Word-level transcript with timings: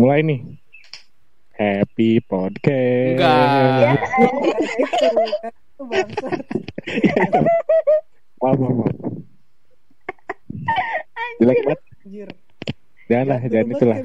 Mulai 0.00 0.24
nih. 0.24 0.40
Happy 1.60 2.24
podcast. 2.24 3.20
Enggak. 3.20 4.00
Maaf, 8.40 8.56
maaf, 8.56 8.74
maaf. 8.80 8.96
Jelek 11.36 11.58
banget. 11.68 11.80
anjir 12.00 12.28
Jangan 13.12 13.68
itulah. 13.68 13.98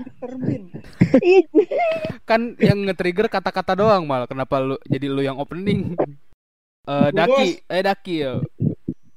Kan 2.27 2.59
yang 2.59 2.83
nge-trigger 2.83 3.31
kata-kata 3.31 3.79
doang 3.79 4.03
mal. 4.03 4.27
Kenapa 4.27 4.59
lu 4.59 4.75
jadi 4.91 5.07
lu 5.07 5.23
yang 5.23 5.39
opening? 5.39 5.95
Eh 6.91 7.09
Daki, 7.15 7.63
eh 7.71 7.83
Daki 7.87 8.15
yo. 8.19 8.43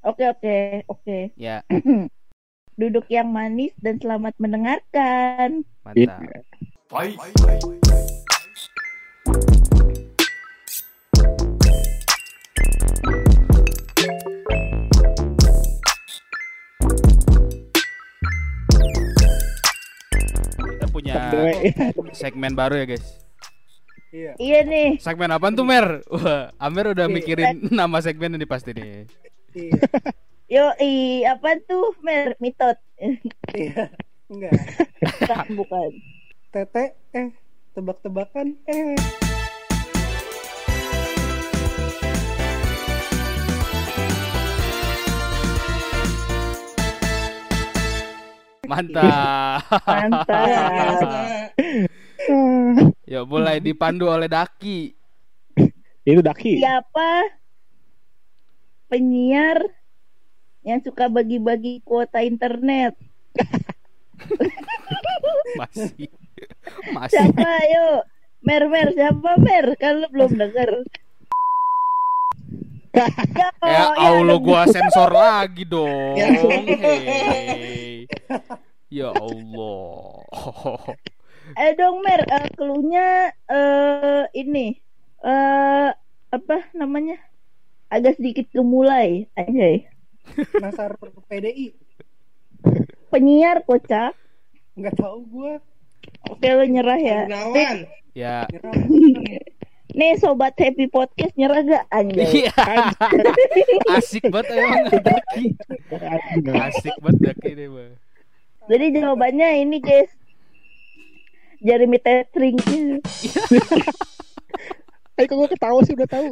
Oke 0.07 0.31
oke 0.31 0.87
oke. 0.87 1.35
Ya, 1.35 1.67
Duduk 2.79 3.11
yang 3.11 3.35
manis 3.35 3.75
dan 3.83 3.99
selamat 3.99 4.39
mendengarkan. 4.39 5.67
mantap. 5.83 6.23
Kita 20.59 20.87
punya 20.89 21.15
segmen 22.13 22.53
baru 22.55 22.75
ya 22.79 22.87
guys. 22.87 23.07
iya 24.09 24.33
Iya 24.41 24.59
nih. 24.65 24.89
Segmen 24.99 25.29
apa 25.29 25.53
tuh 25.53 25.65
Mer? 25.65 26.01
Wah, 26.09 26.49
Amer 26.57 26.97
udah 26.97 27.07
Iya. 27.07 27.15
mikirin 27.15 27.49
nama 27.71 27.99
segmen 28.01 28.35
ini 28.35 28.47
pasti 28.49 28.73
nih. 28.73 29.05
iya 29.55 29.81
Yo 30.49 30.65
i 30.81 31.29
apa 31.29 31.61
tuh 31.69 31.93
mer 32.01 32.33
mitot? 32.41 32.81
iya 33.53 33.93
enggak 34.33 34.57
Bukan 35.21 35.47
bukan. 35.61 35.91
tete 36.49 36.97
eh 37.13 37.29
tebak-tebakan 37.77 38.57
eh 38.65 38.97
Mantap. 48.69 49.65
Mantap. 49.85 51.53
Yuk 53.09 53.25
mulai 53.29 53.61
dipandu 53.61 54.09
oleh 54.09 54.29
Daki. 54.29 54.93
Itu 56.05 56.21
Daki. 56.21 56.61
Siapa 56.61 57.37
penyiar 58.89 59.61
yang 60.69 60.85
suka 60.85 61.09
bagi-bagi 61.09 61.81
kuota 61.81 62.21
internet? 62.21 62.93
Masih. 65.57 66.13
Masih. 66.93 67.17
Siapa 67.17 67.49
ayo? 67.65 68.05
Mer 68.45 68.69
Mer 68.69 68.93
siapa 68.93 69.41
Mer? 69.41 69.73
Kan 69.81 70.05
lu 70.05 70.07
belum 70.13 70.37
denger. 70.37 70.85
ya, 72.93 73.49
Ya 73.65 73.85
Allah 73.97 74.37
gua 74.37 74.69
sensor 74.69 75.09
lagi 75.09 75.65
dong. 75.65 76.21
Ya. 76.21 76.29
Hei. 76.37 78.05
Ya 78.93 79.09
Allah. 79.17 80.21
Eh 81.57 81.73
dong 81.81 82.05
Mer, 82.05 82.29
eh, 82.29 82.49
cluenya 82.53 83.33
eh 83.49 84.23
ini 84.37 84.77
eh 85.25 85.89
apa 86.29 86.57
namanya? 86.77 87.17
Agak 87.89 88.21
sedikit 88.21 88.53
gemulai, 88.53 89.25
anjay. 89.33 89.89
Nasar 90.61 90.97
PDI 91.29 91.73
Penyiar 93.09 93.65
kocak. 93.65 94.13
nggak 94.79 94.95
tahu 94.95 95.25
gua 95.31 95.59
Oke 96.29 96.49
lu 96.51 96.65
nyerah 96.67 96.99
ya. 97.01 97.21
Gunawan. 97.29 97.77
Ya. 98.17 98.37
Nyerah. 98.51 98.75
Nih 99.97 100.21
sobat 100.21 100.55
Happy 100.61 100.87
Podcast 100.87 101.33
nyerah 101.35 101.65
gak 101.65 101.85
anjay? 101.89 102.45
Iya. 102.45 102.55
Asik 103.97 104.29
banget 104.29 104.57
emang 104.57 104.85
Daki. 105.09 105.47
Asik 106.53 106.97
banget 107.01 107.19
Daki 107.33 107.51
nih, 107.57 107.69
Bang. 107.73 107.93
Jadi 108.69 108.85
jawabannya 109.01 109.49
ini 109.65 109.79
guys. 109.81 110.13
Jeremy 111.59 111.99
Tethering. 111.99 112.59
Eh 115.19 115.27
kok 115.27 115.35
gue 115.35 115.49
ketawa 115.51 115.81
sih 115.83 115.95
udah 115.99 116.09
tahu. 116.09 116.31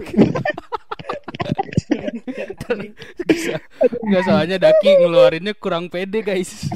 Enggak 4.07 4.23
soalnya 4.23 4.57
Daki 4.63 4.91
ngeluarinnya 5.03 5.55
kurang 5.59 5.91
pede, 5.91 6.23
guys. 6.23 6.71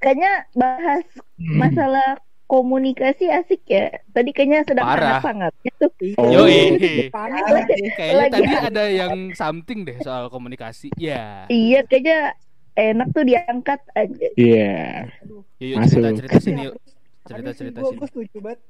Kayaknya 0.00 0.48
bahas 0.56 1.04
masalah 1.36 2.16
komunikasi 2.48 3.28
asik 3.28 3.64
ya. 3.68 3.92
Tadi 4.12 4.32
kayaknya 4.32 4.64
sedang 4.64 4.84
Parah. 4.88 5.20
hangat-hangatnya 5.20 5.72
tuh. 5.80 5.92
Oh. 6.20 6.28
Yoi. 6.32 7.08
panas 7.12 7.44
Kayaknya 7.96 8.16
Lagi 8.16 8.32
tadi 8.32 8.48
ada. 8.72 8.84
yang 8.88 9.32
something 9.36 9.84
deh 9.84 9.96
soal 10.00 10.28
komunikasi. 10.32 10.92
Ya. 10.96 11.48
Iya, 11.52 11.84
kayaknya 11.88 12.36
enak 12.76 13.08
tuh 13.12 13.24
diangkat 13.24 13.80
aja. 13.96 14.28
Iya. 14.36 15.08
Yuk, 15.28 15.44
yuk 15.60 15.76
cerita-cerita 15.88 16.38
sini 16.40 16.60
yuk. 16.68 16.76
Cerita-cerita 17.24 17.80
sini. 17.80 17.96
gua 17.96 18.08
setuju 18.08 18.38
banget 18.40 18.60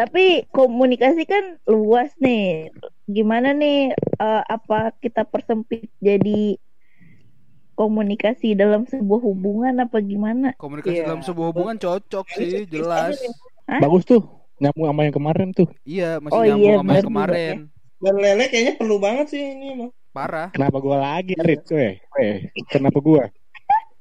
Tapi 0.00 0.48
komunikasi 0.48 1.28
kan 1.28 1.60
luas 1.68 2.08
nih. 2.16 2.72
Gimana 3.04 3.52
nih 3.52 3.92
eh, 3.92 4.42
apa 4.48 4.96
kita 4.96 5.28
persempit 5.28 5.92
jadi 6.00 6.56
komunikasi 7.76 8.56
dalam 8.56 8.88
sebuah 8.88 9.20
hubungan 9.20 9.76
apa 9.76 10.00
gimana? 10.00 10.56
Komunikasi 10.56 11.00
Iya. 11.00 11.04
dalam 11.04 11.20
sebuah 11.20 11.52
hubungan 11.52 11.76
cocok 11.76 12.26
sih, 12.32 12.64
jelas. 12.64 13.20
Hah? 13.68 13.80
Bagus 13.80 14.08
tuh. 14.08 14.24
Nyambung 14.56 14.88
sama 14.92 15.00
yang 15.08 15.16
kemarin 15.16 15.48
tuh. 15.52 15.68
Iya, 15.84 16.20
masih 16.20 16.36
Oh 16.36 16.44
nyambung 16.44 16.64
iya, 16.68 16.76
sama 16.80 16.92
yang 16.92 17.08
kemarin. 17.08 17.56
Dan 18.00 18.14
lele 18.16 18.44
kayaknya 18.48 18.72
perlu 18.76 18.96
banget 18.96 19.26
sih 19.32 19.40
ini 19.40 19.68
mah. 19.84 19.90
Parah. 20.12 20.48
Kenapa 20.52 20.76
gua 20.80 20.96
lagi, 21.00 21.36
Rit? 21.36 21.64
Weh, 21.72 22.00
weh. 22.16 22.36
Kenapa 22.68 22.98
gua? 23.00 23.28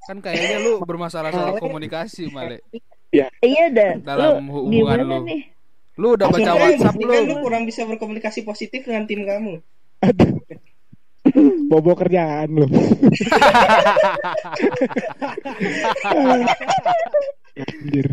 Kan 0.04 0.20
kayaknya 0.20 0.58
lu 0.60 0.80
bermasalah 0.84 1.32
soal 1.32 1.60
komunikasi, 1.60 2.32
Male. 2.32 2.64
Iya 3.12 3.66
dah. 3.72 3.94
Dalam 4.00 4.44
Lu 4.48 4.64
hubungan 4.68 5.00
gimana 5.00 5.04
lu. 5.04 5.18
nih? 5.28 5.42
Lu 6.00 6.16
udah 6.16 6.28
baca 6.28 6.40
Maksudnya, 6.40 6.64
WhatsApp 6.80 6.96
ini 6.96 7.04
kan 7.04 7.20
lu 7.20 7.28
belum? 7.28 7.44
kurang 7.44 7.64
bisa 7.68 7.82
berkomunikasi 7.84 8.40
positif 8.42 8.88
dengan 8.88 9.04
tim 9.04 9.28
kamu. 9.28 9.60
Bobo 11.68 11.92
kerjaan 11.94 12.56
lu. 12.56 12.66
Anjir. 17.56 18.08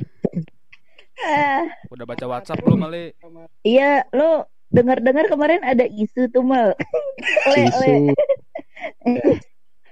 Ah, 1.16 1.64
Udah 1.88 2.04
baca 2.04 2.24
WhatsApp 2.28 2.60
belum, 2.60 2.82
Male? 2.82 3.16
iya, 3.62 4.04
lu 4.12 4.44
dengar-dengar 4.68 5.30
kemarin 5.30 5.64
ada 5.64 5.86
isu 5.86 6.28
tuh 6.28 6.44
mal. 6.44 6.76
le, 7.48 7.60
Isu. 7.64 8.12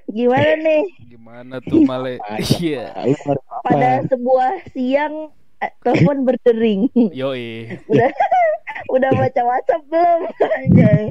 Gimana 0.07 0.51
nih? 0.55 0.85
Gimana 1.09 1.55
tuh, 1.65 1.81
Male? 1.81 2.21
Iya. 2.61 2.93
Lu? 3.09 3.17
Pada 3.65 4.05
sebuah 4.05 4.69
siang 4.69 5.33
telepon 5.83 6.25
berdering. 6.27 6.89
Yoi. 7.21 7.79
udah 7.89 8.11
udah 8.91 9.11
baca 9.15 9.41
WhatsApp 9.45 9.83
belum? 9.89 10.21
Anjay. 10.65 11.05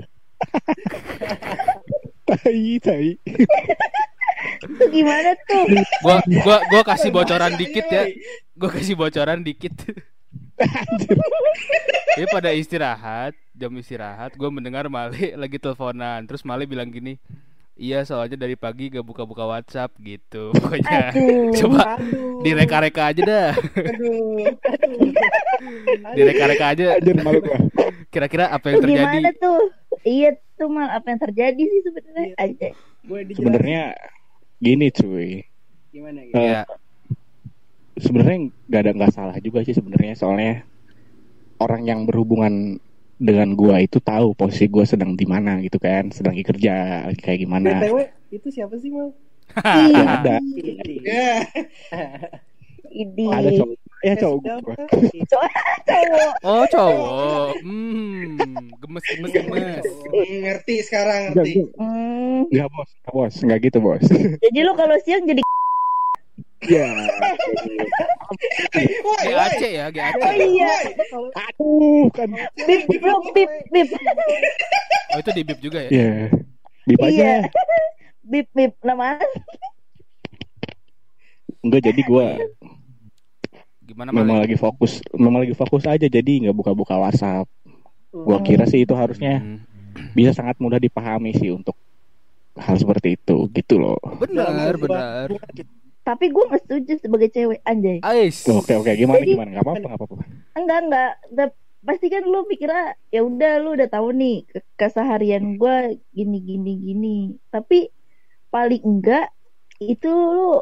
Tai, 2.24 2.66
tai. 2.84 3.09
Itu 4.64 4.84
gimana 4.92 5.31
tuh? 5.48 5.64
Gua 6.04 6.20
gua 6.44 6.58
gua 6.68 6.81
kasih 6.84 7.12
bocoran 7.12 7.56
dikit 7.56 7.86
ya. 7.88 8.08
Gua 8.56 8.70
kasih 8.72 8.96
bocoran 8.96 9.44
dikit. 9.44 9.76
Dia 12.14 12.30
pada 12.30 12.54
istirahat, 12.54 13.34
jam 13.58 13.74
istirahat, 13.74 14.38
gue 14.38 14.50
mendengar 14.54 14.86
Male 14.86 15.34
lagi 15.34 15.58
teleponan. 15.58 16.30
Terus 16.30 16.46
Male 16.46 16.70
bilang 16.70 16.94
gini, 16.94 17.18
iya 17.75 18.01
soalnya 18.03 18.35
dari 18.35 18.53
pagi 18.53 18.88
gak 18.88 19.01
buka-buka 19.01 19.44
WhatsApp 19.44 19.94
gitu. 19.97 20.51
Pokoknya 20.57 21.09
Aduh. 21.09 21.51
coba 21.56 21.97
aduh 21.97 22.41
direka-reka 22.41 23.01
aja 23.09 23.22
dah. 23.23 23.50
Aduh. 23.73 24.45
Direka-reka 26.18 26.65
aja. 26.69 26.86
Anjir 26.98 27.15
malu 27.19 27.39
gua. 27.39 27.57
Kira-kira 28.09 28.50
apa 28.50 28.65
yang 28.68 28.77
Tuh 28.77 28.86
terjadi? 28.86 29.18
gimana 29.18 29.31
tuh? 29.36 29.62
Iya 30.03 30.30
tuh 30.53 30.68
mal 30.68 30.89
apa 30.92 31.07
yang 31.07 31.21
terjadi 31.21 31.63
sih 31.63 31.81
sebenarnya? 31.81 32.33
Dijelasin 32.36 33.36
Sebenarnya 33.36 33.81
gini 34.59 34.88
cuy. 34.89 35.30
gimana 35.89 36.19
gitu 36.24 36.33
Eh, 36.33 36.42
Iya. 36.44 36.62
sebenarnya 37.95 38.38
nggak 38.65 38.81
ada 38.81 38.92
nggak 38.94 39.13
salah 39.13 39.38
juga 39.38 39.62
sih 39.62 39.71
sebenarnya 39.71 40.13
soalnya 40.13 40.65
orang 41.57 41.86
yang 41.86 42.00
berhubungan 42.03 42.81
dengan 43.24 43.56
gua 43.56 43.80
itu 43.80 43.98
tahu 43.98 44.36
posisi 44.36 44.68
gua 44.68 44.84
sedang 44.84 45.16
di 45.16 45.24
mana 45.24 45.64
gitu 45.64 45.80
kan 45.80 46.12
sedang 46.12 46.36
lagi 46.36 46.44
kerja 46.44 46.74
lagi 47.08 47.20
kayak 47.20 47.40
gimana 47.40 47.80
btw 47.80 47.98
itu 48.30 48.48
siapa 48.52 48.75
sih 48.78 48.92
mal 48.92 49.16
ya 49.64 50.04
ada 50.20 50.36
Ya. 51.04 51.46
Idi. 52.94 53.25
ada 53.25 53.50
cowok 53.50 53.78
ya 54.04 54.14
cowok 54.14 54.40
Siapa? 54.44 54.62
gua 54.62 54.75
Cowok. 55.24 56.31
Oh 56.44 56.64
cowok. 56.68 57.50
Hmm, 57.64 58.38
gemes 58.78 59.04
gemes 59.08 59.31
gemes. 59.31 59.86
Hmm, 60.06 60.36
ngerti 60.44 60.75
sekarang 60.84 61.22
Enggak, 61.31 61.46
ngerti. 61.48 61.60
Hmm, 61.80 62.40
enggak 62.52 62.68
bos 62.70 62.90
enggak 62.94 63.14
bos 63.16 63.34
enggak 63.42 63.60
gitu 63.64 63.78
bos 63.80 64.04
jadi 64.44 64.60
lu 64.62 64.74
kalau 64.75 64.96
siang 65.02 65.24
jadi 65.24 65.42
ya 66.68 66.88
Woi, 69.04 69.25
GAC 69.30 69.62
ya 69.63 69.86
GAC 69.89 70.13
Oh 70.18 70.33
iya. 70.33 70.74
Aduh, 71.36 72.07
kan. 72.10 72.30
Bip 72.56 72.88
bro, 72.98 73.19
bip 73.31 73.51
bip. 73.69 73.88
oh 75.13 75.19
itu 75.19 75.30
di 75.31 75.42
bip 75.44 75.60
juga 75.60 75.80
ya 75.86 75.89
Ya. 75.92 76.12
Bip 76.83 77.00
aja. 77.00 77.12
Iya. 77.13 77.33
Bip 78.24 78.48
bip 78.51 78.74
nama 78.81 79.19
Enggak 81.62 81.81
jadi 81.88 82.01
gua 82.04 82.36
gimana 83.83 84.10
memang 84.10 84.39
lagi 84.42 84.56
fokus, 84.56 85.04
memang 85.12 85.44
lagi 85.44 85.54
fokus 85.54 85.83
aja 85.86 86.07
jadi 86.07 86.31
nggak 86.48 86.56
buka-buka 86.56 86.95
WhatsApp. 86.98 87.45
Gua 88.10 88.39
kira 88.42 88.63
sih 88.65 88.83
itu 88.83 88.95
harusnya 88.95 89.39
Hmm. 89.39 89.60
bisa 90.18 90.33
sangat 90.33 90.57
mudah 90.57 90.81
dipahami 90.81 91.38
sih 91.38 91.54
untuk 91.54 91.77
hal 92.57 92.74
seperti 92.75 93.13
itu 93.13 93.45
gitu 93.54 93.77
loh. 93.77 94.00
benar 94.18 94.74
benar 94.74 95.30
Tapi 96.03 96.25
gue 96.29 96.44
nggak 96.44 96.63
setuju 96.63 96.94
sebagai 97.00 97.29
cewek 97.29 97.59
anjay. 97.63 97.97
Ais 98.00 98.44
Oke 98.45 98.73
oke 98.73 98.91
gimana 98.91 99.19
Jadi- 99.19 99.33
gimana 99.33 99.50
nggak 99.50 99.63
apa-apa 99.63 99.85
nggak 99.85 100.00
apa-apa. 100.00 100.15
Enggak 100.53 100.79
enggak. 100.81 101.11
Da- 101.29 101.55
pasti 101.81 102.07
kan 102.07 102.23
lu 102.23 102.44
pikirnya 102.44 102.83
ya 103.09 103.21
udah 103.21 103.53
lu 103.57 103.75
udah 103.75 103.88
tahu 103.88 104.11
nih 104.11 104.44
ke- 104.45 104.63
keseharian 104.77 105.55
gue 105.55 105.77
gini 106.09 106.38
gini 106.39 106.73
gini. 106.77 107.17
Tapi 107.47 107.88
paling 108.50 108.79
enggak 108.81 109.31
itu 109.79 110.07
lu 110.07 110.59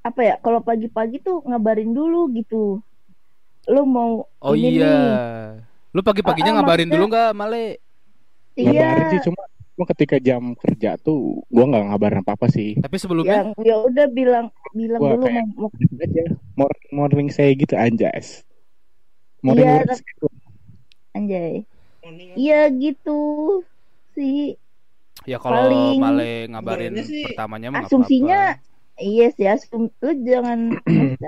apa 0.00 0.20
ya 0.22 0.34
kalau 0.38 0.60
pagi-pagi 0.60 1.18
tuh 1.18 1.40
ngabarin 1.42 1.90
dulu 1.90 2.28
gitu. 2.30 2.80
Lu 3.66 3.82
mau 3.84 4.24
oh 4.24 4.54
ini 4.54 4.76
iya 4.76 4.88
nih. 4.88 5.12
lu 5.90 6.00
pagi-paginya 6.00 6.52
Ah, 6.52 6.56
ngabarin 6.58 6.84
maksudnya- 6.84 6.94
dulu 6.94 7.04
nggak 7.06 7.30
Male 7.32 7.64
Ngabarin 8.54 8.74
Iya. 8.74 9.10
sih 9.10 9.20
cuma 9.22 9.42
cuma 9.78 9.86
ketika 9.86 10.18
jam 10.18 10.42
kerja 10.52 10.98
tuh 10.98 11.46
gua 11.46 11.64
nggak 11.64 11.84
ngabarin 11.86 12.20
apa-apa 12.20 12.50
sih. 12.50 12.74
tapi 12.76 12.98
sebelumnya 12.98 13.46
Yang 13.46 13.62
ya 13.62 13.76
udah 13.78 14.06
bilang 14.10 14.46
bilang 14.72 14.98
Gua 14.98 15.14
dulu 15.14 15.24
kayak- 15.24 15.46
mau, 15.54 15.70
mau 15.70 15.70
aja 16.02 16.24
morning 16.52 16.90
morning 16.90 17.28
saya 17.28 17.54
gitu 17.54 17.72
anjas. 17.72 18.42
Morning 19.38 19.62
Iya, 19.62 19.86
gitu. 19.94 20.26
anjay. 21.12 21.54
Iya 22.34 22.60
gitu 22.74 23.18
sih. 24.12 24.58
ya 25.22 25.38
kalau 25.38 25.70
paling- 25.70 26.00
Male 26.00 26.30
ngabarin 26.48 26.98
sih 26.98 27.22
pertamanya 27.24 27.68
mah 27.70 27.86
Asumsinya 27.86 28.58
apa-apa. 28.58 28.98
iya 28.98 29.26
sih 29.30 29.46
asum 29.46 29.86
lu 29.94 30.10
jangan 30.20 30.74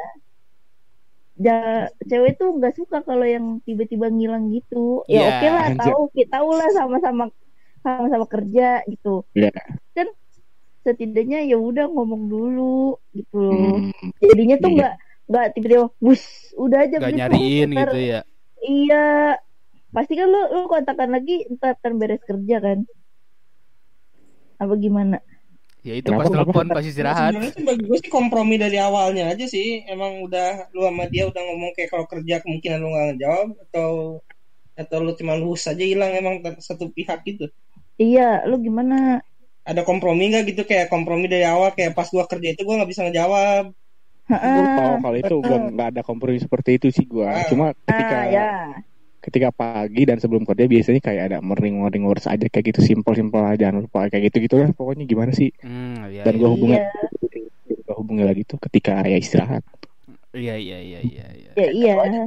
ja- 1.37 1.89
cewek 2.03 2.37
tuh 2.37 2.53
nggak 2.53 2.75
suka 2.75 3.01
kalau 3.01 3.25
yang 3.25 3.63
tiba-tiba 3.63 4.09
ngilang 4.09 4.51
gitu. 4.51 5.07
Ya 5.07 5.15
Iya, 5.15 5.29
oke 5.31 5.47
lah 5.49 5.65
anjay. 5.69 5.81
tahu 5.87 6.01
kita 6.11 6.31
tahu 6.35 6.49
lah 6.53 6.69
sama-sama 6.71 7.25
sama-sama 7.81 8.27
kerja 8.27 8.85
gitu. 8.87 9.25
Iya. 9.33 9.51
Setidaknya 10.81 11.45
ya 11.45 11.61
udah 11.61 11.87
ngomong 11.87 12.25
dulu 12.27 12.79
gitu 13.13 13.37
loh. 13.37 13.77
Hmm, 13.85 13.93
Jadinya 14.19 14.57
tuh 14.57 14.71
Iya. 14.71 14.77
nggak 14.77 14.95
nggak 15.31 15.47
tiba-tiba 15.55 15.85
bus 15.97 16.23
udah 16.57 16.79
aja 16.81 16.95
nggak 16.97 17.13
gitu. 17.13 17.21
nyariin 17.21 17.69
Ntar- 17.71 17.79
gitu 17.87 17.99
ya 18.01 18.21
Iya. 18.61 19.07
Pasti 19.91 20.13
kan 20.15 20.27
lu 20.27 20.41
lu 20.51 20.61
kontakkan 20.67 21.11
lagi 21.11 21.45
ntar 21.51 21.77
kan 21.77 21.95
beres 21.95 22.23
kerja 22.23 22.57
kan. 22.59 22.79
Apa 24.57 24.75
gimana? 24.77 25.19
ya 25.81 25.97
itu 25.97 26.13
Kenapa, 26.13 26.29
pas 26.29 26.33
telepon 26.37 26.67
pas 26.69 26.85
istirahat 26.85 27.33
Sebenarnya 27.33 27.57
sih 27.57 27.65
bagi 27.65 27.83
gue 27.89 27.99
sih 27.99 28.13
kompromi 28.13 28.57
dari 28.57 28.77
awalnya 28.77 29.33
aja 29.33 29.45
sih. 29.45 29.81
Emang 29.85 30.21
udah 30.21 30.69
lu 30.73 30.85
sama 30.85 31.09
dia 31.09 31.25
udah 31.25 31.41
ngomong 31.41 31.73
kayak 31.73 31.89
kalau 31.89 32.05
kerja 32.05 32.41
kemungkinan 32.41 32.79
lu 32.79 32.89
nggak 32.89 33.07
ngejawab 33.17 33.49
atau 33.65 33.91
atau 34.77 34.97
lu 35.01 35.13
cuma 35.13 35.37
luhus 35.37 35.65
aja 35.65 35.81
hilang 35.81 36.13
emang 36.13 36.35
satu 36.57 36.89
pihak 36.89 37.25
gitu. 37.25 37.49
Iya, 38.01 38.49
lu 38.49 38.57
gimana? 38.65 39.21
Ada 39.61 39.85
kompromi 39.85 40.33
nggak 40.33 40.45
gitu 40.57 40.63
kayak 40.65 40.89
kompromi 40.89 41.29
dari 41.29 41.45
awal 41.45 41.77
kayak 41.77 41.93
pas 41.93 42.09
gua 42.09 42.25
kerja 42.25 42.57
itu 42.57 42.65
gua 42.65 42.81
nggak 42.81 42.91
bisa 42.91 43.05
ngejawab. 43.05 43.65
Gue 44.31 44.33
Heeh. 44.33 44.67
tahu 44.79 44.95
kalau 45.05 45.17
itu 45.21 45.35
gua 45.45 45.59
nggak 45.69 45.89
ada 45.93 46.03
kompromi 46.07 46.39
seperti 46.41 46.71
itu 46.81 46.89
sih 46.89 47.05
gua. 47.05 47.29
Ah. 47.37 47.45
Cuma 47.53 47.67
ketika 47.77 48.17
Ah, 48.17 48.27
ya. 48.33 48.49
ketika 49.21 49.49
pagi 49.53 50.09
dan 50.09 50.17
sebelum 50.17 50.49
kerja 50.49 50.65
biasanya 50.65 51.01
kayak 51.05 51.23
ada 51.29 51.39
morning 51.45 51.77
morning 51.77 52.09
words 52.09 52.25
aja 52.25 52.49
kayak 52.49 52.73
gitu 52.73 52.81
simple 52.81 53.13
simple 53.13 53.45
aja 53.45 53.69
jangan 53.69 53.85
lupa 53.85 54.09
kayak 54.09 54.33
gitu 54.33 54.49
gitu 54.49 54.57
lah 54.57 54.73
pokoknya 54.73 55.05
gimana 55.05 55.29
sih 55.37 55.53
hmm, 55.61 56.09
iya, 56.09 56.25
dan 56.25 56.35
iya. 56.35 56.41
gua 56.41 56.49
hubungi 56.57 56.77
Iya. 56.81 56.89
gua 57.85 57.95
hubungi 58.01 58.25
lagi 58.25 58.43
tuh 58.49 58.57
ketika 58.65 59.05
ya 59.05 59.21
istirahat 59.21 59.61
iya 60.33 60.57
iya 60.57 60.79
iya 60.81 61.01
iya 61.05 61.27
iya. 61.37 61.51
Ya 61.53 61.69
iya. 61.69 62.25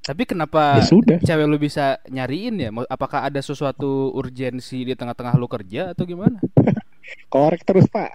Tapi 0.00 0.24
kenapa 0.24 0.80
ya 0.80 0.84
sudah 0.84 1.18
cewek 1.20 1.44
lu 1.44 1.56
bisa 1.56 2.00
nyariin 2.06 2.56
ya 2.56 2.68
apakah 2.86 3.20
ada 3.22 3.38
sesuatu 3.38 4.10
urgensi 4.10 4.82
di 4.82 4.92
tengah-tengah 4.92 5.34
lu 5.34 5.44
kerja 5.44 5.92
atau 5.92 6.04
gimana 6.04 6.40
korek 7.32 7.62
terus 7.62 7.84
pak 7.86 8.08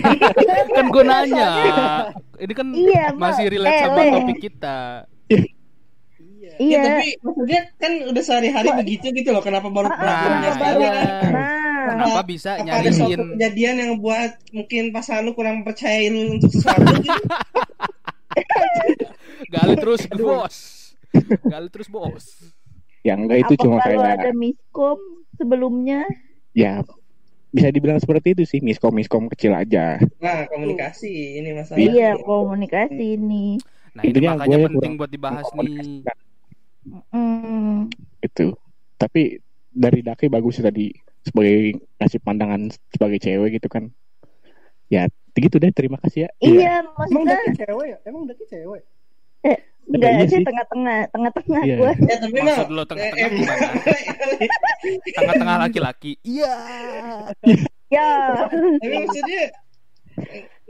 kan 0.76 0.86
gue 0.86 1.04
nanya 1.04 1.50
ini 2.44 2.52
kan 2.52 2.66
Iya, 2.70 3.04
masih 3.12 3.46
relate 3.48 3.78
sama 3.82 3.98
Eh, 3.98 4.10
topik 4.12 4.38
kita 4.40 4.78
Iya. 5.28 5.44
Ya, 6.48 6.54
Iya. 6.58 6.80
tapi 6.80 7.06
maksudnya 7.20 7.60
kan 7.76 7.92
udah 8.04 8.22
sehari-hari 8.24 8.70
begitu 8.74 9.06
gitu 9.12 9.30
loh. 9.30 9.38
Kenapa 9.38 9.68
baru 9.68 9.86
Ah, 9.86 9.94
Nah, 9.94 10.00
perlakuannya 10.00 10.38
kenapa 10.48 10.58
baru? 10.64 10.80
sekarang? 10.80 11.28
Nah, 11.28 11.86
kenapa 11.88 12.20
bisa 12.24 12.50
Apa 12.50 12.58
ada 12.58 12.66
suatu 12.88 12.98
nyariin 13.04 13.20
kejadian 13.30 13.74
yang 13.76 13.92
buat 13.96 14.30
mungkin 14.50 14.82
pasangan 14.90 15.22
lu 15.22 15.32
kurang 15.32 15.56
percaya 15.62 15.98
lu 16.08 16.20
untuk 16.32 16.50
sesuatu 16.50 16.82
gitu? 16.96 17.20
gali 19.48 19.74
terus 19.76 20.02
bos 20.10 20.56
gali 21.44 21.68
terus 21.72 21.88
bos 21.88 22.26
ya 23.02 23.14
enggak 23.14 23.48
itu 23.48 23.54
apa 23.56 23.62
cuma 23.64 23.76
kalau 23.80 24.02
kayak 24.02 24.18
ada 24.20 24.32
miskom 24.34 24.98
sebelumnya? 25.38 26.02
ya 26.52 26.82
bisa 27.48 27.72
dibilang 27.72 27.96
seperti 27.96 28.36
itu 28.36 28.42
sih 28.44 28.60
miskom 28.60 28.92
miskom 28.92 29.24
kecil 29.32 29.56
aja 29.56 29.96
Nah, 30.20 30.44
komunikasi 30.52 31.40
ini 31.40 31.56
masalah. 31.56 31.80
Iya, 31.80 32.20
komunikasi 32.20 33.16
ini. 33.16 33.56
nah 33.96 34.02
Intinya 34.04 34.36
makanya 34.36 34.56
gue 34.58 34.66
penting 34.68 34.76
kurang 34.76 34.94
buat 35.00 35.10
dibahas 35.10 35.46
nih 35.56 36.04
Hmm. 37.12 37.92
itu 38.24 38.56
tapi 38.96 39.44
dari 39.68 40.00
Daki 40.00 40.32
bagus 40.32 40.56
sih 40.56 40.64
tadi 40.64 40.88
sebagai 41.20 41.76
ngasih 42.00 42.20
pandangan 42.24 42.72
sebagai 42.88 43.20
cewek 43.20 43.60
gitu 43.60 43.68
kan 43.68 43.92
ya 44.88 45.04
gitu 45.36 45.60
deh 45.60 45.68
terima 45.70 46.00
kasih 46.00 46.24
ya 46.24 46.30
Iya, 46.40 46.74
Emang 46.80 46.96
maksudnya 46.96 47.36
Daki 47.36 47.50
cewek 47.60 47.86
ya? 47.92 47.98
Emang 48.08 48.22
Daki 48.24 48.44
cewek? 48.48 48.82
Enggak 49.88 50.10
iya 50.10 50.24
sih 50.24 50.30
sih. 50.34 50.44
tengah-tengah, 50.44 50.98
tengah-tengah 51.08 51.62
Iya. 51.62 51.76
gua. 51.76 51.92
Ya, 51.98 52.16
tapi 52.18 52.36
mah 52.36 52.44
maksud 52.46 52.68
lo 52.68 52.82
tengah-tengah 52.84 53.24
eh, 53.24 53.32
gimana 53.32 53.66
tengah-tengah 55.10 55.56
laki-laki 55.60 56.12
iya 56.22 56.54
Ya. 57.88 58.08
tapi 58.76 58.94
maksudnya 58.98 59.42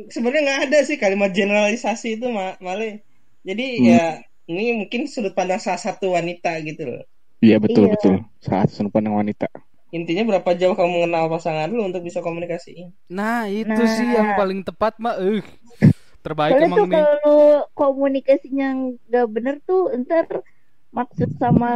sebenarnya 0.06 0.42
nggak 0.44 0.60
ada 0.64 0.78
sih 0.80 0.96
kalimat 0.96 1.30
generalisasi 1.30 2.14
itu 2.14 2.26
Ma- 2.28 2.54
Male. 2.58 3.02
Jadi 3.40 3.66
Hmm. 3.74 3.86
ya 3.88 4.04
ini 4.46 4.64
mungkin 4.78 5.04
sudut 5.04 5.32
pandang 5.32 5.58
salah 5.58 5.78
satu 5.78 6.14
wanita 6.14 6.54
gitu 6.62 6.86
loh. 6.86 7.02
iya 7.38 7.56
betul 7.56 7.86
Iya. 7.86 7.92
betul 7.92 8.14
saat 8.38 8.68
sudut 8.68 8.90
pandang 8.90 9.14
wanita 9.14 9.46
Intinya 9.88 10.20
berapa 10.28 10.52
jauh 10.52 10.76
kamu 10.76 10.90
mengenal 11.00 11.26
pasangan 11.28 11.64
lu 11.66 11.80
untuk 11.82 12.04
bisa 12.04 12.20
komunikasi. 12.20 12.92
nah 13.08 13.48
itu 13.48 13.66
Nah. 13.66 13.88
sih 13.88 14.04
yang 14.06 14.36
paling 14.36 14.60
tepat 14.60 14.94
mah 14.98 15.16
eh 15.16 15.40
terbaik 16.24 16.54
Soalnya 16.54 16.68
emang 16.68 16.78
tuh 16.80 16.86
nih 16.92 17.04
kalau 17.04 17.38
komunikasinya 17.78 18.66
nggak 19.08 19.26
bener 19.34 19.54
tuh 19.68 19.80
ntar 20.02 20.26
maksud 20.98 21.30
sama 21.42 21.68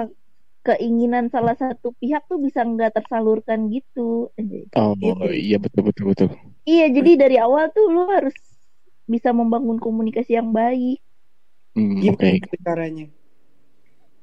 keinginan 0.66 1.26
salah 1.34 1.56
satu 1.58 1.92
pihak 2.00 2.22
tuh 2.30 2.38
bisa 2.46 2.61
nggak 2.62 2.94
tersalurkan 2.96 3.61
gitu. 3.75 4.30
oh 4.78 4.94
Gitu. 5.00 5.25
iya 5.46 5.56
betul 5.62 5.82
betul 5.88 6.04
betul 6.11 6.28
Iya, 6.62 6.84
jadi 6.96 7.11
dari 7.22 7.37
awal 7.42 7.64
tuh 7.75 7.84
lu 7.94 8.00
harus 8.14 8.37
bisa 9.12 9.28
membangun 9.34 9.78
komunikasi 9.82 10.38
yang 10.38 10.50
baik. 10.54 11.02
Hmm, 11.75 12.00
oke 12.12 12.26
Gimana 12.26 12.37
gitu 12.42 12.56
caranya? 12.66 13.04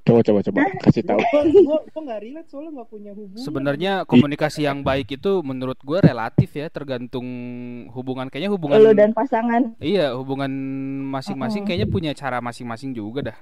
Coba 0.10 0.22
coba 0.26 0.40
coba. 0.42 0.60
Kasih 0.82 1.04
tahu. 1.06 1.22
Gua, 1.22 1.42
gua, 1.46 1.80
gua 1.86 2.02
gak 2.10 2.22
relate 2.26 2.50
soalnya 2.50 2.72
gak 2.82 2.90
punya 2.90 3.12
hubungan. 3.14 3.46
sebenarnya 3.46 3.94
komunikasi 4.10 4.66
yang 4.66 4.82
baik 4.82 5.22
itu 5.22 5.32
menurut 5.46 5.78
gue 5.80 6.00
relatif 6.02 6.50
ya 6.58 6.68
tergantung 6.74 7.28
hubungan. 7.94 8.28
Kayaknya 8.34 8.52
hubungan 8.52 8.78
Lu 8.82 8.92
dan 8.98 9.14
pasangan. 9.14 9.78
iya 9.78 10.18
hubungan 10.18 10.50
masing-masing 11.14 11.64
kayaknya 11.70 11.88
punya 11.88 12.12
cara 12.18 12.42
masing-masing 12.42 12.98
juga 12.98 13.34
dah. 13.34 13.38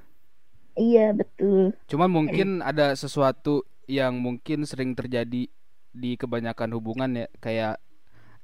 Iya, 0.78 1.10
betul. 1.18 1.74
Cuman 1.90 2.10
mungkin 2.14 2.62
ada 2.62 2.94
sesuatu 2.94 3.66
yang 3.90 4.22
mungkin 4.22 4.62
sering 4.68 4.94
terjadi 4.94 5.50
di 5.90 6.12
kebanyakan 6.20 6.70
hubungan 6.78 7.26
ya. 7.26 7.28
Kayak 7.42 7.82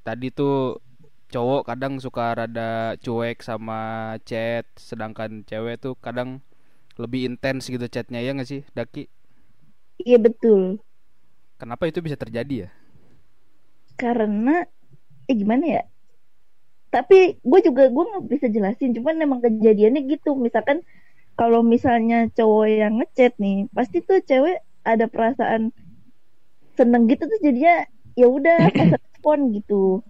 tadi 0.01 0.33
tuh 0.33 0.81
cowok 1.29 1.65
kadang 1.65 1.97
suka 1.97 2.33
rada 2.33 2.93
cuek 3.01 3.41
sama 3.41 4.13
chat 4.21 4.69
sedangkan 4.77 5.41
cewek 5.49 5.81
tuh 5.81 5.97
kadang 5.97 6.45
lebih 7.01 7.21
intens 7.29 7.63
gitu 7.73 7.85
chatnya 7.89 8.19
ya 8.25 8.31
nggak 8.35 8.49
sih 8.51 8.61
Daki 8.77 9.03
Iya, 10.05 10.17
betul. 10.25 10.61
kenapa 11.61 11.87
itu 11.89 11.99
bisa 12.05 12.17
terjadi 12.19 12.67
ya 12.67 12.69
Karena 14.01 14.55
eh 15.29 15.35
gimana 15.41 15.65
ya? 15.75 15.81
Tapi 16.93 17.15
gue 17.49 17.59
juga 17.67 17.83
gue 17.95 18.03
nggak 18.09 18.25
bisa 18.33 18.47
jelasin. 18.55 18.89
Cuman 18.97 19.15
emang 19.25 19.39
kejadiannya 19.45 20.01
gitu. 20.13 20.29
Misalkan 20.45 20.77
kalau 21.39 21.61
misalnya 21.73 22.15
cowok 22.37 22.65
yang 22.81 22.93
ngechat 22.99 23.33
nih, 23.43 23.55
pasti 23.77 23.97
tuh 24.07 24.19
cewek 24.29 24.57
ada 24.91 25.05
perasaan 25.13 25.63
seneng 26.77 27.03
gitu 27.11 27.23
tuh 27.31 27.39
jadinya 27.45 27.75
ya 28.19 28.25
udah 28.37 28.57
pas 28.77 28.89
respon 28.93 29.39
gitu. 29.55 30.03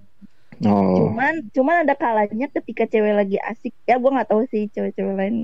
Oh. 0.65 0.95
Cuman 0.97 1.33
cuman 1.55 1.75
ada 1.83 1.93
kalanya 1.97 2.47
ketika 2.55 2.83
cewek 2.91 3.13
lagi 3.19 3.37
asik 3.41 3.73
ya 3.89 3.95
gue 4.01 4.09
nggak 4.13 4.29
tahu 4.31 4.41
sih 4.51 4.69
cewek-cewek 4.73 5.15
lain 5.19 5.35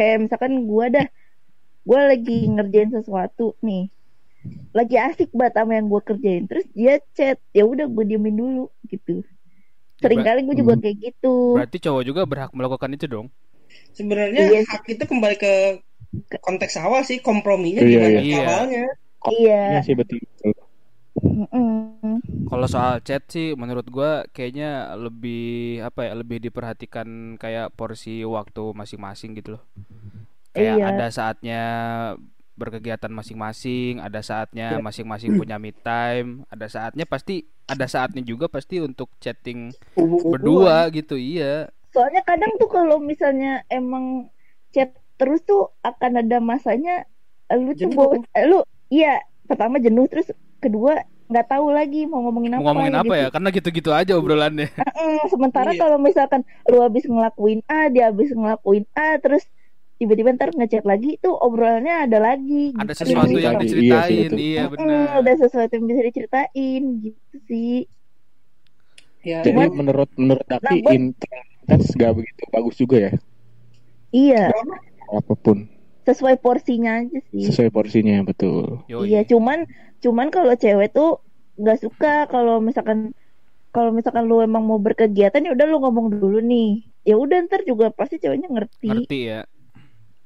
kayak 0.00 0.16
misalkan 0.24 0.64
gue 0.64 0.86
dah 0.96 1.06
gue 1.84 2.00
lagi 2.00 2.38
ngerjain 2.48 2.90
sesuatu 2.96 3.52
nih 3.60 3.92
lagi 4.72 4.96
asik 4.96 5.28
banget 5.36 5.60
sama 5.60 5.72
yang 5.76 5.86
gue 5.92 6.00
kerjain 6.00 6.44
terus 6.48 6.64
dia 6.72 6.96
chat 7.12 7.36
ya 7.52 7.68
udah 7.68 7.84
gue 7.84 8.04
diemin 8.08 8.40
dulu 8.40 8.64
gitu 8.88 9.20
sering 10.00 10.24
kali 10.24 10.48
gue 10.48 10.56
juga 10.56 10.80
Hmm. 10.80 10.82
kayak 10.82 10.96
gitu 11.04 11.34
Berarti 11.60 11.76
cowok 11.76 12.02
juga 12.08 12.20
berhak 12.24 12.50
melakukan 12.56 12.96
itu 12.96 13.04
dong. 13.04 13.28
Sebenarnya 13.92 14.48
Iya. 14.48 14.60
hak 14.64 14.82
itu 14.88 15.04
kembali 15.04 15.36
ke 15.36 15.52
konteks 16.40 16.80
awal 16.80 17.04
sih 17.04 17.20
komprominya 17.20 17.84
Iya, 17.84 18.00
gimana 18.00 18.18
iya. 18.24 18.38
awalnya. 18.40 18.84
iya 19.28 19.60
Iya 19.76 19.80
sih 19.84 19.94
betul. 19.94 20.18
Mm-mm. 21.18 22.22
Kalau 22.46 22.66
soal 22.70 23.02
chat 23.02 23.22
sih 23.26 23.58
menurut 23.58 23.86
gua 23.90 24.24
kayaknya 24.30 24.94
lebih 24.94 25.82
apa 25.82 26.06
ya 26.06 26.12
lebih 26.14 26.38
diperhatikan 26.38 27.34
kayak 27.34 27.74
porsi 27.74 28.22
waktu 28.22 28.62
masing-masing 28.74 29.34
gitu 29.38 29.58
loh. 29.58 29.62
Kayak 30.54 30.76
Iya. 30.78 30.86
ada 30.86 31.06
saatnya 31.10 31.60
berkegiatan 32.54 33.08
masing-masing, 33.10 33.98
ada 34.04 34.20
saatnya 34.20 34.76
masing-masing 34.78 35.32
punya 35.34 35.56
me 35.56 35.72
time, 35.72 36.44
ada 36.52 36.66
saatnya 36.68 37.08
pasti 37.08 37.48
ada 37.64 37.86
saatnya 37.88 38.20
juga 38.22 38.46
pasti 38.50 38.82
untuk 38.82 39.08
chatting 39.18 39.72
berdua 40.30 40.86
gitu. 40.94 41.16
Iya. 41.18 41.70
soalnya 41.90 42.22
kadang 42.22 42.54
tuh 42.54 42.70
kalau 42.70 43.02
misalnya 43.02 43.66
emang 43.66 44.30
chat 44.70 44.94
terus 45.18 45.42
tuh 45.42 45.74
akan 45.82 46.22
ada 46.22 46.38
masanya 46.38 47.02
lu 47.50 47.74
tuh 47.74 47.90
Jenuh. 47.90 48.22
eh, 48.30 48.46
lu 48.46 48.62
iya 48.94 49.18
pertama 49.50 49.82
jenuh 49.82 50.06
terus 50.06 50.30
kedua 50.60 51.00
nggak 51.30 51.46
tahu 51.46 51.66
lagi 51.70 52.04
mau 52.04 52.26
ngomongin 52.26 52.52
apa 52.52 52.60
Mau 52.60 52.66
ngomongin 52.74 52.94
apa 52.94 53.06
gitu. 53.06 53.14
ya? 53.16 53.28
Karena 53.30 53.48
gitu-gitu 53.50 53.90
aja 53.90 54.12
obrolannya. 54.14 54.68
Sementara 55.32 55.70
Iya. 55.70 55.80
kalau 55.80 55.96
misalkan 55.96 56.40
lu 56.66 56.82
habis 56.82 57.06
ngelakuin 57.06 57.62
A, 57.66 57.86
dia 57.86 58.10
habis 58.10 58.30
ngelakuin 58.30 58.84
A, 58.92 59.16
terus 59.16 59.46
tiba-tiba 59.96 60.32
ntar 60.32 60.50
ngechat 60.50 60.82
lagi, 60.82 61.16
itu 61.16 61.30
obrolannya 61.30 62.08
ada 62.08 62.18
lagi. 62.18 62.72
Ada 62.72 62.92
gitu. 62.92 63.00
sesuatu 63.04 63.30
Iya, 63.30 63.44
yang 63.46 63.54
iya 63.54 63.60
sih, 63.60 63.68
diceritain. 63.68 64.28
betul. 64.28 64.40
Iya, 64.40 64.62
Mm, 64.64 64.72
benar. 64.74 65.08
ada 65.20 65.32
sesuatu 65.38 65.72
yang 65.72 65.86
bisa 65.86 66.00
diceritain 66.02 66.82
gitu 66.98 67.36
sih. 67.46 67.76
Ya, 69.20 69.44
Jadi 69.44 69.52
emang 69.54 69.76
menurut 69.76 70.08
menurut 70.16 70.40
Daki 70.42 70.80
Nah, 70.80 70.96
intensitas 70.96 71.82
gak 71.92 72.12
begitu 72.16 72.42
bagus 72.48 72.74
juga 72.74 72.96
ya 72.98 73.12
Iya, 74.10 74.48
apa 75.06 75.34
pun 75.36 75.68
sesuai 76.10 76.36
porsinya 76.38 76.98
aja 76.98 77.18
sih. 77.30 77.46
sesuai 77.46 77.70
porsinya 77.70 78.20
betul. 78.20 78.82
Yoi. 78.86 79.08
Iya, 79.08 79.22
cuman 79.24 79.64
cuman 79.98 80.28
kalau 80.28 80.52
cewek 80.52 80.90
tuh 80.90 81.22
nggak 81.54 81.78
suka 81.78 82.26
kalau 82.26 82.58
misalkan 82.58 83.12
kalau 83.70 83.94
misalkan 83.94 84.26
lu 84.26 84.42
emang 84.42 84.66
mau 84.66 84.76
berkegiatan 84.76 85.40
ya 85.40 85.54
udah 85.54 85.66
lu 85.66 85.78
ngomong 85.78 86.06
dulu 86.10 86.42
nih. 86.42 86.82
Ya 87.00 87.14
udah 87.14 87.46
ntar 87.46 87.62
juga 87.62 87.88
pasti 87.88 88.18
ceweknya 88.18 88.50
ngerti. 88.50 88.88
Ngerti 88.88 89.18
ya. 89.24 89.40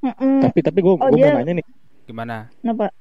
Mm-mm. 0.01 0.41
Tapi 0.43 0.59
tapi 0.61 0.79
gue 0.81 0.95
Oh, 0.95 1.01
mau 1.01 1.13
dia- 1.13 1.33
nanya 1.33 1.61
nih, 1.61 1.67
Gimana? 2.05 2.49
Kenapa? 2.61 2.93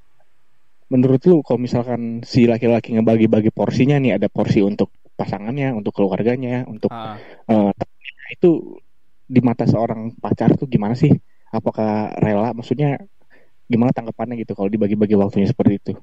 menurut 0.88 1.26
lu 1.26 1.42
kalau 1.42 1.58
misalkan 1.58 2.22
si 2.22 2.46
laki-laki 2.46 2.94
ngebagi-bagi 2.94 3.50
porsinya 3.50 3.98
nih 3.98 4.22
ada 4.22 4.30
porsi 4.30 4.62
untuk 4.62 4.94
pasangannya, 5.14 5.74
untuk 5.74 5.90
keluarganya, 5.90 6.70
untuk 6.70 6.94
Ah, 6.94 7.18
temennya, 7.74 8.26
itu 8.30 8.78
di 9.26 9.42
mata 9.42 9.66
seorang 9.66 10.14
pacar 10.14 10.54
tuh 10.54 10.70
gimana 10.70 10.94
sih? 10.94 11.10
Apakah 11.54 12.18
rela? 12.18 12.50
Maksudnya 12.52 12.98
gimana 13.70 13.94
tanggapannya 13.94 14.42
gitu 14.42 14.58
kalau 14.58 14.68
dibagi-bagi 14.68 15.14
waktunya 15.14 15.48
seperti 15.48 15.78
itu? 15.80 15.94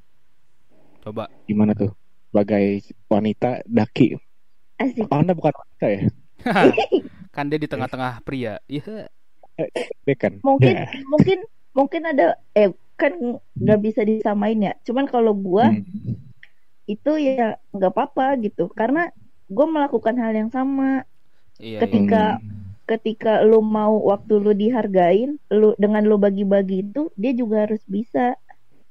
coba. 1.00 1.32
Gimana 1.48 1.72
tuh? 1.72 1.90
Sebagai 2.28 2.84
wanita 3.08 3.64
Daki, 3.66 4.14
Asik. 4.78 5.08
oh, 5.08 5.18
anda 5.18 5.32
bukan 5.34 5.50
wanita 5.50 5.86
ya? 5.88 6.00
kan 7.34 7.48
dia 7.48 7.58
di 7.58 7.66
tengah-tengah 7.66 8.20
pria. 8.22 8.60
Iya. 8.68 9.08
Dia 10.06 10.16
kan? 10.16 10.38
Mungkin 10.44 10.74
Ya. 10.76 10.86
mungkin 11.12 11.38
mungkin 11.72 12.02
ada 12.04 12.38
eh 12.54 12.70
kan 12.94 13.16
nggak 13.56 13.80
bisa 13.80 14.04
disamain 14.04 14.60
ya. 14.60 14.76
Cuman 14.84 15.08
kalau 15.08 15.32
gua 15.32 15.72
Hmm. 15.72 15.82
itu 16.86 17.12
ya 17.16 17.56
nggak 17.72 17.92
apa-apa 17.96 18.38
gitu. 18.44 18.68
Karena 18.70 19.08
gua 19.48 19.66
melakukan 19.66 20.14
hal 20.20 20.36
yang 20.36 20.50
sama. 20.52 21.02
Iya. 21.56 21.80
Ketika 21.82 22.38
Hmm. 22.38 22.69
Ketika 22.90 23.40
lu 23.40 23.62
mau 23.62 23.94
waktu 24.02 24.34
lu 24.36 24.50
dihargain, 24.52 25.38
lu 25.48 25.78
dengan 25.78 26.02
lu 26.02 26.18
bagi-bagi 26.18 26.82
itu 26.84 27.06
dia 27.14 27.30
juga 27.32 27.70
harus 27.70 27.82
bisa. 27.86 28.34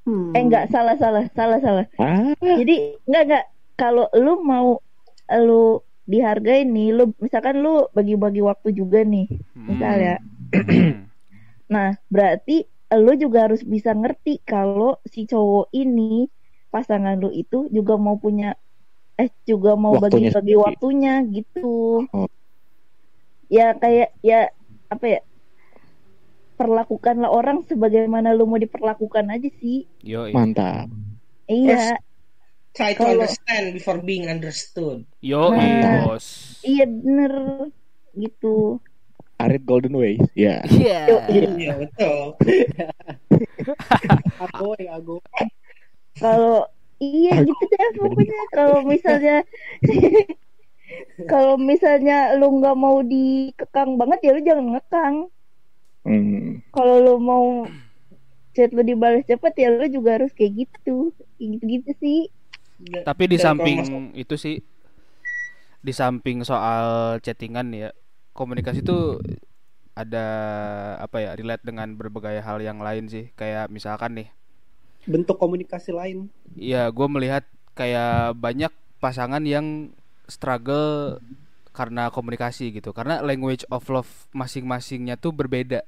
Hmm. 0.08 0.32
Eh 0.32 0.41
enggak 0.41 0.72
salah 0.72 0.96
salah 0.96 1.27
salah 1.36 1.60
salah. 1.60 1.86
Ah, 2.00 2.32
Jadi 2.39 2.96
enggak 3.03 3.24
enggak 3.27 3.46
kalau 3.75 4.08
lu 4.15 4.39
mau 4.41 4.79
lu 5.29 5.84
dihargain 6.03 6.65
nih, 6.65 6.89
lu 6.89 7.12
misalkan 7.20 7.60
lu 7.60 7.86
bagi-bagi 7.91 8.41
waktu 8.41 8.74
juga 8.74 9.03
nih, 9.03 9.27
Hmm. 9.53 9.68
misalnya. 9.68 10.15
Nah, 11.70 11.94
berarti 12.10 12.65
lu 12.98 13.13
juga 13.13 13.46
harus 13.46 13.62
bisa 13.62 13.94
ngerti 13.94 14.41
kalau 14.41 14.98
si 15.06 15.29
cowok 15.29 15.70
ini 15.70 16.25
pasangan 16.68 17.13
lu 17.13 17.29
itu 17.29 17.70
juga 17.70 17.94
mau 17.94 18.18
punya 18.18 18.58
eh 19.13 19.29
juga 19.46 19.77
mau 19.77 19.94
Waktunya 19.94 20.34
bagi-bagi 20.34 20.34
sendiri. 20.58 20.63
waktunya 20.65 21.13
gitu. 21.29 22.10
Oh. 22.10 22.25
Ya 23.50 23.74
kayak 23.74 24.13
ya 24.22 24.53
apa 24.88 25.06
ya? 25.10 25.20
Perlakukanlah 26.56 27.27
orang 27.27 27.63
sebagaimana 27.63 28.32
lu 28.32 28.44
mau 28.44 28.58
diperlakukan 28.58 29.27
aja 29.27 29.48
sih. 29.58 29.84
Yoi. 30.03 30.32
mantap. 30.32 30.88
Iya, 31.50 31.98
Try 32.70 32.94
to 32.94 33.01
Kalau- 33.01 33.18
understand 33.18 33.74
before 33.74 33.98
being 33.98 34.29
understood. 34.29 35.01
Yoi, 35.20 35.58
Nah. 35.58 36.06
bos. 36.06 36.60
iya 36.62 36.86
bener 36.86 37.34
gitu. 38.13 38.77
Arit 39.39 39.63
Golden 39.63 39.96
Way, 39.96 40.20
ya. 40.36 40.60
Iya. 40.68 41.00
Iya 41.32 41.72
betul. 41.79 42.36
Agoy. 44.44 44.84
Kalau 46.20 46.68
iya 47.00 47.39
gitu 47.39 47.63
deh 47.65 47.89
pokoknya 47.96 48.41
kalau 48.51 48.77
misalnya 48.84 49.38
kalau 51.27 51.55
misalnya 51.60 52.34
lu 52.36 52.60
nggak 52.60 52.77
mau 52.77 53.03
dikekang 53.03 53.96
banget 54.00 54.19
ya 54.25 54.31
lu 54.36 54.41
jangan 54.41 54.67
ngekang. 54.77 55.15
Hmm. 56.08 56.63
Kalau 56.74 56.96
lu 57.01 57.15
mau 57.22 57.67
chat 58.55 58.72
lu 58.74 58.81
dibalas 58.81 59.27
cepet 59.27 59.53
ya 59.60 59.67
lu 59.74 59.86
juga 59.91 60.19
harus 60.22 60.31
kayak 60.34 60.65
gitu. 60.65 61.13
Kayak 61.38 61.50
gitu-gitu 61.60 61.91
sih. 62.00 62.19
Tapi 63.03 63.24
di 63.27 63.38
samping 63.38 63.84
itu 64.15 64.36
sih 64.39 64.63
di 65.79 65.93
samping 65.96 66.43
soal 66.43 67.19
chattingan 67.24 67.72
ya, 67.72 67.89
komunikasi 68.36 68.84
itu 68.84 69.19
ada 69.96 70.27
apa 71.00 71.19
ya, 71.19 71.31
relate 71.36 71.63
dengan 71.63 71.96
berbagai 71.96 72.39
hal 72.43 72.60
yang 72.63 72.79
lain 72.79 73.08
sih. 73.08 73.31
Kayak 73.36 73.72
misalkan 73.72 74.15
nih, 74.15 74.29
Bentuk 75.08 75.39
komunikasi 75.39 75.96
lain. 75.96 76.27
Iya, 76.60 76.91
gue 76.91 77.08
melihat 77.08 77.48
kayak 77.74 78.36
banyak 78.36 78.72
pasangan 79.00 79.41
yang 79.48 79.96
struggle 80.31 81.19
karena 81.75 82.09
komunikasi 82.12 82.74
gitu, 82.75 82.91
karena 82.98 83.21
language 83.24 83.63
of 83.71 83.83
love 83.93 84.12
masing-masingnya 84.36 85.15
tuh 85.19 85.31
berbeda. 85.36 85.86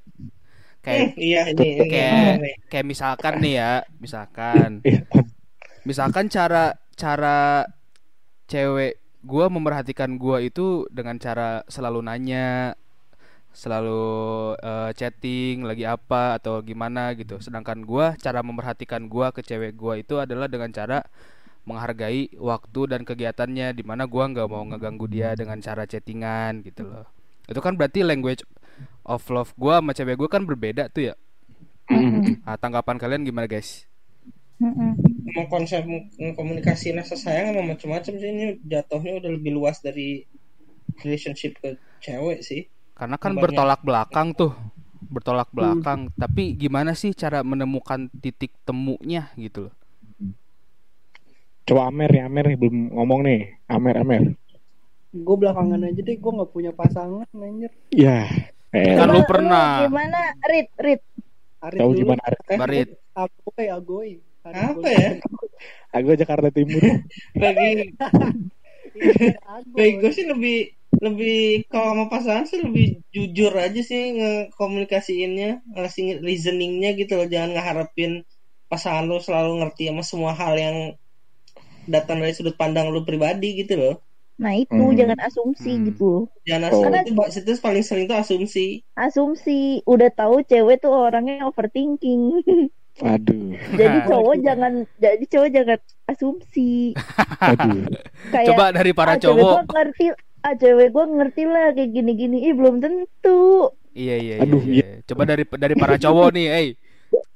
Kayak 0.86 1.13
Iya 1.25 1.39
ini, 1.51 1.63
ini 1.81 1.83
kayak 1.91 2.12
benar 2.12 2.36
nih. 2.43 2.55
kayak 2.71 2.86
misalkan 2.88 3.33
nih 3.43 3.53
ya, 3.62 3.71
misalkan, 4.01 4.69
Iya. 4.86 5.01
misalkan 5.88 6.25
cara 6.29 6.77
cara 6.98 7.65
cewek 8.51 9.00
gue 9.21 9.45
memerhatikan 9.55 10.17
gue 10.17 10.50
itu 10.50 10.86
dengan 10.89 11.17
cara 11.21 11.62
selalu 11.69 12.00
nanya, 12.05 12.74
selalu 13.51 14.03
eh, 14.63 14.91
chatting 14.95 15.67
lagi 15.67 15.83
apa 15.88 16.39
atau 16.39 16.63
gimana 16.63 17.12
gitu. 17.19 17.38
Sedangkan 17.43 17.83
gua 17.83 18.15
cara 18.19 18.39
memerhatikan 18.43 19.07
gua 19.12 19.36
ke 19.36 19.43
cewek 19.43 19.75
gua 19.75 20.00
itu 20.00 20.15
adalah 20.24 20.48
dengan 20.48 20.71
cara 20.71 21.03
menghargai 21.71 22.35
waktu 22.35 22.81
dan 22.91 23.01
kegiatannya 23.07 23.71
di 23.71 23.83
mana 23.87 24.03
gua 24.03 24.27
nggak 24.27 24.47
mau 24.51 24.67
ngeganggu 24.67 25.07
dia 25.07 25.31
dengan 25.39 25.57
cara 25.63 25.87
chattingan 25.87 26.67
gitu 26.67 26.83
loh. 26.83 27.07
Itu 27.47 27.63
kan 27.63 27.79
berarti 27.79 28.03
language 28.03 28.43
of 29.07 29.23
love 29.31 29.55
gua 29.55 29.79
sama 29.79 29.95
cewek 29.95 30.19
gua 30.19 30.29
kan 30.29 30.43
berbeda 30.43 30.91
tuh 30.91 31.11
ya. 31.11 31.15
Hmm. 31.87 32.43
Nah, 32.43 32.55
tanggapan 32.59 32.99
kalian 32.99 33.23
gimana 33.23 33.47
guys? 33.47 33.87
Mm-mm. 34.61 34.93
Emang 35.33 35.47
konsep 35.49 35.81
komunikasi 36.37 36.93
rasa 36.93 37.17
sayang 37.17 37.57
emang 37.57 37.73
macam-macam 37.73 38.13
sih 38.13 38.29
ini 38.29 38.61
jatuhnya 38.61 39.17
udah 39.17 39.31
lebih 39.33 39.57
luas 39.57 39.81
dari 39.81 40.29
relationship 41.01 41.57
ke 41.57 41.81
cewek 42.05 42.45
sih. 42.45 42.69
Karena 42.93 43.17
kan 43.17 43.33
Banyak. 43.33 43.41
bertolak 43.41 43.81
belakang 43.81 44.37
tuh. 44.37 44.53
Bertolak 45.01 45.49
belakang, 45.49 46.13
tapi 46.15 46.53
gimana 46.55 46.93
sih 46.93 47.11
cara 47.11 47.41
menemukan 47.41 48.07
titik 48.21 48.53
temunya 48.63 49.33
gitu 49.35 49.67
loh. 49.67 49.73
Coba 51.65 51.88
Amer 51.88 52.10
nih, 52.10 52.24
Amer 52.25 52.46
nih 52.51 52.58
belum 52.58 52.77
ngomong 52.98 53.20
nih. 53.25 53.41
Amer, 53.70 53.96
Amer. 54.01 54.24
Gue 55.12 55.36
belakangan 55.36 55.82
aja 55.84 56.01
deh, 56.01 56.18
gue 56.18 56.32
nggak 56.32 56.51
punya 56.51 56.72
pasangan, 56.72 57.27
anjir. 57.36 57.72
Ya. 57.91 58.25
Eh, 58.72 58.96
Kan 58.96 59.12
lu 59.12 59.22
pernah. 59.27 59.84
Gimana, 59.86 60.32
Rit, 60.48 60.70
Rit? 60.80 61.01
Tahu 61.62 61.91
dulu. 61.94 61.98
gimana 62.01 62.22
Arit? 62.25 62.39
Barit. 62.58 62.89
Agoy, 63.13 63.65
agoy. 63.70 64.10
Apa 64.41 64.88
ya? 64.89 65.10
Aku 66.00 66.15
Jakarta 66.18 66.50
Timur. 66.50 66.82
Lagi 67.38 67.94
Baik, 69.75 69.94
gue 70.03 70.12
sih 70.12 70.25
lebih 70.27 70.75
lebih 71.00 71.65
kalau 71.72 71.96
sama 71.96 72.06
pasangan 72.12 72.46
sih 72.46 72.60
lebih 72.60 73.00
jujur 73.15 73.51
aja 73.56 73.80
sih 73.80 74.20
ngekomunikasiinnya, 74.20 75.63
ngasih 75.74 76.20
reasoningnya 76.20 76.94
gitu 77.00 77.15
loh, 77.15 77.27
jangan 77.32 77.56
ngeharapin 77.56 78.27
pasangan 78.68 79.08
lu 79.08 79.18
selalu 79.20 79.63
ngerti 79.63 79.89
sama 79.89 80.03
semua 80.03 80.32
hal 80.36 80.53
yang 80.60 80.77
datang 81.85 82.19
dari 82.19 82.33
sudut 82.33 82.53
pandang 82.53 82.89
lu 82.89 83.01
pribadi 83.01 83.57
gitu 83.57 83.75
loh. 83.75 83.95
Nah 84.35 84.57
itu 84.57 84.73
Hmm. 84.73 84.97
jangan 84.97 85.21
asumsi 85.21 85.71
Hmm. 85.71 85.85
gitu. 85.88 86.11
Jangan 86.43 86.73
Oh. 86.73 86.81
asumsi 86.81 87.09
itu, 87.13 87.21
itu 87.45 87.61
paling 87.61 87.83
sering 87.85 88.05
tuh 88.05 88.17
asumsi. 88.17 88.67
Asumsi 88.93 89.59
udah 89.85 90.09
tahu 90.09 90.41
cewek 90.41 90.81
tuh 90.81 90.89
orangnya 90.89 91.45
overthinking. 91.45 92.41
Aduh, 93.01 93.55
jadi 93.71 94.03
cowok 94.03 94.35
jangan 94.43 94.83
jadi 94.97 95.23
cowok 95.23 95.50
jangan 95.50 95.79
asumsi. 96.05 96.91
aduh. 97.39 97.88
Kayak 98.35 98.47
Coba 98.51 98.65
dari 98.75 98.91
para 98.91 99.15
ah, 99.15 99.17
cewek 99.17 99.39
cowok. 99.39 99.53
gua 99.55 99.63
ngerti 99.71 100.05
ah 100.41 100.53
cewek 100.53 100.88
gua 100.91 101.05
ngerti 101.07 101.43
lah 101.47 101.67
kayak 101.71 101.89
gini-gini. 101.89 102.38
Ih 102.45 102.53
belum 102.53 102.83
tentu. 102.83 103.71
Iya 103.95 104.15
iya 104.19 104.35
iya. 104.38 104.43
Aduh, 104.43 104.63
iya. 104.67 104.88
Coba 105.07 105.23
dari 105.23 105.47
dari 105.47 105.75
para 105.75 105.95
cowok 105.95 106.29
nih, 106.35 106.47
eh. 106.51 106.67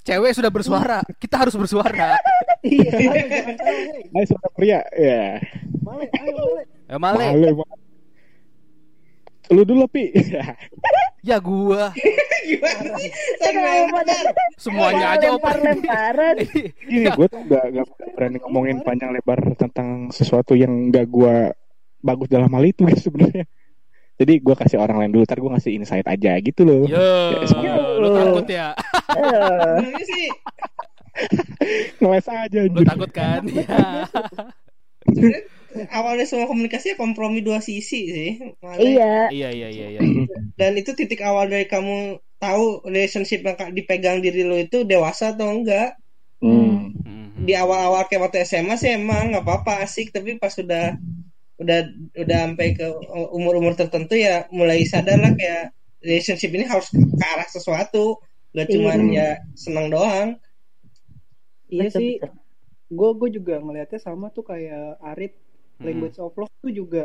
Cewek 0.05 0.31
sudah 0.35 0.51
bersuara, 0.51 0.99
kita 1.17 1.35
harus 1.39 1.55
bersuara. 1.55 2.13
Iya, 2.65 2.89
ayo 3.13 3.25
jangan 3.29 3.55
tahu, 3.55 3.77
hei. 3.93 4.03
Ayo 4.09 4.25
suara 4.25 4.49
pria, 4.51 4.79
ya. 4.91 5.37
Male, 5.85 6.05
ayo 6.09 6.31
male. 6.33 6.61
Eh 6.85 6.97
Male, 6.97 7.17
Male, 7.29 7.49
Male. 7.53 7.77
Lu 9.53 9.61
dulu, 9.61 9.85
Pi. 9.85 10.09
ya 11.29 11.37
gua. 11.37 11.93
Gimana 12.49 12.89
sih? 12.97 13.09
Semuanya 14.57 15.17
aja 15.17 15.33
open. 15.33 15.41
lempar-lemparan. 15.41 16.35
Gini, 16.85 17.09
gue 17.09 17.27
tuh 17.27 17.41
gak, 17.49 17.65
gak 17.73 17.85
berani 18.13 18.37
ngomongin 18.41 18.77
panjang 18.81 19.09
lebar 19.13 19.41
tentang 19.57 20.13
sesuatu 20.13 20.53
yang 20.53 20.93
gak 20.93 21.09
gue 21.09 21.53
bagus 22.01 22.29
dalam 22.29 22.49
hal 22.53 22.65
itu 22.65 22.85
sebenarnya. 22.97 23.49
Jadi 24.15 24.39
gue 24.39 24.55
kasih 24.55 24.79
orang 24.79 25.01
lain 25.01 25.11
dulu, 25.11 25.25
ntar 25.27 25.41
gue 25.41 25.51
ngasih 25.51 25.73
insight 25.75 26.07
aja 26.07 26.37
gitu 26.39 26.61
loh. 26.63 26.85
Yo, 26.87 27.01
Ya, 27.59 27.73
lu 27.99 28.07
takut 28.13 28.47
ya? 28.47 28.71
Eh, 29.11 29.75
Sebenarnya 29.81 30.05
sih 30.07 30.25
Ngeles 31.99 32.27
aja 32.27 32.59
Lu 32.67 32.81
takut 32.83 33.11
kan? 33.11 33.41
Ya. 33.55 34.07
sebenarnya 35.05 35.41
awalnya 35.93 36.25
semua 36.25 36.49
komunikasi 36.49 36.93
ya 36.93 36.97
kompromi 36.97 37.45
dua 37.45 37.61
sisi 37.61 38.09
sih. 38.09 38.31
Iya. 38.63 39.29
Iya 39.29 39.49
iya 39.53 39.69
iya 39.69 39.87
iya. 39.95 40.01
Dan 40.59 40.75
itu 40.81 40.97
titik 40.97 41.21
awal 41.21 41.45
dari 41.45 41.69
kamu 41.69 42.17
tahu 42.41 42.81
relationship 42.89 43.45
yang 43.45 43.71
dipegang 43.71 44.19
diri 44.19 44.41
lo 44.41 44.57
itu 44.57 44.81
dewasa 44.81 45.37
atau 45.37 45.51
enggak. 45.51 45.93
Hmm. 46.41 46.89
Mhm. 46.95 47.45
Di 47.45 47.53
awal-awal 47.53 48.09
kayak 48.09 48.21
waktu 48.27 48.41
SMA 48.43 48.75
sih 48.75 48.97
emang 48.97 49.29
nggak 49.35 49.45
apa-apa 49.45 49.85
asik, 49.85 50.09
tapi 50.09 50.41
pas 50.41 50.49
sudah 50.49 50.97
udah 51.55 51.79
udah 52.17 52.39
sampai 52.51 52.75
ke 52.75 52.83
umur-umur 53.31 53.77
tertentu 53.79 54.19
ya 54.19 54.43
mulai 54.51 54.83
sadar 54.83 55.21
lah 55.21 55.31
kayak 55.37 55.71
relationship 56.03 56.51
ini 56.51 56.65
harus 56.67 56.89
ke 56.91 57.25
arah 57.25 57.47
sesuatu, 57.47 58.19
gak 58.51 58.67
cuma 58.73 58.97
Iya. 58.97 59.05
ya 59.13 59.29
senang 59.53 59.87
doang. 59.93 60.35
Iya 61.73 61.89
Betul, 61.89 61.99
sih, 62.01 62.11
gue 62.93 63.09
gue 63.19 63.29
juga 63.37 63.53
ngelihatnya 63.63 63.99
sama 64.01 64.29
tuh 64.29 64.45
kayak 64.45 65.01
Arif 65.01 65.33
Hmm. 65.81 65.85
language 65.87 66.17
of 66.21 66.33
love 66.37 66.53
tuh 66.63 66.71
juga 66.71 67.03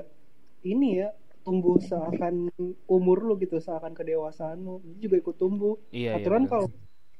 ini 0.62 1.00
ya 1.00 1.08
tumbuh 1.42 1.80
seakan 1.80 2.52
umur 2.86 3.18
lu 3.24 3.34
gitu 3.40 3.56
seakan 3.58 3.96
kedewasaan 3.96 4.60
lu 4.60 4.78
Dia 4.84 5.08
juga 5.08 5.16
ikut 5.24 5.36
tumbuh 5.40 5.74
Iya 5.90 6.12
iya. 6.12 6.16
aturan 6.20 6.42
benar. 6.44 6.68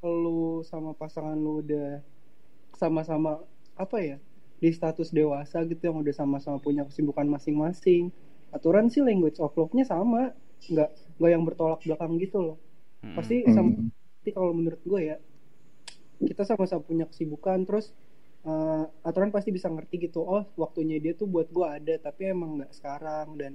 kalau 0.01 0.17
lu 0.25 0.39
sama 0.63 0.93
pasangan 0.95 1.37
lu 1.37 1.65
udah 1.65 2.05
sama-sama 2.77 3.41
apa 3.77 3.97
ya 4.01 4.17
di 4.61 4.69
status 4.73 5.09
dewasa 5.13 5.65
gitu 5.65 5.81
yang 5.89 5.99
udah 6.05 6.15
sama-sama 6.15 6.61
punya 6.61 6.85
kesibukan 6.85 7.25
masing-masing 7.29 8.13
aturan 8.53 8.87
sih 8.93 9.01
language 9.01 9.41
of 9.41 9.53
love-nya 9.57 9.85
sama 9.89 10.37
nggak 10.69 10.91
nggak 11.17 11.31
yang 11.33 11.45
bertolak 11.49 11.81
belakang 11.85 12.13
gitu 12.21 12.39
loh 12.45 12.57
Mhm. 13.03 13.15
pasti 13.17 13.37
Hmm. 13.49 13.55
sama 13.57 13.71
tapi 14.21 14.31
kalau 14.37 14.53
menurut 14.53 14.83
gue 14.85 15.01
ya 15.01 15.17
kita 16.21 16.43
sama-sama 16.45 16.85
punya 16.85 17.05
kesibukan 17.09 17.65
terus 17.65 17.93
eh, 18.45 18.85
aturan 19.03 19.33
pasti 19.33 19.51
bisa 19.51 19.69
ngerti 19.69 20.09
gitu 20.09 20.21
oh 20.21 20.45
waktunya 20.57 21.01
dia 21.01 21.13
tuh 21.17 21.27
buat 21.27 21.49
gue 21.49 21.67
ada 21.67 21.95
tapi 21.99 22.31
emang 22.31 22.61
nggak 22.61 22.73
sekarang 22.73 23.37
dan 23.41 23.53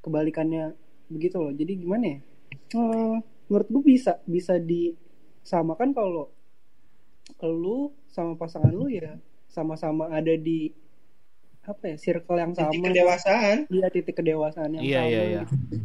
kebalikannya 0.00 0.74
begitu 1.08 1.36
loh 1.40 1.52
jadi 1.52 1.72
gimana 1.74 2.06
ya 2.16 2.20
Eh, 2.68 3.16
menurut 3.48 3.68
gue 3.68 3.82
bisa 3.96 4.20
bisa 4.24 4.56
disamakan 4.56 5.92
kalau 5.92 6.32
lu 7.44 7.92
sama 8.08 8.36
pasangan 8.36 8.72
lu 8.72 8.88
ya 8.88 9.16
sama-sama 9.48 10.08
ada 10.08 10.32
di 10.36 10.72
apa 11.64 11.92
ya 11.92 11.96
circle 12.00 12.40
yang 12.40 12.52
sama 12.56 12.72
Titik 12.72 12.84
kedewasaan. 12.88 13.56
Iya 13.68 13.86
titik 13.92 14.14
kedewasaan 14.16 14.70
yang 14.80 14.84
Iya, 14.84 15.00
sama. 15.04 15.08
iya, 15.12 15.22
iya. 15.28 15.42
gitu. 15.44 15.76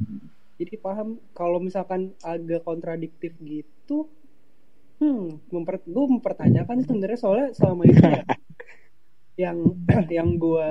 Jadi 0.63 0.73
paham 0.79 1.07
kalau 1.35 1.59
misalkan 1.59 2.15
agak 2.23 2.63
kontradiktif 2.63 3.35
gitu, 3.43 4.07
hmm, 5.01 5.49
memper, 5.53 5.81
gue 5.85 6.05
mempertanyakan 6.19 6.77
sebenarnya 6.85 7.19
soalnya 7.19 7.47
selama 7.55 7.81
ini 7.87 7.97
ya, 8.01 8.21
yang 9.49 9.57
yang 10.09 10.29
gue 10.37 10.69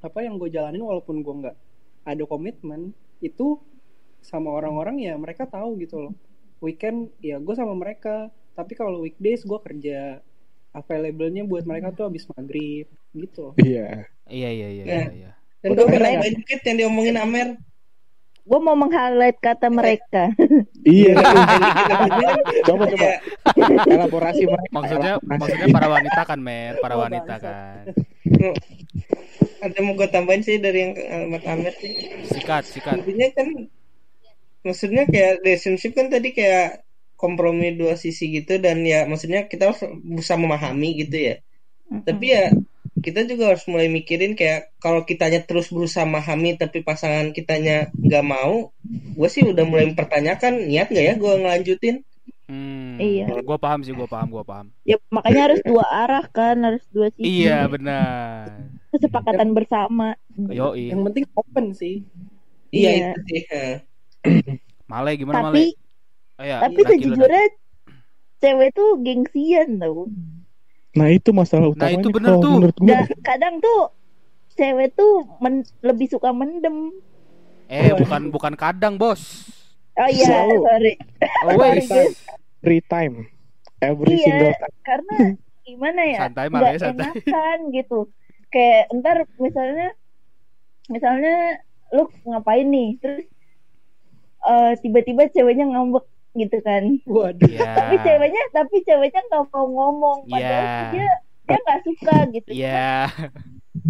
apa 0.00 0.18
yang 0.24 0.40
gue 0.40 0.48
jalanin 0.48 0.80
walaupun 0.80 1.20
gue 1.20 1.34
nggak 1.44 1.56
ada 2.08 2.24
komitmen 2.24 2.96
itu 3.20 3.60
sama 4.24 4.52
orang-orang 4.52 5.00
ya 5.00 5.16
mereka 5.16 5.44
tahu 5.48 5.76
gitu 5.80 6.08
loh. 6.08 6.14
Weekend 6.60 7.12
ya 7.24 7.40
gue 7.40 7.54
sama 7.56 7.72
mereka, 7.72 8.28
tapi 8.52 8.76
kalau 8.76 9.00
weekdays 9.00 9.44
gue 9.44 9.56
kerja 9.60 10.20
available-nya 10.70 11.42
buat 11.48 11.64
mereka 11.66 11.90
tuh 11.96 12.12
habis 12.12 12.28
maghrib 12.30 12.86
gitu. 13.16 13.56
Iya. 13.58 14.06
Iya 14.30 14.50
iya 14.54 14.68
iya 14.70 14.84
Ya. 14.84 14.86
iya. 14.86 15.10
iya. 15.10 15.30
Dan 15.60 15.76
gue 15.76 15.86
pernah 15.88 16.24
dikit 16.24 16.60
yang 16.64 16.76
diomongin 16.86 17.16
Amer. 17.20 17.48
Gue 18.50 18.58
mau 18.58 18.74
meng-highlight 18.74 19.38
kata 19.38 19.70
mereka. 19.70 20.34
Iya. 20.82 21.14
Coba 22.66 22.84
coba 22.90 23.08
coba 23.46 23.82
elaborasi 23.86 24.42
mereka. 24.42 24.70
Maksudnya 24.74 25.12
elaborasi. 25.16 25.38
maksudnya 25.38 25.68
para 25.70 25.86
wanita 25.88 26.20
kan, 26.26 26.38
Mer, 26.42 26.72
para 26.82 26.94
Oh, 26.98 27.06
wanita 27.06 27.34
bangsa. 27.38 27.46
kan. 27.46 27.84
ada 29.60 29.78
mau 29.84 29.92
gue 29.94 30.08
tambahin 30.08 30.42
sih 30.42 30.56
dari 30.58 30.78
yang 30.82 30.92
alamat 30.96 31.42
Amer 31.46 31.74
sih. 31.78 31.92
Sikat, 32.26 32.64
sikat. 32.66 32.98
Intinya 32.98 33.28
kan 33.36 33.48
maksudnya 34.60 35.04
kayak 35.06 35.40
relationship 35.40 35.92
kan 35.94 36.10
tadi 36.10 36.32
kayak 36.32 36.82
kompromi 37.14 37.76
dua 37.76 37.94
sisi 37.94 38.32
gitu 38.32 38.56
dan 38.56 38.80
ya 38.82 39.04
maksudnya 39.04 39.46
kita 39.46 39.70
harus 39.70 39.84
bisa 40.02 40.34
memahami 40.34 41.04
gitu 41.04 41.16
ya. 41.16 41.34
Tapi 42.02 42.26
ya 42.32 42.50
kita 43.00 43.24
juga 43.24 43.52
harus 43.52 43.64
mulai 43.66 43.88
mikirin 43.88 44.36
kayak 44.36 44.76
kalau 44.78 45.08
kitanya 45.08 45.40
terus 45.42 45.72
berusaha 45.72 46.04
memahami 46.04 46.56
tapi 46.60 46.84
pasangan 46.84 47.32
kitanya 47.32 47.88
nggak 47.96 48.24
mau, 48.24 48.70
gue 48.86 49.28
sih 49.32 49.44
udah 49.44 49.64
mulai 49.64 49.88
mempertanyakan 49.88 50.68
niat 50.68 50.92
nggak 50.92 51.04
ya 51.04 51.14
gue 51.16 51.32
ngelanjutin. 51.40 51.96
Hmm. 52.50 52.98
Iya. 52.98 53.30
Gua 53.46 53.62
paham 53.62 53.86
sih, 53.86 53.94
gua 53.94 54.10
paham, 54.10 54.26
gua 54.34 54.42
paham. 54.42 54.74
Ya 54.82 54.98
makanya 55.14 55.46
harus 55.46 55.62
dua 55.62 55.86
arah 55.86 56.26
kan, 56.26 56.58
harus 56.58 56.82
dua 56.90 57.14
sisi. 57.14 57.46
Iya, 57.46 57.70
benar. 57.70 58.66
Kesepakatan 58.90 59.54
bersama. 59.54 60.18
Yoi. 60.34 60.90
Yang 60.90 61.00
penting 61.06 61.24
open 61.38 61.66
sih. 61.78 62.02
Iya 62.74 62.90
Iya. 62.90 63.08
itu 63.14 63.20
sih. 63.30 63.42
Male 64.90 65.14
gimana 65.14 65.46
Tapi 65.46 65.70
Male? 65.70 65.78
Oh, 66.40 66.44
ya, 66.48 66.56
tapi 66.64 66.80
sejujurnya 66.88 67.44
cewek 68.42 68.70
tuh 68.74 68.90
gengsian 69.04 69.78
tau. 69.78 70.10
Nah 70.92 71.08
itu 71.08 71.30
masalah 71.30 71.66
Nah, 71.66 71.72
utamanya. 71.72 71.96
itu 71.96 72.08
bener 72.10 72.30
kalau 72.30 72.42
tuh. 72.42 72.52
Menurut 72.52 72.76
gue. 72.76 72.88
Da- 72.90 73.18
kadang 73.24 73.54
tuh 73.58 73.80
cewek 74.52 74.88
tuh 74.92 75.12
men- 75.38 75.68
lebih 75.80 76.06
suka 76.06 76.30
mendem. 76.30 76.90
Eh, 77.66 77.94
bukan 77.94 78.28
bukan 78.28 78.54
kadang, 78.54 78.98
Bos. 78.98 79.46
Oh 79.94 80.06
iya, 80.06 80.26
Selalu. 80.26 80.56
sorry. 80.60 80.92
Always. 81.44 81.86
Guys. 81.86 82.14
Free 82.58 82.82
time. 82.82 83.30
Every 83.78 84.12
Iya. 84.12 84.24
single 84.24 84.52
time. 84.52 84.74
Karena 84.82 85.14
gimana 85.68 86.00
ya? 86.04 86.18
Santai, 86.20 86.46
Male, 86.48 86.60
nggak 86.60 86.74
santai. 86.76 87.06
enakan 87.06 87.58
gitu. 87.70 87.98
Kayak 88.48 88.90
ntar 88.92 89.16
misalnya 89.36 89.88
misalnya 90.86 91.62
lu 91.90 92.10
ngapain 92.24 92.66
nih, 92.66 92.98
terus 92.98 93.26
eh, 94.42 94.72
tiba-tiba 94.76 95.28
ceweknya 95.28 95.66
ngambek 95.68 96.02
gitu 96.32 96.56
kan. 96.60 96.82
Waduh. 97.04 97.46
Iya. 97.46 97.64
Tapi 97.74 97.94
ceweknya 98.00 98.42
tapi 98.50 98.76
ceweknya 98.82 99.20
nggak 99.26 99.44
mau 99.48 99.66
ngomong 99.66 100.18
padahal 100.26 100.64
Iya. 100.64 100.90
dia 100.90 101.08
dia 101.44 101.58
nggak 101.58 101.80
suka 101.82 102.16
gitu. 102.30 102.48
Iya. 102.50 102.90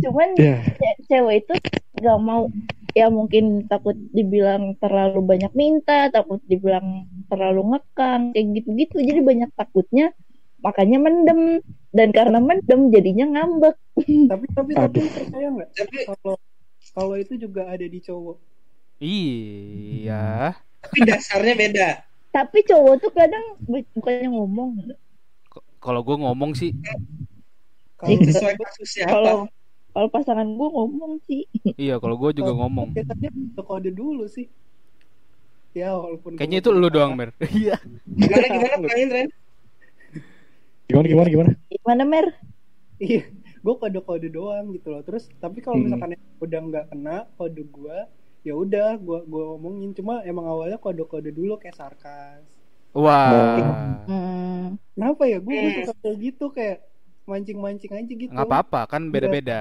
Cuman 0.00 0.28
Iya. 0.34 0.56
ce- 0.76 1.00
cewek 1.06 1.36
itu 1.42 1.52
nggak 2.00 2.18
mau 2.18 2.48
ya 2.90 3.06
mungkin 3.06 3.44
takut 3.64 3.94
dibilang 4.10 4.74
terlalu 4.76 5.22
banyak 5.22 5.52
minta 5.54 6.10
takut 6.10 6.42
dibilang 6.44 7.06
terlalu 7.26 7.62
ngekang 7.70 8.34
kayak 8.34 8.46
gitu-gitu 8.56 8.98
jadi 8.98 9.22
banyak 9.22 9.50
takutnya 9.54 10.10
makanya 10.58 10.98
mendem 10.98 11.62
dan 11.90 12.10
karena 12.10 12.38
mendem 12.38 12.90
jadinya 12.90 13.30
ngambek 13.30 13.78
Tapi 14.26 14.44
tapi 14.50 14.70
tapi 14.74 14.98
Aduh. 14.98 15.06
percaya 15.06 15.48
nggak 15.50 15.68
Tapi 15.70 15.96
kalau 16.04 16.34
kalau 16.90 17.14
itu 17.14 17.34
juga 17.36 17.62
ada 17.64 17.84
di 17.84 18.00
cowok. 18.00 18.36
Iya. 19.00 20.56
tapi 20.80 20.98
dasarnya 21.04 21.54
beda. 21.54 21.88
Tapi 22.30 22.62
cowok 22.62 22.94
tuh 22.98 23.10
kadang 23.10 23.44
bu- 23.60 23.90
bukannya 23.92 24.28
ngomong 24.30 24.70
Kalau 25.80 26.04
gua 26.04 26.16
ngomong 26.20 26.52
sih, 26.52 26.76
Kalau 27.96 28.20
Sesuai 28.20 28.54
kasusnya 28.54 29.08
apa? 29.08 29.12
kalau 29.12 29.36
kalau 29.90 30.08
pasangan 30.08 30.46
gue 30.46 30.68
ngomong 30.70 31.18
sih 31.24 31.48
Iya, 31.74 31.98
kalau 31.98 32.14
gue 32.14 32.30
juga 32.32 32.52
ngomong. 32.54 32.94
biasanya 32.94 33.28
udah 33.32 33.64
kode 33.64 33.90
dulu 33.90 34.24
sih 34.26 34.46
ya 35.72 35.94
walaupun 35.94 36.36
Kayaknya 36.36 36.58
itu 36.60 36.70
lu 36.70 36.88
doang, 36.88 37.14
Mer. 37.14 37.30
Iya. 37.42 37.80
Gimana 38.06 38.46
gimana 38.46 38.86
Ren? 39.10 39.28
Gimana 40.86 41.06
gimana 41.06 41.28
gimana? 41.28 41.50
gimana 41.70 42.02
mer 42.04 42.26
iya 43.00 43.24
gue 43.60 43.74
kode 43.76 44.00
kode 44.02 44.28
doang 44.28 44.74
gitu 44.74 44.92
loh 44.92 45.00
terus 45.00 45.30
tapi 45.38 45.64
kalau 45.64 45.80
Hmm. 45.80 45.88
misalkan 45.88 46.12
udah 46.38 46.60
nggak 46.60 46.84
kena 46.92 47.16
kode 47.34 47.62
gue 47.62 47.98
ya 48.40 48.54
udah 48.56 48.96
gue 48.96 49.18
gue 49.28 49.44
omongin 49.56 49.90
cuma 49.92 50.24
emang 50.24 50.46
awalnya 50.48 50.80
kode 50.80 51.04
kode 51.04 51.30
dulu 51.30 51.60
kayak 51.60 51.76
sarkas 51.76 52.44
Wah. 52.90 54.02
hmm, 54.08 54.74
kenapa 54.96 55.22
ya 55.28 55.38
gue 55.38 55.54
Hmm. 55.54 55.72
suka 55.86 55.92
kayak 56.02 56.16
gitu 56.18 56.44
kayak 56.50 56.76
mancing 57.28 57.58
mancing 57.62 57.92
aja 57.94 58.10
gitu 58.10 58.32
Nggak 58.32 58.48
apa-apa, 58.50 58.80
kan 58.90 59.02
beda-beda. 59.14 59.60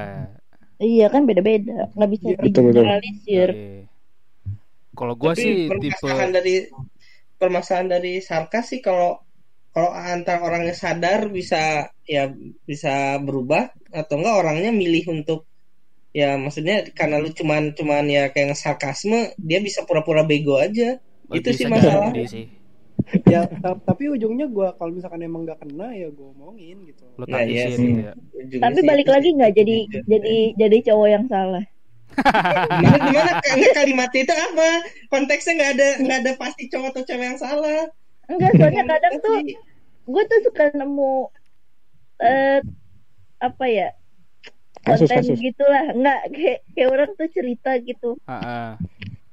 iya 0.82 1.06
kan 1.14 1.28
beda 1.30 1.42
beda 1.44 1.94
nggak 1.94 2.10
bisa 2.10 2.26
Iya, 2.26 2.38
betul. 2.40 2.64
digeneralisir 2.72 3.50
Iya. 3.52 3.82
Kalau 4.96 5.14
gue 5.16 5.32
Tapi 5.32 5.40
sih 5.40 5.54
tipe 5.80 5.96
permasalahan 5.96 6.30
dari 6.34 6.54
permasalahan 7.40 7.88
dari 7.88 8.14
sarkas 8.20 8.66
sih 8.74 8.82
kalau 8.84 9.16
kalau 9.72 9.92
antara 9.94 10.42
orangnya 10.44 10.74
sadar 10.76 11.30
bisa 11.30 11.88
ya 12.04 12.28
bisa 12.66 13.22
berubah 13.22 13.70
atau 13.94 14.14
enggak 14.20 14.36
orangnya 14.42 14.72
milih 14.74 15.04
untuk 15.14 15.46
ya 16.16 16.36
maksudnya 16.42 16.90
karena 16.98 17.22
lu 17.22 17.30
cuman 17.32 17.72
cuman 17.78 18.06
ya 18.10 18.24
kayak 18.34 18.58
sarkasme 18.58 19.34
dia 19.38 19.60
bisa 19.62 19.86
pura-pura 19.86 20.26
bego 20.26 20.58
aja. 20.58 20.98
Itu 21.30 21.50
bisa 21.54 21.66
sih 21.66 21.66
masalah 21.70 22.10
sih. 22.34 22.46
ya 23.26 23.48
ta- 23.48 23.80
tapi 23.80 24.06
ujungnya 24.12 24.46
gue 24.52 24.68
kalau 24.78 24.92
misalkan 24.94 25.24
emang 25.26 25.42
nggak 25.48 25.60
kena 25.66 25.94
ya 25.98 26.08
gue 26.14 26.28
omongin 26.36 26.78
gitu. 26.86 27.06
Lu 27.18 27.26
Nah, 27.26 27.42
iya 27.46 27.70
sih. 27.74 27.90
gitu 27.90 28.06
ya. 28.06 28.14
Tapi 28.62 28.80
sih 28.80 28.86
balik 28.86 29.08
itu 29.08 29.14
lagi 29.14 29.30
nggak 29.38 29.54
jadi 29.56 29.78
jadi 30.06 30.36
jadi 30.58 30.78
cowok 30.92 31.08
yang 31.10 31.26
salah. 31.30 31.64
Gimana? 32.70 33.40
Gimana 33.40 33.72
kalimat 33.78 34.12
itu 34.14 34.34
apa? 34.34 34.70
Konteksnya 35.14 35.54
nggak 35.58 35.72
ada 35.78 35.88
nggak 36.04 36.20
ada 36.26 36.32
pasti 36.42 36.64
cowok 36.70 36.88
atau 36.94 37.04
cewek 37.08 37.26
yang 37.34 37.40
salah. 37.40 37.82
Enggak 38.30 38.52
soalnya 38.58 38.84
kadang 38.92 39.16
tuh 39.24 39.38
gue 40.10 40.24
tuh 40.26 40.40
suka 40.46 40.64
nemu 40.74 41.14
eh 42.20 42.60
apa 43.40 43.66
ya 43.72 43.96
konten 44.84 45.08
kasus. 45.10 45.38
gitulah. 45.38 45.86
Nggak 45.92 46.22
kayak 46.32 46.60
kayak 46.74 46.90
orang 46.90 47.12
tuh 47.16 47.30
cerita 47.30 47.72
gitu. 47.80 48.10
Heeh. 48.26 48.70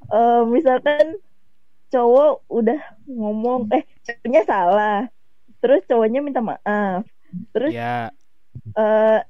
Eh, 0.07 0.43
misalkan 0.47 1.19
cowok 1.87 2.47
udah 2.51 2.81
ngomong 3.07 3.71
eh 3.71 3.83
cowoknya 4.03 4.43
salah. 4.45 5.01
Terus 5.59 5.83
cowoknya 5.87 6.21
minta 6.23 6.43
maaf. 6.43 7.07
Terus 7.55 7.73
Ya, 7.75 8.11
eh 8.75 9.21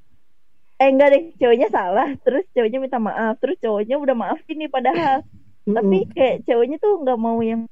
eh 0.76 0.88
enggak 0.88 1.08
deh 1.12 1.22
cowoknya 1.40 1.68
salah. 1.72 2.08
Terus 2.20 2.44
cowoknya 2.52 2.78
minta 2.78 2.98
maaf. 2.98 3.40
Terus 3.40 3.56
cowoknya 3.60 3.96
udah 3.96 4.14
maafin 4.14 4.56
nih 4.56 4.68
padahal. 4.68 5.24
Tapi 5.66 6.06
kayak 6.12 6.46
cowoknya 6.46 6.76
tuh 6.78 7.02
nggak 7.02 7.18
mau 7.18 7.40
yang 7.40 7.66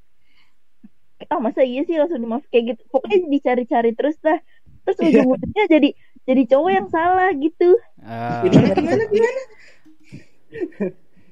ah 1.31 1.41
masa 1.41 1.65
iya 1.65 1.81
sih 1.89 1.97
langsung 1.97 2.21
dimaaf 2.21 2.45
kayak 2.53 2.77
gitu. 2.77 2.83
Pokoknya 2.91 3.25
dicari-cari 3.31 3.93
terus 3.97 4.17
lah. 4.21 4.37
Terus 4.85 4.97
Iya. 5.01 5.09
ujung-ujungnya 5.25 5.65
jadi 5.71 5.89
jadi 6.25 6.43
cowok 6.57 6.71
yang 6.73 6.89
salah 6.89 7.31
gitu 7.37 7.77
eh, 8.05 8.41
gimana? 8.47 8.75
Gimana 8.75 9.05
gimana 9.09 9.41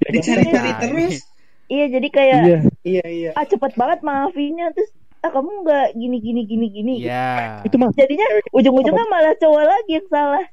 Ya, 0.03 0.09
dicari-cari 0.11 0.71
terus. 0.83 1.23
iya 1.71 1.87
jadi 1.87 2.09
kayak 2.11 2.39
Iya. 2.43 2.59
iya 2.83 3.05
iya. 3.07 3.31
Ah 3.33 3.47
cepet 3.47 3.79
banget 3.79 4.03
maafinnya 4.03 4.75
terus 4.75 4.91
ah 5.23 5.31
kamu 5.31 5.63
nggak 5.63 5.87
gini 5.95 6.17
gini 6.19 6.41
gini 6.43 6.67
gini. 6.69 6.95
Iya. 7.07 7.63
Itu 7.63 7.79
mah 7.79 7.95
jadinya 7.95 8.27
ujung-ujungnya 8.51 9.07
malah 9.07 9.39
cowok 9.39 9.63
lagi 9.63 9.93
yang 9.95 10.09
salah. 10.11 10.45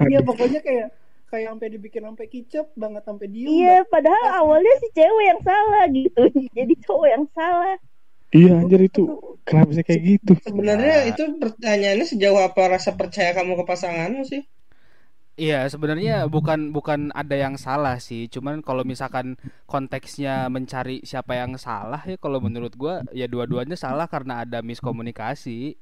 Iya 0.00 0.24
pokoknya 0.24 0.64
kayak 0.64 0.88
kayak 1.28 1.46
sampai 1.52 1.68
dibikin 1.68 2.02
sampai 2.08 2.26
kicep 2.26 2.72
banget 2.72 3.04
sampai 3.04 3.28
diem 3.28 3.52
iya 3.52 3.84
padahal 3.84 4.40
awalnya 4.40 4.72
si 4.80 4.88
cewek 4.96 5.24
yang 5.28 5.40
salah 5.44 5.84
gitu. 5.92 6.22
Jadi 6.56 6.72
cowok 6.80 7.08
yang 7.12 7.24
salah. 7.36 7.76
Iya 8.28 8.52
anjir 8.56 8.80
itu 8.80 9.02
kenapa 9.44 9.68
bisa 9.68 9.82
kayak 9.84 10.00
gitu? 10.04 10.32
sebenarnya 10.40 11.08
itu 11.08 11.22
pertanyaannya 11.36 12.06
sejauh 12.08 12.40
apa 12.40 12.76
rasa 12.76 12.92
percaya 12.92 13.32
kamu 13.32 13.56
ke 13.56 13.64
pasanganmu 13.64 14.24
sih 14.24 14.44
Iya, 15.38 15.70
sebenarnya 15.70 16.26
bukan 16.26 16.74
bukan 16.74 17.14
ada 17.14 17.38
yang 17.38 17.54
salah 17.54 18.02
sih, 18.02 18.26
cuman 18.26 18.58
kalau 18.58 18.82
misalkan 18.82 19.38
konteksnya 19.70 20.50
mencari 20.50 20.98
siapa 21.06 21.38
yang 21.38 21.54
salah 21.54 22.02
ya 22.02 22.18
kalau 22.18 22.42
menurut 22.42 22.74
gua 22.74 23.06
ya 23.14 23.30
dua-duanya 23.30 23.78
salah 23.78 24.10
karena 24.10 24.42
ada 24.42 24.58
miskomunikasi. 24.66 25.78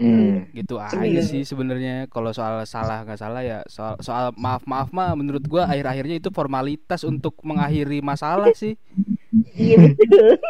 Hmm. 0.00 0.48
Gitu 0.56 0.80
aja 0.80 1.20
sih 1.22 1.44
sebenarnya. 1.44 2.08
Kalau 2.08 2.32
soal 2.32 2.64
salah 2.64 3.04
nggak 3.04 3.20
salah 3.20 3.44
ya 3.44 3.60
soal 3.68 4.00
soal 4.00 4.32
maaf-maaf 4.32 4.88
mah 4.96 5.12
menurut 5.12 5.44
gua 5.44 5.68
akhir-akhirnya 5.68 6.24
itu 6.24 6.32
formalitas 6.32 7.04
untuk 7.04 7.36
mengakhiri 7.44 8.00
masalah 8.00 8.48
sih. 8.56 8.80
iya 9.60 9.76
betul 9.76 10.40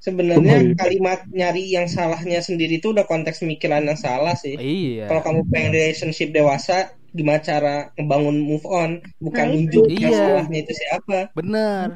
sebenarnya 0.00 0.60
Kembali. 0.60 0.76
kalimat 0.76 1.20
nyari 1.32 1.64
yang 1.72 1.88
salahnya 1.88 2.44
sendiri 2.44 2.76
itu 2.76 2.92
udah 2.92 3.08
konteks 3.08 3.40
pemikiran 3.40 3.88
yang 3.88 3.96
salah 3.96 4.36
sih 4.36 4.52
Iya. 4.54 5.08
kalau 5.08 5.20
kamu 5.24 5.40
pengen 5.48 5.72
relationship 5.72 6.28
dewasa 6.30 6.92
gimana 7.14 7.38
cara 7.38 7.74
ngebangun 7.94 8.36
move 8.36 8.66
on 8.66 8.90
bukan 9.18 9.44
Nah, 9.44 9.52
nunjuk 9.54 9.84
yang 9.88 10.02
Iya. 10.04 10.18
salahnya 10.18 10.58
itu 10.60 10.72
siapa 10.74 11.18
Bener. 11.32 11.86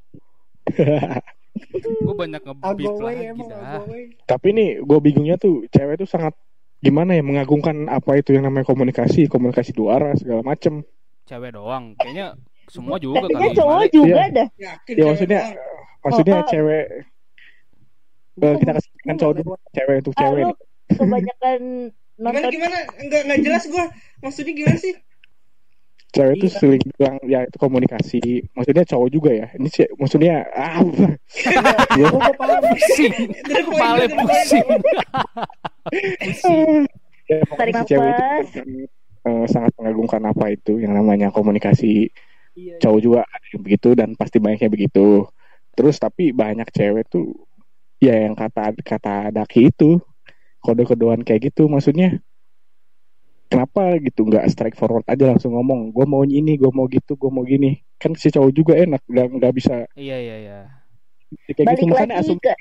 Gue 1.76 2.14
banyak 2.14 2.40
agowe 2.40 3.00
lagi 3.02 3.24
emang 3.26 3.48
dah. 3.48 3.80
Tapi 4.24 4.48
nih 4.50 4.68
gue 4.80 4.98
bingungnya 4.98 5.36
tuh 5.36 5.64
cewek 5.68 5.98
tuh 5.98 6.08
sangat 6.08 6.32
gimana 6.78 7.12
ya 7.12 7.20
mengagungkan 7.20 7.84
apa 7.86 8.16
itu 8.16 8.32
yang 8.32 8.44
namanya 8.44 8.64
komunikasi, 8.64 9.26
komunikasi 9.26 9.72
dua 9.72 9.96
arah 9.96 10.12
segala 10.14 10.40
macem. 10.40 10.84
Cewek 11.24 11.52
doang. 11.52 11.92
Kayaknya 11.96 12.36
semua 12.66 12.96
juga 12.96 13.24
kali. 13.24 13.52
cowok 13.52 13.76
Malik. 13.78 13.92
juga 13.92 14.08
Iya. 14.22 14.28
dah 14.32 14.48
Ya 14.56 14.72
cewek 14.86 15.04
maksudnya 15.04 15.40
doang. 15.42 15.75
Maksudnya 16.06 16.36
Oh, 16.36 16.42
oh. 16.42 16.48
cewek 16.48 16.86
Gua 18.32 18.46
eh, 18.46 18.54
kita 18.54 18.62
nggak- 18.62 18.76
kasih 18.76 18.88
gua 18.88 18.96
kan 18.96 19.04
nggak 19.06 19.18
cowok 19.18 19.34
dulu, 19.34 19.52
cewek 19.72 19.96
untuk 19.96 20.12
ah, 20.12 20.20
cewek 20.20 20.42
nih. 20.42 20.56
kebanyakan 20.92 21.60
gimana 22.16 22.32
nonton 22.32 22.48
gimana 22.48 22.76
nggak 23.02 23.22
nggak 23.26 23.40
jelas 23.42 23.64
gua 23.66 23.84
maksudnya 24.20 24.54
gimana 24.54 24.78
sih 24.78 24.94
Cewek 26.06 26.34
itu 26.34 26.46
Iya. 26.46 26.56
sering 26.56 26.82
bilang 26.88 27.16
ya 27.22 27.44
itu 27.44 27.56
komunikasi. 27.58 28.22
Maksudnya 28.50 28.88
cowok 28.88 29.08
juga 29.10 29.30
ya. 29.30 29.46
Ini 29.52 29.68
sih 29.68 29.84
maksudnya 29.92 30.48
ah 30.48 30.80
gua 31.92 32.32
paham 32.32 32.62
Pusing. 32.72 33.12
Kepala 33.44 34.04
pusing. 34.08 34.64
Pusing. 36.16 36.88
ya, 37.26 37.36
pokoknya 37.44 37.82
cewek 37.84 38.14
itu 38.40 38.60
eh, 39.26 39.44
sangat 39.46 39.72
mengagungkan 39.76 40.22
apa 40.24 40.44
itu 40.50 40.78
yang 40.78 40.94
namanya 40.94 41.28
komunikasi. 41.28 42.08
iya 42.54 42.80
Cowok 42.80 43.00
juga 43.02 43.20
ada 43.20 43.46
yang 43.52 43.60
begitu 43.60 43.88
dan 43.92 44.08
pasti 44.14 44.38
banyaknya 44.38 44.70
begitu. 44.70 45.28
Terus 45.76 45.96
tapi 46.00 46.32
banyak 46.32 46.66
cewek 46.72 47.06
tuh 47.06 47.36
ya 48.00 48.16
yang 48.16 48.32
kata 48.32 48.72
kata 48.80 49.30
Daki 49.30 49.68
itu 49.68 50.00
kode-kodean 50.64 51.20
kayak 51.22 51.52
gitu. 51.52 51.68
Maksudnya 51.68 52.18
kenapa 53.46 53.94
gitu? 54.00 54.24
Nggak 54.26 54.48
strike 54.50 54.76
forward 54.80 55.06
aja 55.06 55.30
langsung 55.30 55.54
ngomong 55.54 55.92
gue 55.92 56.06
mau 56.08 56.24
ini 56.24 56.56
gue 56.56 56.70
mau 56.72 56.88
gitu 56.88 57.14
gue 57.14 57.30
mau 57.30 57.44
gini. 57.44 57.78
Kan 58.00 58.16
si 58.16 58.32
cowok 58.32 58.52
juga 58.52 58.72
enak 58.76 59.04
nggak 59.04 59.26
nggak 59.36 59.52
bisa 59.54 59.84
Iya 59.96 60.16
iya 60.18 60.36
iya. 60.42 60.58
kayak 61.52 61.66
balik 61.68 61.78
gitu 61.82 61.90
makanya 61.92 62.16
lagi 62.22 62.34
ke 62.38 62.52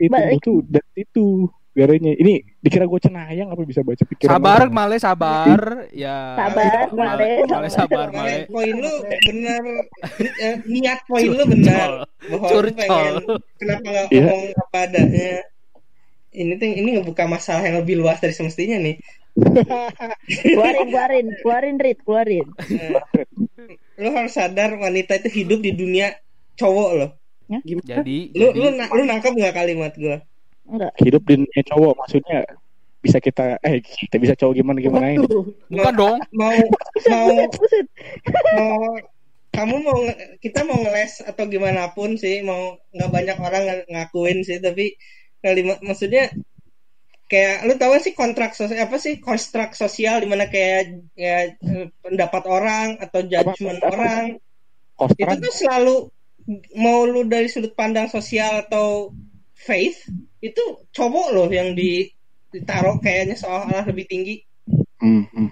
itu 0.00 0.12
balik- 0.12 0.42
tuh 0.44 0.58
dari 0.68 1.00
itu 1.02 1.26
garanya 1.70 2.12
ini 2.12 2.42
dikira 2.58 2.82
gue 2.82 2.98
cenayang 2.98 3.48
apa 3.48 3.62
bisa 3.62 3.80
baca 3.80 4.02
pikiran 4.02 4.32
Sabar 4.36 4.58
orang? 4.60 4.72
Male 4.72 4.96
sabar. 4.98 5.60
Ya. 5.94 6.34
Sabar, 6.34 6.90
Male. 6.90 6.98
Male. 6.98 7.30
Male 7.46 7.68
sabar 7.68 8.06
Male. 8.10 8.36
poin 8.46 8.74
lu 8.74 8.92
benar 9.22 9.62
eh, 10.44 10.54
niat 10.66 11.00
poin 11.04 11.30
lu 11.30 11.44
bahwa 11.46 12.06
lu 12.26 12.36
Curcol. 12.42 12.74
pengen 12.74 13.14
kenapa 13.56 13.86
nggak 13.86 14.06
Iya. 14.10 14.22
ngomong 14.26 14.46
apa 14.56 14.78
adanya 14.82 15.30
ini 16.30 16.52
tuh 16.54 16.66
ini 16.66 16.90
ngebuka 16.94 17.24
masalah 17.26 17.62
yang 17.62 17.78
lebih 17.78 17.98
luas 17.98 18.18
dari 18.18 18.30
semestinya 18.30 18.78
nih 18.78 18.98
keluarin 20.44 20.86
keluarin 20.86 21.26
keluarin 21.42 21.76
Rit 21.78 21.98
keluarin 22.02 22.46
lu 23.94 24.08
harus 24.10 24.32
sadar 24.32 24.74
wanita 24.74 25.18
itu 25.18 25.42
hidup 25.42 25.60
di 25.60 25.72
dunia 25.72 26.14
cowok 26.54 26.90
loh 26.94 27.10
gimana 27.62 27.86
Jadi 27.98 28.16
lu 28.32 28.46
jadi 28.48 28.58
lu 28.58 28.68
na- 28.74 28.90
lu 28.90 29.02
nangkep 29.04 29.32
nggak 29.32 29.54
kalimat 29.54 29.92
gua 29.94 30.18
enggak. 30.70 30.92
Hidup 31.02 31.22
di 31.26 31.34
dunia 31.42 31.62
cowok 31.66 31.94
maksudnya 31.98 32.38
bisa 33.00 33.16
kita 33.16 33.56
eh 33.64 33.80
kita 33.80 34.16
bisa 34.20 34.34
cowok 34.36 34.54
gimana 34.54 34.78
gimana 34.78 35.06
ini? 35.10 35.26
Bukan 35.72 35.94
dong. 35.96 36.18
mau 36.36 36.52
buset 36.52 37.04
mau 37.12 37.28
buset 37.32 37.50
buset. 37.56 37.86
mau 38.54 38.76
kamu 39.50 39.76
mau 39.82 39.98
kita 40.38 40.62
mau 40.62 40.78
ngeles 40.78 41.26
atau 41.26 41.44
gimana 41.50 41.90
pun 41.90 42.14
sih 42.14 42.44
mau 42.46 42.78
nggak 42.94 43.10
banyak 43.10 43.38
orang 43.42 43.62
ng- 43.66 43.88
ngakuin 43.90 44.38
sih 44.46 44.62
tapi 44.62 44.94
kalimat 45.42 45.82
maksudnya 45.82 46.30
kayak 47.30 47.62
lu 47.62 47.78
tahu 47.78 47.94
sih 48.02 48.12
kontrak 48.12 48.58
sosial 48.58 48.90
apa 48.90 48.98
sih 48.98 49.22
konstruk 49.22 49.78
sosial 49.78 50.18
di 50.18 50.26
mana 50.26 50.50
kayak 50.50 51.06
ya 51.14 51.54
pendapat 52.02 52.42
orang 52.50 52.98
atau 52.98 53.22
judgement 53.22 53.80
orang? 53.86 54.36
Itu 54.36 54.98
kostran 54.98 55.38
tuh 55.38 55.54
selalu 55.54 55.96
mau 56.74 57.06
lu 57.06 57.22
dari 57.30 57.46
sudut 57.46 57.72
pandang 57.78 58.10
sosial 58.10 58.66
atau 58.66 59.14
faith 59.60 60.08
itu 60.40 60.62
cowok 60.90 61.26
loh 61.30 61.48
yang 61.48 61.72
di 61.72 62.08
ditaruh 62.50 62.98
kayaknya 62.98 63.36
seolah-olah 63.36 63.84
lebih 63.86 64.06
tinggi 64.06 64.36
Hmm, 65.00 65.24
hmm. 65.26 65.48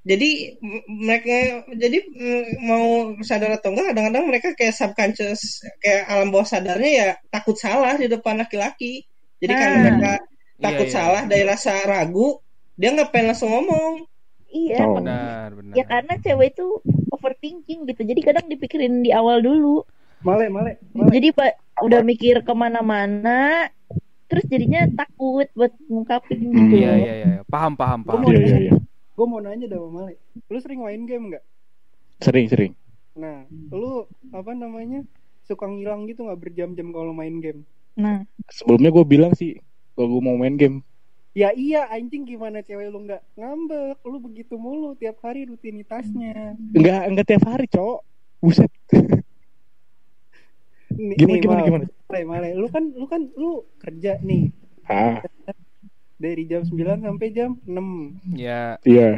jadi 0.00 0.30
m- 0.56 0.84
mereka 1.04 1.36
jadi 1.70 1.98
mm, 2.00 2.44
mau 2.64 2.86
sadar 3.20 3.56
atau 3.56 3.70
enggak 3.70 3.92
kadang-kadang 3.92 4.24
mereka 4.24 4.48
kayak 4.54 4.72
subconscious 4.72 5.60
kayak 5.78 6.08
alam 6.08 6.28
bawah 6.28 6.44
sadarnya 6.44 6.90
ya 6.90 7.08
takut 7.28 7.54
salah 7.54 7.94
di 7.94 8.06
depan 8.06 8.36
laki-laki 8.36 9.04
jadi 9.36 9.52
karena 9.52 9.76
Ah. 9.76 9.82
mereka 9.82 10.12
Iya, 10.16 10.62
takut 10.62 10.88
iya. 10.88 10.94
salah 10.94 11.22
dari 11.24 11.44
rasa 11.44 11.72
ragu 11.84 12.40
dia 12.74 12.88
nggak 12.90 13.10
pengen 13.10 13.32
langsung 13.32 13.50
ngomong 13.50 14.04
Iya. 14.50 14.82
Oh. 14.82 14.98
Benar, 14.98 15.54
benar. 15.54 15.74
Ya 15.78 15.84
karena 15.86 16.18
cewek 16.18 16.58
itu 16.58 16.66
overthinking 17.08 17.86
gitu. 17.86 18.02
Jadi 18.02 18.18
kadang 18.18 18.50
dipikirin 18.50 18.98
di 18.98 19.14
awal 19.14 19.38
dulu. 19.38 19.86
Male, 20.20 20.52
male, 20.52 20.72
male. 20.92 21.10
Jadi 21.10 21.28
pak 21.32 21.50
udah 21.80 22.00
mikir 22.04 22.44
ke 22.44 22.52
mana-mana, 22.52 23.68
terus 24.28 24.44
jadinya 24.44 24.84
takut 24.94 25.48
buat 25.52 25.72
ngungkapin 25.88 26.38
Hmm. 26.38 26.52
gitu. 26.52 26.74
Iya, 26.76 26.92
iya, 26.94 27.12
iya. 27.16 27.40
Paham, 27.48 27.72
paham, 27.72 28.04
paham. 28.04 28.20
mau 28.20 28.28
Iya, 28.28 28.40
iya, 28.40 28.58
iya. 28.68 28.74
Gue 29.16 29.26
mau 29.26 29.40
nanya 29.40 29.66
dah 29.66 29.80
sama 29.80 30.04
Male. 30.04 30.14
Lu 30.46 30.58
sering 30.60 30.80
main 30.80 31.02
game 31.04 31.24
nggak? 31.32 31.44
Sering, 32.20 32.46
sering. 32.48 32.72
Nah, 33.16 33.44
lu 33.72 34.04
apa 34.30 34.52
namanya? 34.52 35.04
Suka 35.42 35.66
ngilang 35.66 36.04
gitu 36.04 36.28
nggak 36.28 36.36
berjam-jam 36.38 36.88
kalau 36.92 37.10
main 37.10 37.40
game? 37.40 37.64
Nah, 37.96 38.22
Sebelumnya 38.48 38.92
gue 38.92 39.04
bilang 39.04 39.32
sih, 39.32 39.56
kalau 39.92 40.14
gue 40.14 40.22
mau 40.22 40.36
main 40.36 40.54
game, 40.54 40.84
Ya 41.30 41.54
iya 41.54 41.86
anjing 41.86 42.26
gimana 42.26 42.58
cewek 42.58 42.90
lu 42.90 43.06
nggak 43.06 43.22
ngambek 43.38 44.02
Lu 44.02 44.18
begitu 44.18 44.58
mulu 44.58 44.98
tiap 44.98 45.22
hari 45.22 45.46
rutinitasnya 45.46 46.58
enggak 46.74 47.06
enggak 47.06 47.26
tiap 47.30 47.44
hari, 47.46 47.70
cowok. 47.70 48.02
Buset. 48.42 48.66
Nih, 50.90 51.14
Gimana, 51.14 51.34
nih, 51.34 51.42
gimana, 51.42 51.84
Mal. 52.10 52.20
gimana? 52.22 52.46
Lu 52.58 52.66
kan 52.66 52.84
lu 52.90 53.06
kan 53.06 53.22
lu 53.38 53.50
kerja 53.78 54.18
nih 54.20 54.50
Ah, 54.90 55.22
dari 56.18 56.44
jam 56.50 56.66
9 56.66 57.00
sampai 57.00 57.28
jam 57.30 57.54
6 57.64 58.18
Ya, 58.34 58.74
iya. 58.82 59.14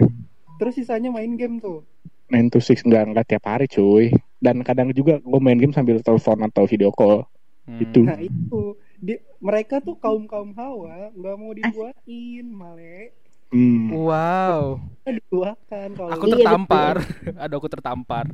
Terus 0.61 0.77
sisanya 0.77 1.09
main 1.09 1.33
game 1.35 1.59
tuh 1.59 1.83
9 2.29 2.53
to 2.53 2.61
6 2.61 2.85
enggak 2.85 3.03
enggak 3.09 3.27
tiap 3.29 3.45
hari, 3.45 3.67
cuy. 3.69 4.13
Dan 4.41 4.61
kadang 4.65 4.93
juga 4.93 5.21
gue 5.21 5.41
main 5.41 5.57
game 5.57 5.73
sambil 5.73 6.01
telepon 6.01 6.41
atau 6.45 6.65
video 6.65 6.93
call. 6.93 7.25
hmm. 7.69 7.81
Itu. 7.81 8.01
Nah 8.05 8.19
itu 8.21 8.63
di, 8.97 9.17
Mereka 9.43 9.83
tuh 9.83 9.99
kaum-kaum 9.99 10.55
hawa 10.55 11.11
nggak 11.13 11.37
mau 11.37 11.53
dibuain 11.53 12.47
Male 12.47 13.17
Hmm. 13.53 13.93
Wow. 13.93 14.81
Dibuakan 15.05 15.89
kalau 15.93 16.09
Aku 16.17 16.25
Iya, 16.25 16.41
tertampar. 16.41 17.05
Aduh, 17.45 17.57
aku 17.61 17.69
tertampar. 17.69 18.27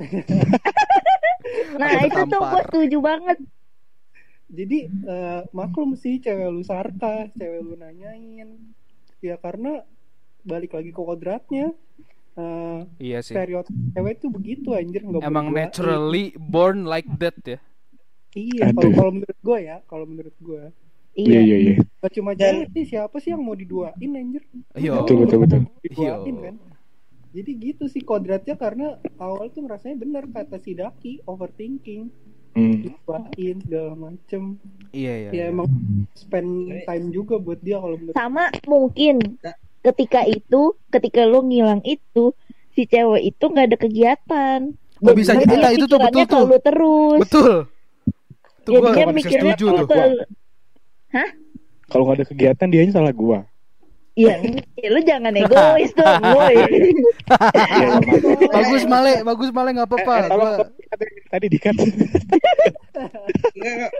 nah 1.80 1.90
Aku 1.92 2.06
itu 2.06 2.14
tuh 2.14 2.26
tertampar. 2.28 2.50
gue 2.52 2.62
setuju 2.68 2.98
banget. 3.02 3.38
Jadi 4.46 4.78
eh, 4.86 5.40
maklum 5.50 5.98
sih 5.98 6.22
cewek 6.22 6.48
lu 6.54 6.62
sarkas, 6.62 7.28
cewek 7.34 7.60
lu 7.66 7.74
nanyain. 7.74 8.48
Ya 9.18 9.34
karena 9.42 9.82
balik 10.46 10.76
lagi 10.78 10.90
ke 10.94 11.00
kodratnya. 11.02 11.74
eh 12.36 12.80
Iya 13.00 13.18
sih. 13.24 13.32
stereotip 13.32 13.74
cewek 13.96 14.14
tuh 14.20 14.30
begitu 14.30 14.68
anjir 14.76 15.00
nggak 15.02 15.22
mau 15.24 15.28
Emang 15.28 15.46
naturally 15.50 16.36
born 16.36 16.84
like 16.84 17.08
that 17.18 17.36
ya. 17.42 17.58
Iya, 18.36 18.68
kalau 18.76 19.10
menurut 19.16 19.38
gue 19.40 19.58
ya, 19.64 19.76
kalau 19.88 20.04
menurut 20.04 20.36
gue. 20.36 20.62
Iya, 21.16 21.40
iya, 21.40 21.56
iya. 21.56 21.74
Gak 22.04 22.12
cuma 22.20 22.36
cewek 22.36 22.68
sih, 22.76 22.84
siapa 22.84 23.16
sih 23.24 23.32
yang 23.32 23.40
mau 23.40 23.56
diduain 23.56 23.96
anjir? 23.96 24.44
Yo. 24.76 25.00
Betul, 25.00 25.16
betul, 25.24 25.38
betul. 25.48 25.60
Diduain 25.80 26.36
Yo. 26.36 26.44
kan. 26.44 26.56
Jadi 27.36 27.50
gitu 27.60 27.84
sih 27.84 28.00
kodratnya 28.00 28.56
karena 28.56 28.96
awal 29.20 29.52
tuh 29.52 29.68
ngerasanya 29.68 30.00
benar 30.00 30.24
kata 30.32 30.56
si 30.64 30.72
Daki, 30.72 31.20
overthinking, 31.28 32.08
Hmm. 32.56 32.80
diduain 32.80 33.56
segala 33.60 33.92
macem. 33.92 34.56
Iya, 34.96 35.12
iya. 35.12 35.28
Ya 35.28 35.32
iya. 35.36 35.44
emang 35.52 35.68
spend 36.16 36.72
time 36.88 37.06
juga 37.12 37.36
buat 37.36 37.60
dia 37.60 37.76
kalau 37.76 38.00
menurut 38.00 38.16
Sama 38.16 38.48
mungkin 38.64 39.20
ketika 39.84 40.24
itu, 40.24 40.72
ketika 40.88 41.28
lu 41.28 41.44
ngilang 41.44 41.84
itu, 41.84 42.32
si 42.72 42.88
cewek 42.88 43.36
itu 43.36 43.44
nggak 43.44 43.66
ada 43.68 43.76
kegiatan. 43.76 44.60
Oh, 45.04 45.12
bisa 45.12 45.36
jadi. 45.36 45.52
Nah, 45.60 45.72
itu 45.76 45.84
tuh 45.84 46.00
betul 46.00 46.24
tuh. 46.24 46.44
terus. 46.64 47.18
Betul. 47.20 47.52
Tuh 48.64 48.72
gua 48.80 48.90
Jadinya 48.96 49.12
bisa 49.12 49.28
mikirnya 49.28 49.52
setuju 49.52 49.66
tuh 49.68 49.76
tuh. 49.84 49.86
ke 49.92 50.04
Kalau 51.92 52.02
nggak 52.08 52.16
ada 52.18 52.26
kegiatan 52.26 52.68
dia 52.72 52.82
salah 52.88 53.12
gua. 53.12 53.44
Ya, 54.16 54.40
ya, 54.80 54.88
lu 54.88 55.00
jangan 55.04 55.28
egois 55.44 55.92
dong, 55.92 56.24
boy. 56.24 56.56
Bagus 58.48 58.82
Male, 58.88 59.20
bagus 59.20 59.52
Male 59.52 59.76
nggak 59.76 59.88
apa-apa. 59.92 60.14
Eh, 60.16 60.28
tolong 60.32 60.50
Gua- 60.56 60.72
tadi 61.28 61.46
dikat. 61.52 61.76
Enggak, 62.96 63.72
enggak, 63.76 63.90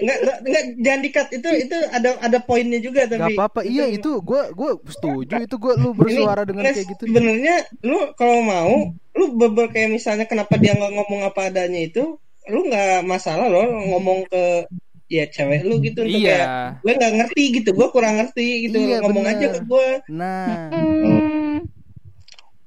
enggak, 0.00 0.16
enggak, 0.16 0.38
enggak, 0.48 0.64
jangan 0.80 1.00
dikat 1.04 1.28
itu 1.28 1.48
itu 1.68 1.76
ada 1.92 2.08
ada 2.24 2.38
poinnya 2.40 2.80
juga 2.80 3.04
Gak 3.04 3.20
tapi 3.20 3.36
apa-apa. 3.36 3.60
Iya 3.68 3.84
itu 3.92 4.16
gue 4.24 4.42
gue 4.56 4.70
setuju 4.88 5.34
itu 5.44 5.56
gue 5.60 5.72
lu 5.76 5.92
bersuara 5.92 6.40
Ini, 6.44 6.48
dengan 6.48 6.62
kayak 6.72 6.88
gitu. 6.96 7.02
Sebenarnya 7.04 7.54
lu 7.84 7.98
kalau 8.16 8.40
mau, 8.40 8.74
lu 9.12 9.24
beber 9.36 9.68
kayak 9.68 9.92
misalnya 9.92 10.24
kenapa 10.24 10.56
dia 10.56 10.72
nggak 10.72 10.88
ngomong 10.88 11.20
apa 11.28 11.52
adanya 11.52 11.80
itu, 11.84 12.16
lu 12.48 12.60
nggak 12.64 13.04
masalah 13.04 13.44
loh 13.52 13.68
ngomong 13.68 14.24
ke 14.24 14.64
ya 15.06 15.24
cewek 15.26 15.62
lu 15.62 15.78
gitu 15.78 16.02
untuk 16.02 16.18
kayak 16.18 16.40
Iya. 16.42 16.82
gue 16.82 16.92
nggak 16.94 17.14
ngerti 17.14 17.42
gitu, 17.56 17.70
gue 17.70 17.88
kurang 17.90 18.14
ngerti 18.18 18.48
gitu, 18.66 18.76
Iya, 18.80 18.98
ngomong 19.00 19.22
bener. 19.22 19.38
aja 19.38 19.46
ke 19.54 19.60
gue. 19.62 19.88
Nah, 20.10 20.70
Hmm. 20.70 21.58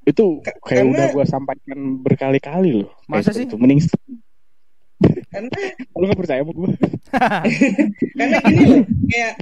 Itu 0.04 0.42
Ka- 0.42 0.58
kayak 0.66 0.82
karena- 0.82 0.90
udah 0.90 1.08
gua 1.14 1.26
sampaikan 1.28 1.80
berkali-kali 2.02 2.82
loh. 2.82 2.90
Masa 3.06 3.30
Kayak 3.30 3.36
sih? 3.38 3.46
Itu. 3.46 3.56
Mending 3.62 3.80
Karena 5.30 5.48
lu 5.96 6.04
nggak 6.04 6.18
percaya 6.18 6.42
sama 6.42 6.52
gua. 6.52 6.70
karena 8.20 8.38
gini 8.44 8.64
loh, 8.66 8.84
kayak 9.06 9.34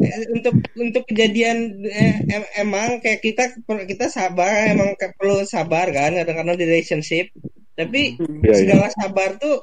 eh, 0.00 0.22
untuk 0.32 0.54
untuk 0.74 1.02
kejadian 1.04 1.58
eh, 1.84 2.14
em- 2.24 2.50
emang 2.58 2.98
kayak 2.98 3.20
kita 3.20 3.52
kita 3.84 4.08
sabar, 4.08 4.72
emang 4.72 4.96
kayak 4.96 5.12
perlu 5.14 5.44
sabar 5.44 5.92
kan 5.92 6.16
kadang-kadang 6.16 6.56
di 6.56 6.64
relationship. 6.66 7.28
Tapi 7.74 8.16
iya. 8.16 8.54
segala 8.56 8.86
sabar 8.90 9.36
tuh 9.36 9.60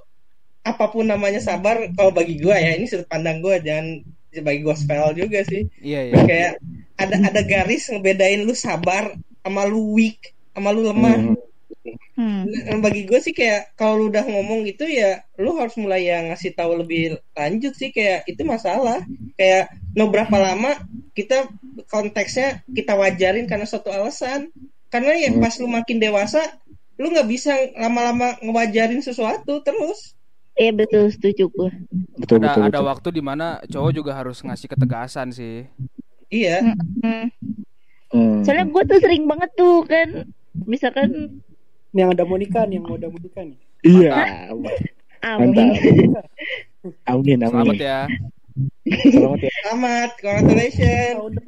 apa 0.62 0.86
pun 0.94 1.10
namanya 1.10 1.42
sabar 1.42 1.90
kalau 1.98 2.14
bagi 2.14 2.38
gua 2.38 2.58
ya 2.58 2.78
ini 2.78 2.86
sudut 2.86 3.10
pandang 3.10 3.42
gua 3.42 3.58
jangan 3.58 4.06
bagi 4.32 4.62
gospel 4.64 5.12
juga 5.18 5.44
sih 5.44 5.68
iya 5.82 6.08
iya. 6.08 6.16
kayak 6.24 6.52
ada 6.96 7.16
ada 7.34 7.42
garis 7.44 7.90
ngebedain 7.92 8.46
lu 8.46 8.56
sabar 8.56 9.18
sama 9.42 9.66
lu 9.68 9.98
weak 9.98 10.32
sama 10.54 10.70
lu 10.72 10.88
lemah 10.88 11.36
Hmm. 12.22 12.46
Hmm. 12.46 12.46
Nah, 12.46 12.80
bagi 12.84 13.10
gue 13.10 13.18
sih 13.18 13.34
kayak 13.34 13.74
kalau 13.74 13.98
lu 13.98 14.06
udah 14.14 14.22
ngomong 14.22 14.62
gitu 14.70 14.86
ya 14.86 15.26
lu 15.42 15.58
harus 15.58 15.74
mulai 15.82 16.06
yang 16.06 16.30
ngasih 16.30 16.54
tahu 16.54 16.78
lebih 16.78 17.18
lanjut 17.34 17.74
sih 17.74 17.90
kayak 17.90 18.30
itu 18.30 18.46
masalah 18.46 19.02
kayak 19.34 19.74
no 19.98 20.12
berapa 20.14 20.36
lama 20.38 20.78
kita 21.18 21.50
konteksnya 21.90 22.62
kita 22.70 22.94
wajarin 22.94 23.50
karena 23.50 23.66
suatu 23.66 23.90
alasan 23.90 24.54
karena 24.94 25.18
ya 25.18 25.34
pas 25.40 25.56
lu 25.58 25.72
makin 25.72 25.98
dewasa 25.98 26.44
lu 27.02 27.10
nggak 27.10 27.30
bisa 27.32 27.58
lama-lama 27.74 28.38
ngewajarin 28.46 29.02
sesuatu 29.02 29.66
terus 29.66 30.14
Iya 30.60 30.72
betul 30.76 31.08
setuju 31.08 31.48
gue. 31.48 31.70
Betul, 32.20 32.44
Ada 32.44 32.48
betul, 32.52 32.62
ada 32.68 32.72
betul. 32.76 32.88
waktu 32.92 33.08
di 33.16 33.22
mana 33.24 33.48
cowok 33.72 33.92
juga 33.96 34.12
harus 34.16 34.38
ngasih 34.44 34.68
ketegasan 34.68 35.32
sih. 35.32 35.68
iya 36.32 36.60
Hmm. 37.02 37.28
Hmm. 38.12 38.44
Soalnya 38.44 38.68
gue 38.68 38.84
tuh 38.92 39.00
sering 39.00 39.24
banget 39.24 39.52
tuh 39.56 39.88
kan, 39.88 40.28
misalkan 40.68 41.40
yang 41.96 42.12
ada 42.12 42.28
Monica 42.28 42.68
nih, 42.68 42.80
yang 42.80 42.84
mau 42.84 43.00
ada 43.00 43.08
Monica 43.08 43.40
nih. 43.40 43.60
Iya. 43.88 44.12
amin. 45.24 45.72
Amin, 47.08 47.40
amin. 47.40 47.52
Selamat 47.52 47.80
ya. 47.80 48.00
Selamat 48.84 49.40
ya. 49.48 49.52
selamat 49.64 50.10
congratulations 50.20 51.40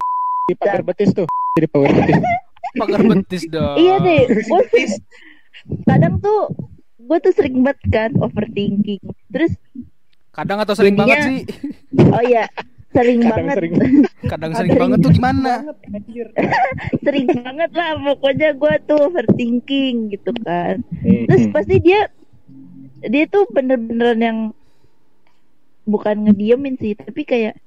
Di 0.48 0.56
pagar 0.56 0.82
betis 0.88 1.10
tuh. 1.12 1.28
Jadi 1.60 1.68
pagar 1.68 1.92
betis. 1.92 2.16
Pagar 2.80 3.02
betis 3.06 3.44
dong. 3.52 3.76
Iya 3.76 3.96
deh, 4.00 4.22
gue 4.32 4.62
kadang 5.88 6.20
tuh 6.24 6.48
gue 7.04 7.18
tuh 7.20 7.34
sering 7.34 7.60
banget 7.60 7.80
kan 7.90 8.12
overthinking. 8.18 9.04
Terus 9.28 9.54
Kadang 10.32 10.58
atau 10.58 10.74
sering 10.74 10.98
Jadinya- 10.98 11.14
banget 11.14 11.30
sih. 11.30 11.42
oh 12.10 12.24
ya 12.24 12.46
sering 12.90 13.22
Kadang 13.22 13.30
banget, 13.46 13.56
sering. 13.58 13.74
Kadang 14.24 14.50
Ada 14.50 14.58
sering 14.60 14.78
banget 14.78 14.98
tuh 15.00 15.12
gimana? 15.12 15.52
sering 17.06 17.28
banget 17.30 17.72
lah 17.72 17.90
pokoknya 18.00 18.50
gue 18.54 18.74
tuh 18.84 19.00
overthinking 19.04 19.96
gitu 20.10 20.32
kan. 20.42 20.82
Hmm, 20.96 21.26
Terus 21.28 21.44
pasti 21.50 21.76
dia 21.78 22.10
dia 23.04 23.26
tuh 23.26 23.46
bener-beneran 23.48 24.20
yang 24.20 24.40
bukan 25.84 26.24
ngediemin 26.24 26.80
sih, 26.80 26.96
tapi 26.96 27.22
kayak 27.24 27.60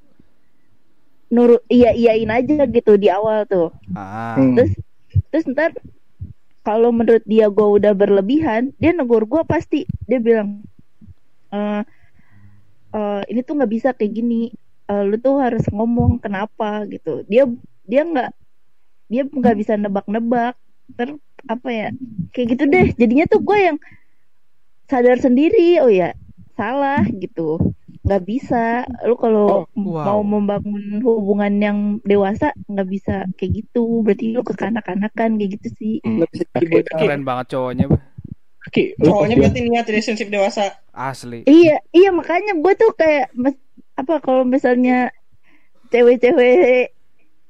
nurut 1.27 1.61
iya 1.67 1.91
iyain 1.91 2.31
aja 2.31 2.65
gitu 2.65 2.95
di 2.95 3.07
awal 3.07 3.45
tuh. 3.45 3.71
Ah. 3.93 4.35
Hmm. 4.35 4.55
Terus 4.55 4.73
terus 5.31 5.45
ntar 5.49 5.71
kalau 6.67 6.91
menurut 6.91 7.23
dia 7.23 7.47
gue 7.47 7.69
udah 7.79 7.95
berlebihan, 7.95 8.75
dia 8.83 8.91
negur 8.91 9.23
gue 9.23 9.47
pasti 9.47 9.87
dia 10.11 10.19
bilang 10.19 10.67
eh 11.55 11.87
eh, 12.91 13.23
ini 13.31 13.41
tuh 13.47 13.55
nggak 13.55 13.71
bisa 13.71 13.89
kayak 13.95 14.11
gini. 14.19 14.51
Eh, 14.91 15.03
lu 15.07 15.15
tuh 15.23 15.39
harus 15.39 15.63
ngomong 15.71 16.19
kenapa 16.19 16.83
gitu. 16.91 17.23
Dia 17.31 17.47
dia 17.87 18.03
nggak 18.03 18.31
dia 19.07 19.23
nggak 19.31 19.57
bisa 19.63 19.79
nebak-nebak. 19.79 20.59
Ter 20.99 21.15
apa 21.47 21.69
ya 21.71 21.89
kayak 22.35 22.47
gitu 22.59 22.65
deh. 22.67 22.87
Jadinya 22.99 23.31
tuh 23.31 23.41
gue 23.47 23.59
yang 23.63 23.79
sadar 24.91 25.23
sendiri. 25.23 25.79
Oh 25.79 25.91
ya 25.91 26.19
salah 26.59 27.07
gitu. 27.15 27.63
Nggak 28.07 28.23
bisa 28.23 28.65
lu 29.03 29.15
kalau 29.15 29.67
Oh, 29.67 29.67
wow. 29.77 30.07
mau 30.07 30.39
membangun 30.39 31.03
hubungan 31.03 31.53
yang 31.57 31.79
dewasa 32.03 32.55
nggak 32.65 32.87
bisa 32.87 33.15
kayak 33.35 33.53
gitu 33.61 34.01
berarti 34.01 34.31
lu 34.31 34.41
kekanak-kanakan 34.41 35.37
kayak 35.37 35.59
gitu 35.59 35.69
sih 35.75 35.95
Hmm. 36.01 36.23
Nggak 36.23 36.31
bisa 36.31 36.45
bocah. 36.65 36.81
oke. 36.89 37.01
Keren 37.01 37.23
banget 37.23 37.47
cowoknya. 37.51 37.85
Oke, 38.63 38.83
lu 38.97 39.07
Cowoknya 39.07 39.35
berarti 39.37 39.61
niat 39.61 39.87
relationship 39.87 40.29
dewasa. 40.29 40.75
Asli. 40.91 41.43
iya 41.45 41.83
iya 41.91 42.09
makanya 42.09 42.55
gue 42.55 42.73
tuh 42.75 42.91
kayak 42.93 43.29
apa 43.95 44.15
kalau 44.19 44.43
misalnya 44.43 45.11
cewek-cewek 45.87 46.93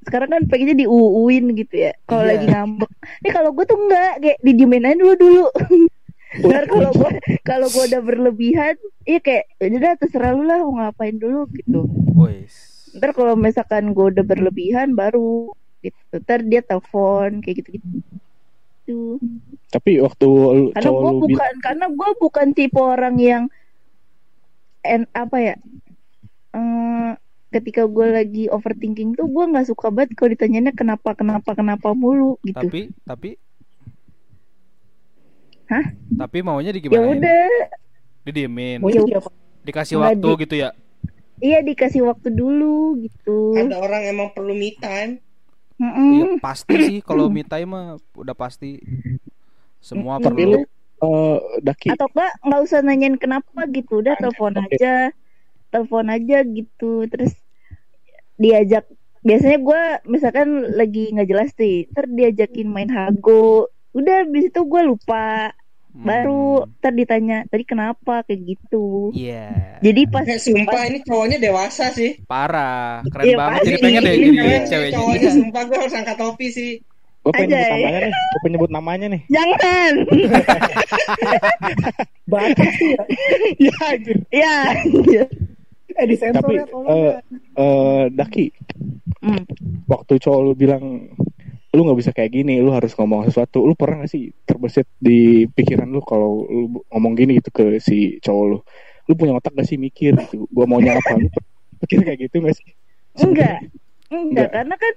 sekarang 0.03 0.31
kan 0.31 0.43
pengennya 0.47 0.77
diuuin 0.79 1.51
gitu 1.53 1.75
ya 1.81 1.93
kalau 2.05 2.23
Iya. 2.23 2.31
lagi 2.33 2.47
ngambek 2.47 2.91
ini 3.19 3.29
kalau 3.29 3.51
gue 3.51 3.65
tuh 3.65 3.75
enggak 3.77 4.13
kayak 4.21 4.39
didiemin 4.41 4.85
aja 4.85 4.97
dulu 4.97 5.15
dulu 5.15 5.45
Ntar 6.43 6.65
kalau 6.69 6.91
gue 6.93 7.11
kalau 7.47 7.67
gue 7.71 7.85
udah 7.89 8.03
berlebihan 8.03 8.75
iya 9.09 9.19
kayak 9.23 9.45
udah 9.63 9.79
dah, 9.81 9.95
terserah 9.97 10.33
lu 10.35 10.45
lah 10.45 10.61
mau 10.61 10.75
ngapain 10.83 11.17
dulu 11.17 11.49
gitu. 11.55 11.89
Wes. 12.17 12.75
ntar 12.97 13.13
kalau 13.13 13.37
misalkan 13.37 13.93
gue 13.93 14.07
udah 14.17 14.25
berlebihan 14.25 14.97
baru 14.97 15.53
gitu. 15.85 16.15
Ntar 16.21 16.45
dia 16.45 16.61
telepon 16.65 17.45
kayak 17.45 17.57
gitu 17.65 17.71
gitu. 18.87 19.01
Tapi 19.71 20.01
waktu 20.01 20.27
lu, 20.29 20.67
karena 20.73 20.91
gue 20.91 21.13
bukan 21.13 21.29
bilang 21.29 21.57
karena 21.61 21.87
gue 21.91 22.11
bukan 22.23 22.47
tipe 22.55 22.81
orang 22.81 23.17
yang 23.19 23.45
en 24.87 25.03
apa 25.11 25.37
ya 25.43 25.55
eh, 26.55 27.11
ketika 27.51 27.89
gue 27.89 28.07
lagi 28.11 28.45
overthinking 28.47 29.19
tuh 29.19 29.27
gue 29.27 29.45
nggak 29.51 29.67
suka 29.67 29.91
banget 29.91 30.15
kalau 30.15 30.31
ditanyainnya 30.35 30.75
kenapa 30.75 31.15
kenapa 31.19 31.57
kenapa 31.57 31.93
mulu 31.93 32.39
gitu. 32.47 32.69
Tapi 32.69 32.81
tapi 33.03 33.31
Hah? 35.67 35.85
Tapi 36.17 36.39
maunya 36.41 36.71
di 36.73 36.79
ya 36.79 36.83
gimana? 36.87 37.07
udah 37.13 37.47
Didiemin. 38.27 38.79
Maunya 38.83 39.03
siapa? 39.07 39.31
Dikasih 39.67 39.97
Nggak 39.99 40.15
waktu 40.19 40.29
di- 40.29 40.41
gitu 40.47 40.55
ya. 40.57 40.71
iya 41.37 41.59
dikasih 41.61 42.03
waktu 42.09 42.29
dulu 42.33 42.97
gitu 43.05 43.53
Ada 43.61 43.77
orang 43.77 44.03
emang 44.09 44.29
perlu 44.33 44.57
me 44.57 44.73
time. 44.79 45.21
Mm-mm. 45.77 46.11
Iya, 46.17 46.25
pasti 46.41 46.75
sih 46.81 46.99
kalau 47.05 47.29
me 47.29 47.45
time 47.45 47.69
mah 47.69 47.87
udah 48.17 48.33
pasti. 48.33 48.81
Semua 49.81 50.17
tapi 50.19 50.43
perlu. 50.43 50.57
lu 50.57 50.61
eh, 51.05 51.37
Daki 51.63 51.89
atau 51.93 52.09
enggak 52.11 52.33
nggak 52.43 52.61
usah 52.67 52.81
nanyain 52.83 53.17
kenapa 53.21 53.61
gitu 53.71 54.01
udah 54.03 54.15
telepon 54.17 54.55
Oke. 54.57 54.75
aja 54.81 55.13
telepon 55.71 56.07
aja 56.09 56.37
gitu 56.49 57.05
terus 57.13 57.33
diajak 58.37 58.85
biasanya 59.27 59.59
gue 59.59 59.83
misalkan 60.07 60.49
lagi 60.79 61.11
nggak 61.13 61.29
jelas 61.29 61.51
nih 61.59 61.91
ter 61.91 62.05
diajakin 62.09 62.69
main 62.71 62.91
hago 62.93 63.67
udah 63.97 64.15
habis 64.23 64.45
itu 64.47 64.61
gue 64.61 64.83
lupa 64.85 65.51
baru 65.91 66.61
Hmm. 66.61 66.77
ter 66.77 66.93
ditanya 66.93 67.37
tadi 67.45 67.65
kenapa 67.65 68.21
kayak 68.23 68.41
gitu 68.47 69.09
Iya. 69.11 69.81
jadi 69.81 70.01
pas 70.07 70.23
Eh, 70.23 70.37
sumpah 70.37 70.85
ini 70.85 71.01
cowoknya 71.01 71.41
dewasa 71.41 71.89
sih. 71.89 72.21
Parah, 72.23 73.01
keren 73.07 73.25
Iya, 73.25 73.37
banget. 73.39 73.53
pasti. 73.57 73.65
Jadi 73.67 73.79
pengen 73.81 74.01
deh 74.03 74.13
Ini 74.13 74.29
jadi 74.29 74.37
sih, 74.37 74.69
ceweknya. 74.69 74.95
Cowoknya 74.95 75.31
sumpah 75.33 75.63
gue 75.65 75.77
harus 75.79 75.95
angkat 75.95 76.17
topi 76.17 76.49
sih. 76.51 76.73
gue 77.19 77.35
pengen 77.35 77.49
nyebut 77.49 77.59
Anjay. 77.59 77.75
namanya 77.75 77.99
nih 77.99 78.13
gue 78.15 78.39
pengen 78.39 78.53
nyebut 78.55 78.71
namanya 78.71 79.07
nih 79.09 79.23
jangan 79.27 79.93
Batas 82.25 82.73
sih 82.73 82.89
ya. 82.89 83.03
ya 83.59 83.75
anjir 83.89 84.19
ya 84.31 84.55
Eh 85.89 86.05
di 86.05 86.15
sensor 86.15 86.45
Tapi, 86.45 86.55
ya 86.55 86.65
eh, 86.67 86.71
ya. 87.03 87.13
eh, 87.57 88.03
Daki 88.13 88.47
Hmm. 89.19 89.43
waktu 89.87 90.21
cowok 90.21 90.41
lu 90.41 90.53
bilang 90.55 90.85
lu 91.77 91.85
nggak 91.85 91.99
bisa 92.01 92.11
kayak 92.17 92.33
gini 92.33 92.59
lu 92.65 92.73
harus 92.73 92.97
ngomong 92.97 93.29
sesuatu 93.29 93.63
lu 93.69 93.77
pernah 93.77 94.03
gak 94.03 94.11
sih 94.17 94.33
terbesit 94.49 94.89
di 94.97 95.45
pikiran 95.53 95.87
lu 95.93 96.01
kalau 96.01 96.49
lu 96.49 96.81
ngomong 96.89 97.13
gini 97.13 97.37
gitu 97.39 97.53
ke 97.53 97.65
si 97.79 98.17
cowok 98.25 98.45
lu 98.49 98.59
lu 99.07 99.13
punya 99.15 99.37
otak 99.37 99.53
gak 99.53 99.69
sih 99.69 99.77
mikir 99.77 100.17
gitu 100.17 100.49
gua 100.49 100.65
maunya 100.65 100.97
apa 100.97 101.21
lu 101.21 101.29
pikir 101.85 102.03
kayak 102.03 102.19
gitu 102.27 102.41
gak 102.41 102.57
sih 102.57 102.69
enggak 103.21 103.61
enggak 104.09 104.49
Enggak. 104.49 104.49
karena 104.57 104.75
kan 104.81 104.95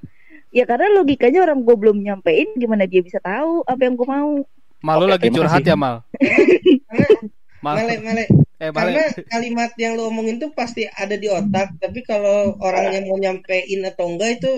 ya 0.49 0.63
karena 0.65 0.87
logikanya 0.95 1.39
orang 1.45 1.61
gue 1.61 1.75
belum 1.77 1.97
nyampein 2.01 2.49
gimana 2.57 2.89
dia 2.89 3.05
bisa 3.05 3.21
tahu 3.21 3.61
apa 3.67 3.81
yang 3.85 3.93
gue 3.99 4.07
mau 4.07 4.41
Malu 4.79 5.11
Oke, 5.11 5.11
lagi 5.11 5.27
curhat 5.35 5.59
ya, 5.67 5.75
Mal. 5.75 6.07
Karena 6.87 7.07
Mal. 7.59 7.75
Male, 7.83 7.95
male. 7.99 8.25
Eh, 8.63 8.71
Karena 8.71 9.11
Mal. 9.11 9.27
kalimat 9.27 9.71
yang 9.75 9.99
lu 9.99 10.07
omongin 10.07 10.39
tuh 10.39 10.55
pasti 10.55 10.87
ada 10.87 11.19
di 11.19 11.27
otak, 11.27 11.75
tapi 11.83 11.99
kalau 12.07 12.55
orangnya 12.63 13.03
mau 13.03 13.19
nyampein 13.19 13.83
atau 13.83 14.07
enggak 14.07 14.39
itu 14.39 14.51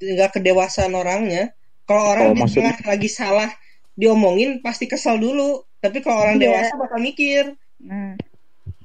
nggak 0.00 0.40
kedewasaan 0.40 0.96
orangnya. 0.96 1.52
Kalau 1.86 2.02
orang 2.08 2.26
Oh, 2.28 2.36
maksudnya- 2.36 2.74
tengah 2.74 2.92
lagi 2.92 3.08
salah 3.08 3.50
diomongin 3.92 4.58
pasti 4.60 4.84
kesal 4.84 5.16
dulu, 5.16 5.62
tapi 5.78 5.98
kalau 6.00 6.20
orang 6.20 6.36
Iya. 6.36 6.42
dewasa 6.44 6.74
bakal 6.76 6.98
mikir. 7.00 7.44
nah 7.78 8.18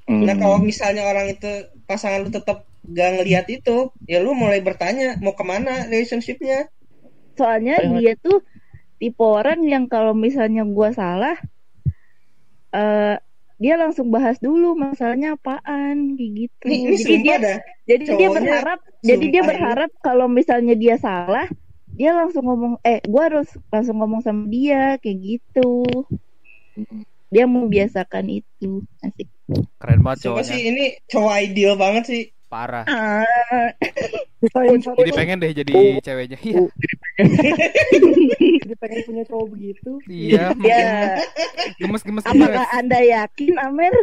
Hmm. 0.03 0.23
Nah 0.23 0.35
kalau 0.35 0.59
misalnya 0.59 1.03
orang 1.03 1.29
itu 1.29 1.47
pasangan 1.85 2.19
lu 2.19 2.29
tetap 2.29 2.63
gak 2.83 3.09
ngelihat 3.15 3.47
itu, 3.47 3.77
ya 4.03 4.19
lu 4.19 4.33
mulai 4.33 4.59
bertanya 4.59 5.15
mau 5.17 5.31
ke 5.31 5.41
mana 5.41 5.85
relationshipnya. 5.85 6.67
soalnya 7.31 7.79
Kayak- 7.79 7.95
dia 7.95 8.13
tuh 8.19 8.37
tipe 8.97 9.23
orang 9.23 9.63
yang 9.63 9.87
kalau 9.87 10.11
misalnya 10.11 10.61
gua 10.63 10.91
salah 10.91 11.39
eh 12.71 13.15
dia 13.55 13.75
langsung 13.77 14.09
bahas 14.09 14.35
dulu 14.37 14.73
masalahnya 14.73 15.35
apaan 15.35 16.15
kayak 16.15 16.31
gitu 16.35 16.65
Ini, 16.65 16.77
ini 16.81 16.97
jadi 16.97 17.17
dia 17.21 17.37
dah. 17.37 17.57
jadi 17.85 18.03
dia 18.11 18.29
berharap 18.29 18.79
jadi 19.01 19.25
dia 19.29 19.43
berharap 19.43 19.91
kalau 20.01 20.25
misalnya 20.27 20.73
dia 20.73 20.97
salah 20.97 21.45
dia 21.91 22.11
langsung 22.11 22.43
ngomong 22.43 22.73
eh 22.81 22.99
gua 23.03 23.27
harus 23.27 23.47
langsung 23.67 23.97
ngomong 23.97 24.19
sama 24.19 24.45
dia 24.45 24.95
kayak 24.97 25.17
gitu 25.19 25.83
dia 27.27 27.45
membiasakan 27.45 28.25
itu 28.33 28.81
asik 28.99 29.27
Keren 29.77 29.99
banget 29.99 30.25
cowoknya. 30.25 30.47
sih 30.47 30.59
ini 30.65 30.83
cowok 31.05 31.33
ideal 31.41 31.75
banget 31.75 32.03
sih. 32.05 32.23
Parah. 32.47 32.83
ah, 32.83 33.23
Jadi 34.93 35.11
pengen 35.13 35.39
deh 35.39 35.53
jadi 35.53 35.71
Oh. 35.71 35.99
ceweknya. 35.99 36.37
Iya. 36.37 36.61
jadi 38.57 38.73
pengen 38.77 38.99
punya 39.05 39.23
cowok 39.23 39.45
begitu. 39.49 39.89
Iya. 40.05 40.53
ya 40.57 41.17
Gemes 41.77 42.01
gemes 42.01 42.23
apakah 42.23 42.61
gemes. 42.61 42.73
anda 42.73 42.99
yakin 43.01 43.53
Amer 43.57 43.91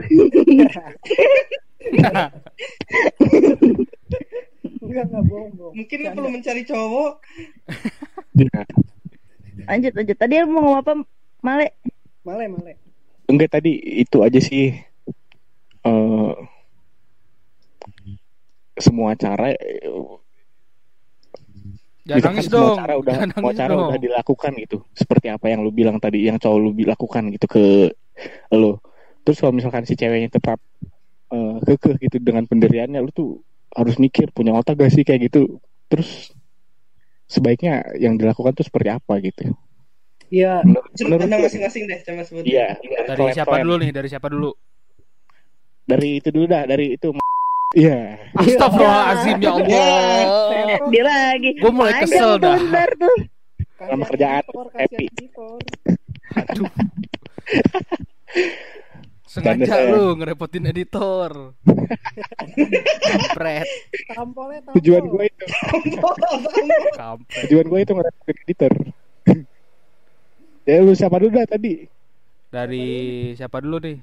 Enggak 4.79 5.05
enggak 5.09 5.25
bohong 5.25 5.51
bohong. 5.55 5.75
Mungkin 5.75 5.97
lu 5.99 6.09
perlu 6.13 6.31
mencari 6.31 6.63
cowok. 6.65 7.13
Lanjut 9.67 9.93
lanjut 9.93 10.17
tadi 10.17 10.35
lu 10.39 10.49
mau 10.49 10.61
ngomong 10.63 10.79
apa 10.79 10.93
Male 11.39 11.67
Male 12.23 12.45
male. 12.47 12.73
enggak 13.27 13.51
tadi 13.53 13.73
itu 14.01 14.21
aja 14.21 14.39
sih 14.39 14.73
eh 15.85 16.33
semua 18.79 19.13
cara 19.15 19.53
eh, 19.53 19.85
Jangan 22.09 22.25
nangis 22.33 22.49
semua 22.49 22.57
dong. 22.73 22.77
cara 22.81 22.95
udah 22.97 23.13
Jangan 23.13 23.29
semua 23.29 23.43
nangis 23.45 23.59
cara 23.61 23.73
dong. 23.75 23.83
udah 23.85 23.99
dilakukan 24.01 24.53
gitu 24.57 24.77
seperti 24.97 25.27
apa 25.29 25.47
yang 25.47 25.61
lu 25.61 25.71
bilang 25.71 26.01
tadi 26.01 26.25
yang 26.25 26.41
cowok 26.41 26.59
lu 26.59 26.71
lakukan 26.83 27.23
gitu 27.35 27.47
ke 27.47 27.65
lu 28.51 28.81
terus 29.23 29.37
kalau 29.39 29.53
misalkan 29.53 29.85
si 29.85 29.93
ceweknya 29.93 30.33
tetap 30.33 30.57
eh, 31.29 31.57
kekeh 31.67 32.01
gitu 32.01 32.17
dengan 32.19 32.49
pendiriannya 32.49 33.03
lu 33.03 33.11
tuh 33.13 33.45
harus 33.71 33.97
mikir 33.97 34.31
punya 34.31 34.53
otak 34.53 34.77
gak 34.77 34.89
sih 34.89 35.03
kayak 35.03 35.27
gitu 35.27 35.59
terus 35.87 36.31
sebaiknya 37.25 37.83
yang 37.95 38.15
dilakukan 38.15 38.53
tuh 38.53 38.63
seperti 38.63 38.89
apa 38.91 39.19
gitu 39.21 39.53
Iya. 40.29 40.61
lu- 40.61 40.85
masing-masing 41.41 41.85
deh, 41.85 41.99
coba 42.03 42.21
sebut. 42.21 42.45
iya 42.45 42.77
Dari 42.77 43.09
Kalian- 43.09 43.33
siapa 43.33 43.55
dulu 43.59 43.75
nih? 43.79 43.91
Dari 43.91 44.09
siapa 44.09 44.29
dulu? 44.29 44.51
dari 45.83 46.09
itu 46.21 46.29
dulu 46.29 46.45
dah 46.45 46.63
dari 46.65 46.95
itu 46.95 47.07
iya 47.73 48.17
Astagfirullahalazim 48.35 49.37
ya 49.41 49.51
Allah. 49.51 50.19
Dia 50.93 51.03
lagi 51.03 51.49
Gua 51.57 51.73
mulai 51.73 51.93
kesel 51.99 52.37
dah. 52.37 52.61
ntar 52.61 52.91
tuh 52.95 53.17
Kasihan 53.73 53.89
Nama 53.89 54.05
kerjaan, 54.05 54.43
happy. 54.75 55.07
Aduh. 56.35 56.69
Sengaja 59.29 59.93
lu 59.93 60.17
ngerepotin 60.17 60.65
editor. 60.67 61.53
Kampret, 62.99 63.69
Tampolnya 64.09 64.61
tampol. 64.65 64.75
tujuan 64.81 65.03
gue 65.05 65.25
itu. 65.29 65.45
Kampret. 66.97 67.41
tujuan 67.45 67.67
gue 67.69 67.79
itu 67.79 67.93
ngerepotin 67.93 68.37
editor. 68.43 68.73
Ya 70.65 70.81
lu 70.81 70.93
siapa 70.93 71.21
dulu 71.21 71.33
dah 71.33 71.45
tadi? 71.45 71.85
Dari 72.49 72.89
siapa 73.37 73.61
dulu 73.61 73.77
nih? 73.79 73.99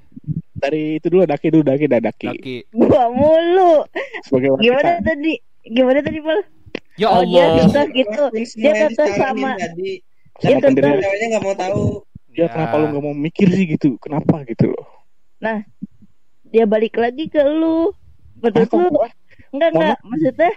dari 0.56 0.96
itu 0.96 1.12
dulu 1.12 1.28
daki 1.28 1.52
dulu 1.52 1.62
daki 1.62 1.84
dah 1.84 2.00
daki. 2.00 2.26
Laki. 2.26 2.56
gua 2.72 3.12
mulu. 3.12 3.84
Sebagai 4.24 4.56
wanita 4.56 4.64
gimana 4.64 4.90
tadi? 5.04 5.32
Gimana 5.68 5.98
tadi 6.00 6.18
Pal 6.24 6.40
Ya 6.96 7.06
Oh, 7.12 7.20
dia 7.22 7.44
Allah. 7.44 7.68
kekeh 7.68 7.86
gitu. 7.92 8.24
Dia 8.56 8.72
disaranin 8.88 9.14
sama 9.20 9.50
dia 10.40 10.56
pendirian. 10.58 10.96
Ceweknya 10.96 11.26
nggak 11.28 11.44
mau 11.44 11.54
tahu. 11.54 11.82
ya 12.32 12.46
kenapa 12.48 12.74
lu 12.76 12.84
nggak 12.88 13.04
mau 13.04 13.12
mikir 13.12 13.48
sih 13.52 13.68
gitu? 13.68 14.00
Kenapa 14.00 14.40
gitu? 14.48 14.72
loh 14.72 14.95
nah 15.46 15.58
dia 16.50 16.66
balik 16.66 16.98
lagi 16.98 17.30
ke 17.30 17.38
lu. 17.38 17.94
Menurut 18.42 18.66
kok 18.66 18.78
lu 18.82 18.90
enggak 19.54 19.70
enggak. 19.70 19.96
Maksudnya 20.02 20.52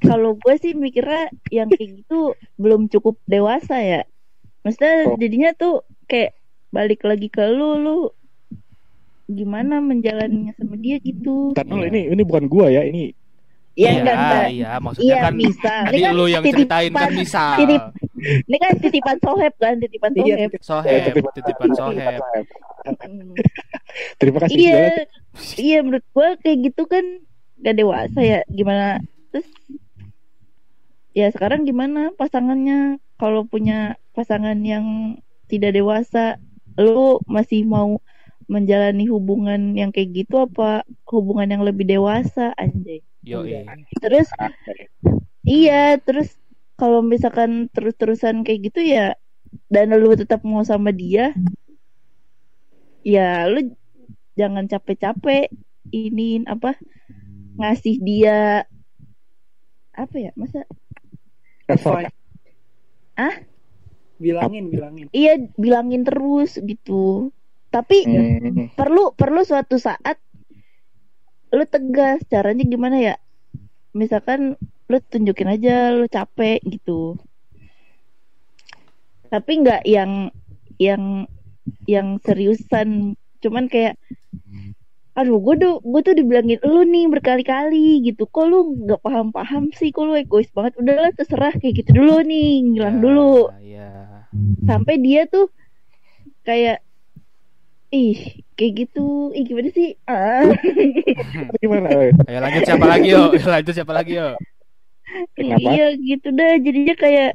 kalau 0.00 0.36
gue 0.36 0.54
sih 0.56 0.72
mikirnya 0.72 1.28
yang 1.52 1.68
kayak 1.68 2.04
gitu 2.04 2.32
belum 2.56 2.88
cukup 2.88 3.16
dewasa 3.24 3.80
ya. 3.80 4.02
Maksudnya 4.64 5.12
Oh. 5.12 5.16
jadinya 5.16 5.50
tuh 5.56 5.84
kayak 6.04 6.36
balik 6.72 7.04
lagi 7.04 7.28
ke 7.28 7.44
lu 7.48 7.80
lu 7.80 7.98
gimana 9.30 9.78
menjalaninya 9.78 10.56
sama 10.58 10.74
dia 10.74 10.98
gitu. 10.98 11.54
Dulu, 11.54 11.84
Iya. 11.84 11.88
ini 11.92 12.00
ini 12.10 12.22
bukan 12.26 12.44
gua 12.50 12.66
ya, 12.66 12.82
ini 12.82 13.14
ya 13.14 13.19
iya, 13.72 13.90
enggak 13.94 14.16
enggak 14.16 14.46
iya, 14.50 14.70
maksudnya 14.78 15.06
iya 15.06 15.16
kan 15.20 15.34
misal 15.34 15.80
tadi 15.80 15.92
ini 15.92 16.00
kan 16.00 16.12
lu 16.12 16.24
yang 16.24 16.42
titipan- 16.42 16.54
ceritain 16.56 16.92
kan 16.92 17.10
misal. 17.12 17.52
titip 17.56 17.82
ini 18.42 18.56
kan 18.58 18.72
titipan 18.76 19.16
soheb 19.18 19.54
kan 19.56 19.74
titipan 19.76 20.10
Iya, 20.12 20.20
soheb 20.20 20.48
titip- 20.50 20.62
Soheb, 20.62 21.00
titipan- 21.06 21.32
titipan 21.32 21.70
soheb. 21.72 22.20
Hmm. 22.80 23.32
Terima 24.16 24.38
kasih 24.40 24.56
iya 24.56 24.72
segala. 24.72 25.04
iya 25.58 25.78
menurut 25.80 26.06
gua 26.10 26.28
kayak 26.36 26.58
gitu 26.64 26.82
kan 26.84 27.04
gak 27.58 27.76
dewasa 27.76 28.20
ya 28.20 28.38
gimana 28.48 29.00
terus 29.30 29.48
ya 31.12 31.28
sekarang 31.28 31.62
gimana 31.62 32.14
pasangannya 32.14 32.78
kalau 33.16 33.44
punya 33.44 33.78
pasangan 34.10 34.56
yang 34.62 35.16
tidak 35.46 35.74
dewasa 35.74 36.38
lu 36.74 37.18
masih 37.26 37.64
mau 37.64 37.98
menjalani 38.46 39.06
hubungan 39.06 39.74
yang 39.74 39.90
kayak 39.90 40.24
gitu 40.24 40.40
apa 40.40 40.82
hubungan 41.06 41.46
yang 41.48 41.62
lebih 41.62 41.84
dewasa 41.84 42.50
anjay 42.56 43.02
Yo, 43.20 43.44
terus 44.00 44.32
iya 45.44 46.00
terus 46.00 46.40
kalau 46.80 47.04
misalkan 47.04 47.68
terus-terusan 47.68 48.40
kayak 48.40 48.72
gitu 48.72 48.80
ya 48.80 49.12
dan 49.68 49.92
lu 49.92 50.16
tetap 50.16 50.40
mau 50.40 50.64
sama 50.64 50.88
dia 50.88 51.36
ya 53.04 53.44
lu 53.44 53.76
jangan 54.40 54.64
capek-capek 54.64 55.52
ini 55.92 56.44
apa 56.48 56.80
ngasih 57.60 58.00
dia 58.00 58.64
apa 59.92 60.16
ya 60.16 60.32
masa 60.32 60.64
Effort. 61.68 62.08
Ah? 63.20 63.36
bilangin 64.20 64.68
bilangin 64.68 65.06
iya 65.16 65.36
bilangin 65.56 66.04
terus 66.04 66.60
gitu 66.60 67.32
tapi 67.72 68.04
Hmm. 68.04 68.72
perlu 68.76 69.12
perlu 69.16 69.40
suatu 69.44 69.80
saat 69.80 70.20
lu 71.50 71.64
tegas 71.66 72.22
caranya 72.30 72.64
gimana 72.66 72.96
ya? 72.98 73.14
Misalkan 73.94 74.54
lu 74.90 74.98
tunjukin 74.98 75.50
aja 75.50 75.94
lu 75.94 76.06
capek 76.06 76.62
gitu. 76.66 77.18
Tapi 79.30 79.52
nggak 79.62 79.82
yang 79.86 80.34
yang 80.78 81.26
yang 81.86 82.18
seriusan. 82.22 83.14
Cuman 83.42 83.70
kayak 83.70 83.98
aduh 85.18 85.42
gue 85.42 85.54
tuh 85.58 85.74
gue 85.82 86.00
tuh 86.06 86.14
dibilangin 86.14 86.62
lu 86.62 86.82
nih 86.86 87.10
berkali-kali 87.10 88.02
gitu. 88.06 88.26
Kok 88.26 88.46
lu 88.46 88.58
nggak 88.86 89.02
paham-paham 89.02 89.70
sih? 89.74 89.90
Kok 89.90 90.04
lu 90.06 90.14
egois 90.18 90.50
banget? 90.54 90.78
Udahlah 90.78 91.12
terserah 91.14 91.54
kayak 91.54 91.82
gitu 91.82 91.98
dulu 91.98 92.22
nih 92.22 92.62
ngilang 92.62 92.98
dulu. 93.02 93.50
Iya. 93.58 94.26
sampai 94.62 95.02
dia 95.02 95.26
tuh 95.26 95.50
kayak 96.46 96.86
ih 97.90 98.18
kayak 98.56 98.72
gitu 98.78 99.00
ih 99.36 99.44
gimana 99.48 99.68
sih 99.76 99.88
ah 100.10 100.46
Gimana? 101.62 101.88
Ayo 102.28 102.38
lanjut 102.44 102.62
siapa 102.66 102.86
lagi 102.86 103.06
yo? 103.14 103.22
Ayo 103.34 103.46
lanjut 103.50 103.74
siapa 103.76 103.92
lagi 103.94 104.12
yo? 104.20 104.28
Kenapa? 105.34 105.70
iya 105.74 105.84
gitu 105.98 106.28
dah 106.38 106.50
jadinya 106.64 106.94
kayak 107.02 107.30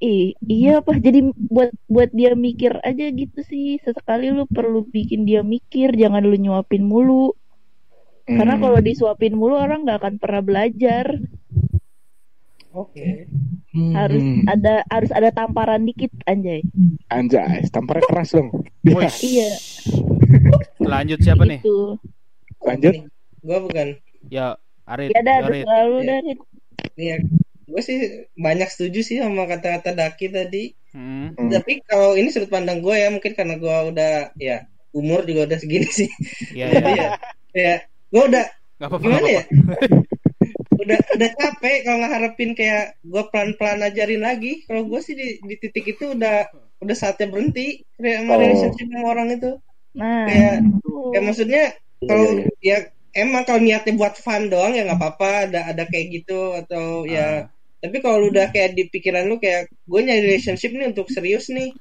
ih 0.00 0.32
iya 0.48 0.68
apa 0.80 0.92
jadi 1.06 1.18
buat 1.54 1.70
buat 1.92 2.10
dia 2.18 2.30
mikir 2.46 2.72
aja 2.88 3.04
gitu 3.20 3.38
sih 3.50 3.66
sesekali 3.84 4.24
lu 4.36 4.44
perlu 4.56 4.78
bikin 4.96 5.20
dia 5.28 5.40
mikir 5.54 5.88
jangan 6.02 6.22
lu 6.24 6.36
nyuapin 6.44 6.82
mulu 6.92 7.36
karena 8.36 8.54
Hmm. 8.54 8.62
kalau 8.62 8.78
disuapin 8.88 9.34
mulu 9.40 9.54
orang 9.58 9.82
nggak 9.84 9.98
akan 10.00 10.14
pernah 10.22 10.42
belajar 10.48 11.06
oke 12.72 13.06
Hmm. 13.70 13.94
harus 13.94 14.18
ada 14.46 14.82
harus 14.86 15.10
ada 15.10 15.30
tamparan 15.30 15.82
dikit 15.82 16.10
anjay 16.24 16.58
Anjay, 17.06 17.62
tampaknya 17.68 18.02
keras 18.04 18.30
dong. 18.32 18.50
Iya 18.82 19.50
lanjut 20.90 21.18
siapa 21.18 21.42
nih? 21.44 21.58
gitu 21.58 21.94
Lanjut. 22.60 22.94
Gue 23.40 23.58
bukan. 23.62 23.88
Ya, 24.26 24.58
Arit. 24.84 25.10
ya 25.10 25.22
dah 25.22 25.36
Yorit. 25.40 25.64
terserah 25.64 25.82
lu 25.86 25.98
Iya. 26.94 27.16
gue 27.64 27.80
sih 27.80 27.98
banyak 28.34 28.66
setuju 28.68 29.00
sih 29.00 29.16
sama 29.16 29.46
kata-kata 29.46 29.94
Daki 29.94 30.26
tadi. 30.28 30.74
Hmm. 30.90 31.30
Hmm. 31.32 31.48
Tapi 31.48 31.78
kalau 31.84 32.18
ini 32.18 32.28
sudut 32.28 32.50
pandang 32.50 32.82
gue 32.82 32.92
ya 32.92 33.06
mungkin 33.08 33.32
karena 33.32 33.54
gue 33.54 33.76
udah 33.88 34.34
ya 34.36 34.66
umur 34.90 35.22
juga 35.22 35.46
udah 35.46 35.58
segini 35.58 35.86
sih. 35.86 36.10
Iya, 36.52 36.66
iya. 36.66 36.74
Jadi 36.74 36.92
ya, 36.92 37.08
ya 37.54 37.74
gue 38.10 38.22
udah 38.26 38.44
Gak 38.76 38.88
apa-apa. 38.88 38.98
gimana 39.00 39.22
nggak 39.22 39.32
ya? 39.32 39.44
udah 40.80 40.98
udah 41.12 41.30
capek 41.36 41.76
kalau 41.84 41.98
ngeharapin 42.00 42.50
kayak 42.52 42.96
gue 43.02 43.22
pelan-pelan 43.28 43.84
ajarin 43.84 44.22
lagi. 44.22 44.64
Kalau 44.64 44.82
gue 44.84 45.00
sih 45.00 45.14
di, 45.14 45.36
di 45.38 45.54
titik 45.56 45.92
itu 45.92 46.16
udah 46.16 46.48
udah 46.80 46.96
saatnya 46.96 47.28
berhenti 47.28 47.84
kayak 47.94 48.24
Oh. 48.24 48.36
relationship 48.36 48.86
sama 48.88 49.06
orang 49.06 49.28
itu. 49.36 49.52
nah 49.90 50.24
Kayak 50.24 50.54
kayak 51.12 51.24
maksudnya 51.26 51.62
Iya, 52.00 52.08
kalau 52.08 52.26
iya. 52.32 52.46
ya 52.62 52.76
emang 53.12 53.42
kalau 53.44 53.60
niatnya 53.60 53.92
buat 53.92 54.16
fun 54.16 54.48
doang 54.48 54.72
ya 54.72 54.86
nggak 54.86 54.96
apa-apa 54.96 55.30
ada 55.50 55.60
ada 55.68 55.84
kayak 55.84 56.06
gitu 56.22 56.56
atau 56.56 57.04
Ah. 57.04 57.10
ya 57.10 57.26
tapi 57.80 57.96
kalau 58.00 58.24
lu 58.24 58.28
udah 58.30 58.48
kayak 58.48 58.72
di 58.72 58.88
pikiran 58.88 59.26
lu 59.26 59.36
kayak 59.36 59.68
gue 59.84 60.00
nyari 60.00 60.22
relationship 60.24 60.72
nih 60.72 60.88
untuk 60.88 61.10
serius 61.10 61.50
nih 61.50 61.76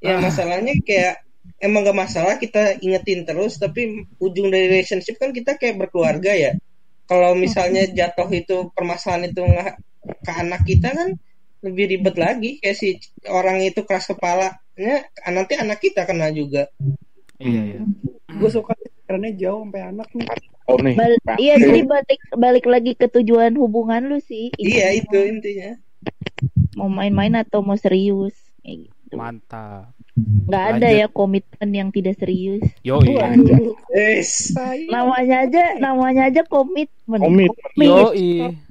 ya 0.00 0.16
Ah. 0.16 0.20
masalahnya 0.20 0.76
kayak 0.82 1.22
emang 1.62 1.82
gak 1.82 1.94
masalah 1.96 2.34
kita 2.36 2.76
ingetin 2.82 3.22
terus 3.22 3.56
tapi 3.56 4.04
ujung 4.18 4.50
dari 4.50 4.66
relationship 4.68 5.16
kan 5.16 5.30
kita 5.30 5.54
kayak 5.54 5.78
berkeluarga 5.78 6.34
ya 6.34 6.52
kalau 7.04 7.34
misalnya 7.34 7.84
jatuh 7.88 8.28
itu 8.30 8.70
permasalahan 8.72 9.28
itu 9.28 9.40
nggak 9.42 9.74
ke 10.22 10.32
anak 10.32 10.62
kita 10.64 10.88
kan 10.90 11.08
lebih 11.62 11.84
ribet 11.94 12.16
lagi 12.18 12.50
kayak 12.58 12.74
si 12.74 12.98
orang 13.30 13.62
itu 13.62 13.86
keras 13.86 14.10
kepalanya 14.10 15.06
nanti 15.28 15.54
anak 15.54 15.78
kita 15.78 16.02
kena 16.04 16.30
juga 16.30 16.66
Iya, 17.42 17.62
iya. 17.74 17.80
gue 18.30 18.50
suka 18.50 18.74
karena 19.02 19.34
jauh 19.34 19.66
sampai 19.66 19.82
anak 19.82 20.08
nih 20.14 20.26
Oh 20.62 20.78
nih. 20.78 20.94
Bal- 20.94 21.22
Pak. 21.26 21.36
iya 21.42 21.58
jadi 21.58 21.80
balik 21.82 22.20
balik 22.38 22.64
lagi 22.70 22.92
ke 22.94 23.10
tujuan 23.10 23.50
hubungan 23.58 24.06
lu 24.06 24.22
sih 24.22 24.54
iya 24.56 24.94
itu 24.94 25.18
intinya 25.26 25.74
mau 26.78 26.86
main-main 26.86 27.34
atau 27.34 27.60
mau 27.62 27.74
serius 27.74 28.34
Kayak 28.62 28.86
gitu. 28.86 29.14
Mantap. 29.18 29.90
Nggak 30.14 30.64
ada 30.70 30.86
Lanjut. 30.86 31.00
ya 31.00 31.06
komitmen 31.08 31.70
yang 31.72 31.88
tidak 31.88 32.14
serius 32.16 32.60
Yo, 32.80 33.00
iya. 33.00 33.32
Yes. 33.88 34.52
namanya 34.86 35.48
aja 35.48 35.62
namanya 35.76 36.28
aja 36.28 36.42
komitmen 36.44 37.16
Komit. 37.16 37.48
Yo, 37.74 38.12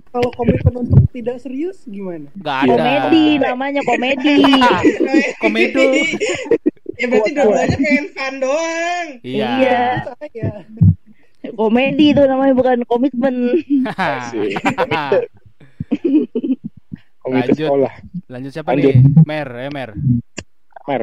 kalau 0.08 0.30
komitmen 0.32 0.86
untuk 0.86 1.02
tidak 1.10 1.39
serius 1.39 1.82
gimana 1.84 2.30
Gak 2.38 2.58
ada. 2.62 2.70
komedi 2.70 3.26
namanya 3.38 3.82
komedi 3.82 4.38
Komedo. 5.42 5.82
ya 6.94 7.06
berarti 7.08 7.32
dua-duanya 7.34 7.78
pengen 7.80 8.06
fun 8.12 8.34
doang. 8.38 9.08
Iya. 9.24 9.50
Iya. 9.58 10.52
komedi 11.58 12.14
itu 12.14 12.22
namanya 12.22 12.54
bukan 12.54 12.78
komitmen 12.86 13.36
Asik. 13.98 14.62
Komit 17.18 17.46
Lanjut. 17.48 17.58
sekolah. 17.58 17.94
Lanjut 18.28 18.52
siapa 18.52 18.70
Lanjut. 18.72 18.94
nih? 18.94 19.26
Mer, 19.26 19.50
ya 19.50 19.70
Mer. 19.70 19.89
Mer. 20.84 21.02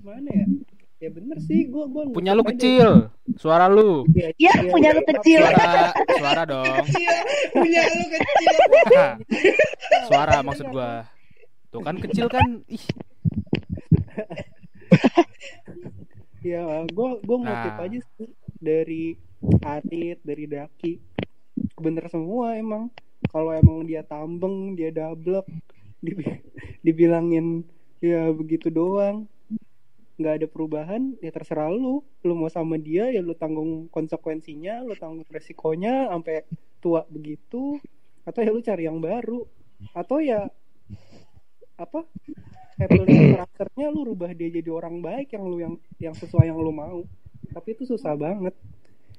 Mana 0.00 0.30
ya 0.30 0.46
ya 1.00 1.10
bener 1.10 1.36
sih 1.38 1.66
gue 1.66 1.84
gue 1.84 2.02
Punya 2.10 2.32
lu 2.32 2.40
kecil. 2.42 3.12
Suara 3.34 3.66
lu. 3.66 4.08
ya 4.38 4.52
punya 4.64 4.90
lu 4.90 5.02
kecil 5.04 5.42
Suara, 5.42 5.92
suara 6.16 6.42
dong. 6.44 6.64
Kecil, 6.86 7.12
punya 7.52 7.80
lu 7.84 8.04
kecil. 8.08 8.54
Suara 10.06 10.40
maksud 10.40 10.66
gua. 10.68 11.04
Tuh 11.68 11.82
kan 11.82 11.98
kecil 11.98 12.26
kan. 12.28 12.62
Ih, 12.66 12.84
ya 16.42 16.60
gue 16.86 17.08
gue 17.18 17.36
ngutip 17.38 17.74
Nah. 17.74 17.84
aja 17.84 17.98
sih 18.16 18.30
dari 18.56 19.16
Arit 19.60 20.20
dari 20.20 20.44
Daki 20.46 20.92
bener 21.74 22.06
semua 22.06 22.54
emang 22.54 22.88
kalau 23.26 23.50
emang 23.50 23.82
dia 23.82 24.00
tambeng 24.02 24.72
dia 24.72 24.88
dablek 24.88 25.44
dibi- 25.98 26.44
dibilangin 26.80 27.64
ya 27.98 28.28
begitu 28.30 28.68
doang 28.68 29.24
nggak 30.14 30.34
ada 30.42 30.46
perubahan 30.46 31.18
ya 31.18 31.30
terserah 31.34 31.70
lu. 31.70 32.02
Lu 32.22 32.34
mau 32.38 32.50
sama 32.50 32.78
dia 32.78 33.10
ya 33.10 33.20
lu 33.20 33.34
tanggung 33.34 33.90
konsekuensinya 33.90 34.86
lu 34.86 34.94
tanggung 34.94 35.26
resikonya 35.26 36.10
sampai 36.10 36.46
tua 36.78 37.02
begitu. 37.10 37.78
Atau 38.24 38.40
ya 38.46 38.50
lu 38.54 38.62
cari 38.62 38.86
yang 38.86 39.02
baru. 39.02 39.42
Atau 39.92 40.22
ya 40.22 40.46
apa 41.74 42.06
handling 42.78 43.34
karakternya 43.34 43.86
lu 43.90 44.06
rubah 44.14 44.30
dia 44.30 44.50
jadi 44.50 44.70
orang 44.70 45.02
baik 45.02 45.34
yang 45.34 45.44
lu 45.46 45.58
yang 45.58 45.74
yang 45.98 46.14
sesuai 46.14 46.50
yang 46.50 46.58
lu 46.58 46.70
mau. 46.70 47.02
Tapi 47.50 47.74
itu 47.74 47.86
susah 47.86 48.14
banget. 48.14 48.54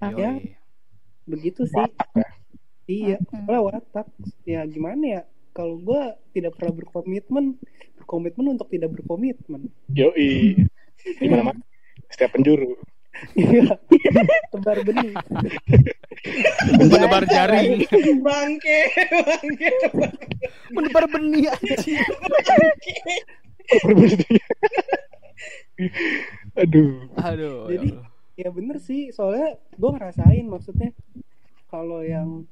Yoi. 0.03 0.19
ya 0.19 0.31
begitu 1.25 1.63
sih. 1.67 1.79
Watak 1.79 2.09
ya. 2.15 2.29
iya 2.85 3.17
Hmm. 3.19 3.47
soalnya 3.47 3.61
watak. 3.63 4.07
Ya 4.47 4.61
gimana 4.67 5.03
ya? 5.03 5.21
Kalau 5.55 5.79
gua 5.79 6.19
tidak 6.35 6.59
pernah 6.59 6.83
berkomitmen 6.83 7.55
berkomitmen 7.95 8.45
untuk 8.59 8.67
tidak 8.69 8.91
berkomitmen. 8.95 9.71
Yoi. 9.91 10.67
Di 11.05 11.27
mana 11.29 11.43
mana. 11.53 11.61
Setiap 12.09 12.33
penjuru. 12.33 12.73
Iya. 13.31 13.79
tebar 14.51 14.83
benih 14.83 15.15
Menebar 16.75 17.23
jaring. 17.23 17.87
Bangke, 18.19 18.79
bangke, 19.23 19.71
Menebar 20.75 21.05
benih 21.07 21.47
anjing. 21.47 22.03
Aduh. 26.59 27.07
Aduh. 27.19 27.57
Jadi- 27.71 27.91
ya 27.91 27.99
Allah. 27.99 28.11
ya 28.35 28.49
bener 28.51 28.77
sih 28.83 29.15
soalnya 29.15 29.55
gue 29.79 29.89
ngerasain 29.95 30.45
maksudnya 30.47 30.91
kalau 31.71 32.03
yang 32.03 32.43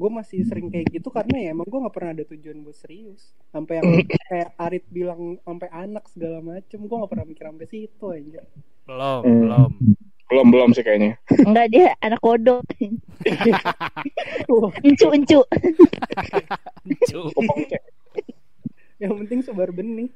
gue 0.00 0.10
masih 0.10 0.40
sering 0.48 0.72
kayak 0.72 0.88
gitu 0.88 1.12
karena 1.12 1.36
ya 1.36 1.48
emang 1.52 1.68
gue 1.68 1.76
nggak 1.76 1.92
pernah 1.92 2.16
ada 2.16 2.24
tujuan 2.24 2.64
buat 2.64 2.72
serius 2.72 3.36
sampai 3.52 3.84
yang 3.84 4.00
kayak 4.32 4.56
Arit 4.56 4.88
bilang 4.88 5.36
sampai 5.44 5.68
anak 5.68 6.08
segala 6.08 6.40
macem 6.40 6.80
gue 6.80 6.96
nggak 6.96 7.12
pernah 7.12 7.26
mikir 7.28 7.44
sampai 7.44 7.68
situ 7.68 8.06
aja 8.08 8.40
Belum, 8.88 9.20
Hmm. 9.20 9.40
belum. 9.44 9.70
belum 10.30 10.46
belum 10.48 10.70
sih 10.72 10.80
kayaknya 10.80 11.20
Enggak 11.42 11.66
dia 11.68 11.92
anak 12.00 12.22
kodok. 12.22 12.62
Encu 14.86 15.06
encu. 15.10 15.40
Yang 19.02 19.12
penting 19.18 19.40
sebar 19.42 19.70
benih 19.70 20.10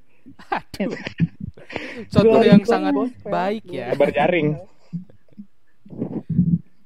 Suatu 2.08 2.30
Jual 2.30 2.42
yang 2.46 2.62
sangat 2.64 2.94
bos, 2.94 3.12
baik 3.20 3.66
ya. 3.68 3.92
Kabar 3.92 4.10
jaring. 4.14 4.56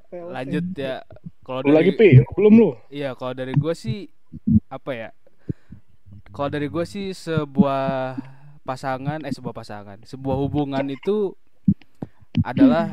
Pel. 0.09 0.26
Lanjut 0.32 0.66
ya. 0.74 1.05
Kalau 1.49 1.64
lu 1.64 1.72
lagi 1.72 1.96
dari 1.96 2.20
pi 2.20 2.28
belum 2.36 2.53
lu 2.61 2.70
Iya, 2.92 3.16
kalau 3.16 3.32
dari 3.32 3.57
gue 3.57 3.72
sih 3.72 4.05
apa 4.68 4.92
ya? 4.92 5.11
Kalau 6.28 6.53
dari 6.53 6.68
gue 6.68 6.84
sih 6.84 7.16
sebuah 7.16 8.20
pasangan, 8.68 9.24
eh 9.24 9.32
sebuah 9.32 9.57
pasangan, 9.57 9.96
sebuah 10.05 10.36
hubungan 10.44 10.84
itu 10.92 11.32
adalah 12.44 12.92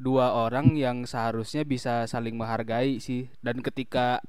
dua 0.00 0.32
orang 0.32 0.72
yang 0.72 1.04
seharusnya 1.04 1.68
bisa 1.68 2.08
saling 2.08 2.32
menghargai 2.32 2.96
sih. 2.96 3.28
Dan 3.44 3.60
ketika 3.60 4.24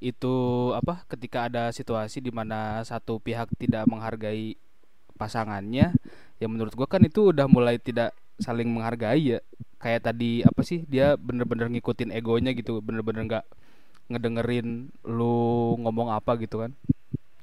itu 0.00 0.72
apa? 0.72 1.04
Ketika 1.04 1.52
ada 1.52 1.68
situasi 1.76 2.24
di 2.24 2.32
mana 2.32 2.80
satu 2.88 3.20
pihak 3.20 3.52
tidak 3.60 3.84
menghargai 3.84 4.56
pasangannya, 5.20 5.92
ya 6.40 6.46
menurut 6.48 6.72
gue 6.72 6.88
kan 6.88 7.04
itu 7.04 7.36
udah 7.36 7.44
mulai 7.52 7.76
tidak 7.76 8.16
saling 8.40 8.68
menghargai 8.70 9.36
ya. 9.36 9.40
Kayak 9.82 10.10
tadi 10.12 10.40
apa 10.44 10.62
sih? 10.64 10.84
Dia 10.88 11.14
bener-bener 11.20 11.68
ngikutin 11.72 12.10
egonya 12.14 12.52
gitu, 12.56 12.80
bener-bener 12.80 13.22
nggak 13.28 13.44
ngedengerin 14.10 14.92
lu 15.08 15.36
ngomong 15.80 16.12
apa 16.12 16.36
gitu 16.40 16.60
kan 16.64 16.72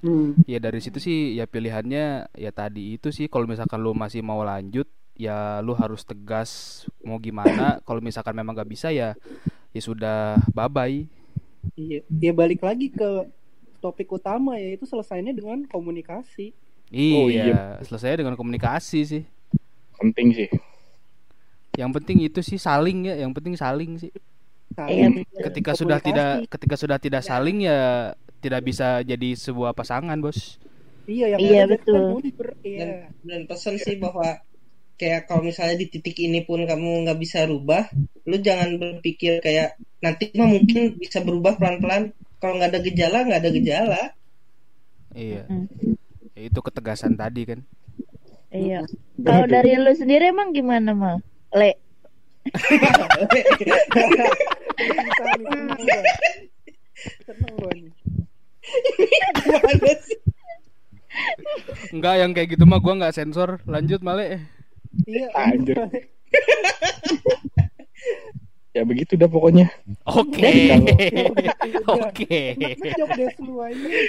Hmm. 0.02 0.34
ya 0.50 0.58
dari 0.58 0.82
situ 0.82 0.98
sih 0.98 1.38
ya 1.38 1.46
pilihannya 1.46 2.34
ya 2.34 2.50
tadi 2.50 2.98
itu 2.98 3.14
sih 3.14 3.30
kalau 3.30 3.46
misalkan 3.46 3.78
lu 3.78 3.94
masih 3.94 4.26
mau 4.26 4.42
lanjut 4.42 4.90
ya 5.14 5.62
lu 5.62 5.78
harus 5.78 6.02
tegas 6.02 6.84
mau 7.06 7.22
gimana 7.22 7.78
kalau 7.86 8.02
misalkan 8.02 8.34
memang 8.34 8.58
gak 8.58 8.66
bisa 8.66 8.90
ya 8.90 9.14
ya 9.70 9.82
sudah 9.82 10.42
bye 10.58 10.66
bye 10.66 11.06
Iya, 11.78 12.02
dia 12.10 12.32
balik 12.34 12.66
lagi 12.66 12.90
ke 12.90 13.30
topik 13.80 14.10
utama 14.10 14.58
yaitu 14.58 14.86
selesainya 14.90 15.34
dengan 15.34 15.62
komunikasi. 15.70 16.54
iya, 16.90 17.16
Oh, 17.18 17.28
iya. 17.30 17.78
selesai 17.86 18.18
dengan 18.22 18.34
komunikasi 18.34 19.00
sih 19.06 19.24
penting 20.00 20.34
sih 20.34 20.50
yang 21.80 21.92
penting 21.96 22.18
itu 22.24 22.40
sih 22.44 22.60
saling 22.60 23.08
ya 23.08 23.16
yang 23.24 23.32
penting 23.36 23.56
saling 23.56 23.96
sih 24.02 24.12
Saling 24.72 25.24
ketika 25.40 25.72
komunikasi. 25.76 25.82
sudah 25.84 26.00
tidak 26.00 26.30
ketika 26.48 26.76
sudah 26.80 26.98
tidak 27.00 27.24
saling 27.24 27.58
ya 27.64 28.12
tidak 28.44 28.62
bisa 28.64 29.04
jadi 29.04 29.30
sebuah 29.36 29.72
pasangan 29.76 30.18
bos 30.20 30.58
Iya, 31.10 31.36
yang 31.36 31.42
Iya, 31.42 31.62
betul. 31.68 32.22
Iya. 32.64 32.78
dan 32.80 32.90
dan 33.26 33.42
pesan 33.50 33.76
sih 33.82 33.98
bahwa 33.98 34.38
kayak 34.96 35.26
kalau 35.28 35.42
misalnya 35.44 35.76
di 35.82 35.88
titik 35.90 36.16
ini 36.22 36.46
pun 36.46 36.62
kamu 36.70 37.04
nggak 37.10 37.20
bisa 37.20 37.44
rubah 37.50 37.90
lu 38.30 38.38
jangan 38.38 38.78
berpikir 38.78 39.42
kayak 39.42 39.76
nanti 40.00 40.30
mah 40.38 40.48
mungkin 40.48 40.96
bisa 41.02 41.20
berubah 41.26 41.58
pelan 41.58 41.78
pelan 41.82 42.04
kalau 42.38 42.54
nggak 42.62 42.70
ada 42.78 42.82
gejala 42.86 43.18
nggak 43.26 43.42
ada 43.42 43.52
gejala 43.58 44.02
iya 45.16 45.44
Hmm. 45.50 45.68
Ya, 46.32 46.48
itu 46.48 46.60
ketegasan 46.64 47.20
tadi 47.20 47.44
kan 47.44 47.60
Iya. 48.52 48.84
Kalau 49.24 49.46
dari 49.48 49.80
lu 49.80 49.92
sendiri 49.96 50.28
emang 50.28 50.52
gimana 50.52 50.92
mal? 50.92 51.18
Le. 51.52 51.72
Seneng 57.26 57.56
nih. 57.58 57.92
Sih? 60.06 60.20
enggak 61.92 62.16
yang 62.24 62.32
kayak 62.32 62.56
gitu 62.56 62.64
mah 62.64 62.80
gua 62.80 62.96
nggak 62.96 63.16
sensor 63.16 63.60
lanjut 63.68 64.00
male 64.00 64.48
Iya. 65.08 65.28
Anjir. 65.36 65.76
ya 68.72 68.88
begitu 68.88 69.20
dah 69.20 69.28
pokoknya 69.28 69.68
oke 70.08 70.52
oke 71.92 72.40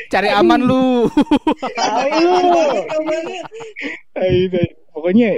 cari 0.06 0.28
aman 0.30 0.62
lu 0.62 1.10
Gimana? 2.14 2.86
Ay, 4.14 4.46
ay, 4.46 4.66
pokoknya 4.94 5.28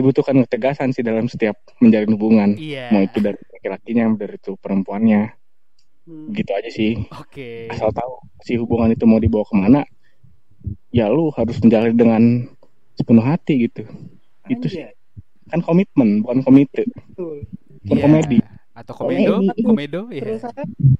dibutuhkan 0.00 0.40
ketegasan 0.48 0.90
sih 0.90 1.04
dalam 1.04 1.28
setiap 1.28 1.60
menjalin 1.78 2.16
hubungan. 2.16 2.50
Iya. 2.56 2.88
Mau 2.90 3.04
itu 3.04 3.20
dari 3.20 3.36
laki-lakinya 3.52 4.16
dari 4.16 4.40
itu 4.40 4.56
perempuannya. 4.56 5.36
Hmm. 6.10 6.32
gitu 6.32 6.50
aja 6.56 6.70
sih. 6.72 6.96
Oke. 7.12 7.68
Asal 7.70 7.92
tahu 7.92 8.24
si 8.42 8.56
hubungan 8.56 8.90
itu 8.90 9.04
mau 9.06 9.20
dibawa 9.20 9.44
ke 9.46 9.54
mana 9.54 9.80
ya 10.90 11.06
lu 11.06 11.30
harus 11.30 11.60
menjalani 11.62 11.94
dengan 11.94 12.22
sepenuh 12.98 13.22
hati 13.22 13.68
gitu. 13.68 13.84
Itu 14.50 14.66
sih. 14.66 14.82
Anjay, 14.88 14.96
kan 15.52 15.60
komitmen 15.62 16.24
bukan 16.24 16.40
komite. 16.42 16.88
Betul. 17.14 17.46
bukan 17.86 17.96
Iya. 17.96 18.02
komedi. 18.02 18.38
Atau 18.74 18.94
komedo? 18.96 19.32
Komedi. 19.38 19.62
komedo 19.62 20.00
ya 20.10 20.22
Terus 20.24 20.42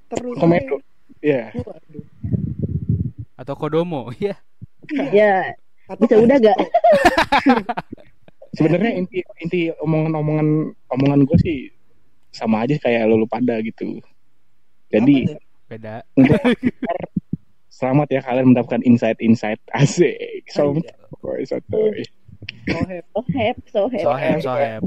terus 0.07 0.34
komedo. 0.38 0.76
Ya. 1.24 1.42
Waduh. 1.57 2.05
atau 3.40 3.55
kodomo 3.57 4.12
ya 4.20 4.36
Ya, 5.16 5.57
Atau 5.88 6.05
bisa 6.07 6.16
udah 6.20 6.36
gak? 6.38 6.59
sebenarnya 8.55 8.92
inti 8.98 9.18
inti 9.42 9.61
omongan-omongan 9.82 10.48
omongan 10.90 11.20
gue 11.26 11.38
sih 11.42 11.59
sama 12.30 12.62
aja 12.66 12.78
kayak 12.78 13.11
lu, 13.11 13.22
lu 13.22 13.26
pada 13.26 13.59
gitu. 13.62 13.98
Jadi 14.90 15.30
beda. 15.70 16.03
untuk 16.18 16.38
selamat 17.80 18.09
ya 18.11 18.20
kalian 18.22 18.55
mendapatkan 18.55 18.82
insight-insight 18.82 19.61
asik. 19.74 20.46
So 20.51 20.74
boy 21.22 21.42
sotoy 21.46 22.03
Soheb. 22.70 23.05
So 23.12 23.20
hep, 23.34 23.57
so 23.68 23.82
hep. 23.92 24.05
soheb 24.05 24.38
soheb 24.40 24.82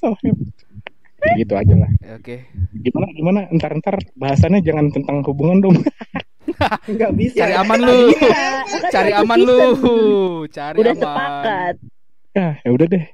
so 0.00 0.08
gitu 1.38 1.54
aja 1.54 1.74
lah. 1.78 1.90
Oke. 2.18 2.50
Gimana 2.82 3.06
gimana? 3.14 3.40
Ntar 3.54 3.78
ntar 3.78 3.96
bahasannya 4.18 4.60
jangan 4.66 4.90
tentang 4.90 5.22
hubungan 5.22 5.62
dong. 5.62 5.76
Enggak 6.90 7.12
bisa. 7.14 7.46
cari 7.46 7.54
aman 7.54 7.80
lu. 7.80 7.98
Iya, 8.10 8.46
cari 8.90 9.12
aman 9.14 9.38
lu. 9.38 9.60
Cari 10.50 10.76
Udah 10.82 10.94
aman. 10.94 11.02
sepakat. 11.02 11.74
Ya 12.32 12.58
ya 12.58 12.70
udah 12.70 12.86
deh 12.86 13.04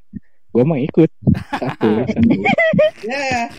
gue 0.48 0.62
mah 0.64 0.78
ikut 0.78 1.10
satu 1.52 1.88
satu 2.08 2.30
Ya, 3.00 3.50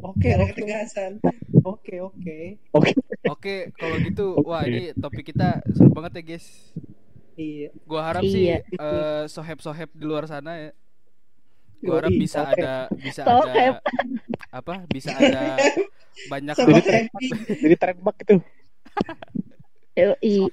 Oke, 0.00 0.32
ada 0.32 0.42
oke. 0.42 0.56
ketegasan. 0.56 1.20
Oke, 1.62 2.00
oke. 2.00 2.56
oke 2.72 2.90
oke 3.28 3.54
kalau 3.74 3.96
gitu 4.00 4.32
wah 4.40 4.64
ini 4.64 4.90
topik 4.94 5.28
kita 5.28 5.60
seru 5.68 5.90
banget 5.90 6.12
ya 6.16 6.22
guys 6.26 6.46
Iya. 7.34 7.68
gua 7.82 8.00
harap 8.02 8.22
Iya. 8.22 8.32
sih 8.32 8.44
eh, 8.74 9.22
soheb-soheb 9.26 9.88
di 9.90 10.02
luar 10.02 10.24
sana 10.24 10.56
ya 10.58 10.70
gua 11.80 12.00
harap 12.00 12.12
bisa 12.12 12.38
soheb. 12.42 12.56
ada 12.58 12.72
bisa 12.94 13.20
Soheb. 13.22 13.74
ada 13.76 13.88
apa 14.50 14.74
bisa 14.86 15.10
ada 15.10 15.56
banyak 16.32 16.56
Jadi- 16.56 17.08
jadi 17.60 17.74
trademark 17.76 18.16
itu 18.18 18.36
Yoi. 19.94 20.48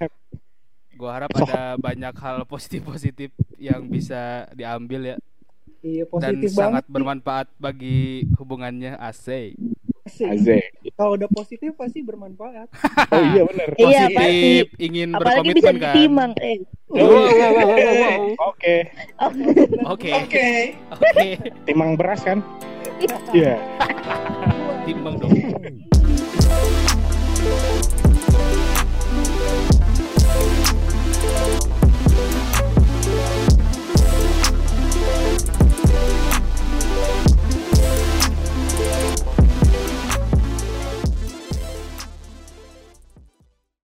Gua 0.98 1.12
harap 1.16 1.32
ada 1.32 1.78
banyak 1.78 2.14
hal 2.14 2.42
positif-positif 2.44 3.30
yang 3.56 3.86
bisa 3.86 4.22
diambil 4.52 5.02
ya 5.08 5.18
Iya, 5.80 6.04
dan 6.10 6.12
positif 6.36 6.50
sangat 6.52 6.58
banget. 6.58 6.84
sih. 6.84 6.92
bermanfaat 6.92 7.48
bagi 7.56 8.00
hubungannya 8.34 8.98
Asik. 8.98 9.54
Azek 10.08 10.64
Kalau 10.96 11.14
udah 11.14 11.30
positif 11.30 11.76
pasti 11.76 12.02
bermanfaat. 12.02 12.66
oh 13.14 13.22
iya 13.28 13.42
bener 13.46 13.70
Iya, 13.76 13.86
positif 14.10 14.18
pasti. 14.66 14.82
ingin 14.82 15.10
Apalagi 15.14 15.22
bisa 15.54 15.70
berkomitmen 15.70 15.76
kan 15.78 15.86
ditimang. 15.94 16.32
Eh. 16.40 16.58
Wow, 16.88 16.98
wow, 16.98 17.22
wow, 17.30 17.52
wow, 17.54 17.94
wow. 17.94 18.20
oke 18.48 18.76
Oke, 19.86 20.10
Oke. 20.18 20.48
oke. 20.90 21.28
timang 21.64 21.94
beras 21.94 22.22
kan 22.22 22.42
iya 23.30 23.62
Timbang 24.84 25.20
dong. 25.20 25.36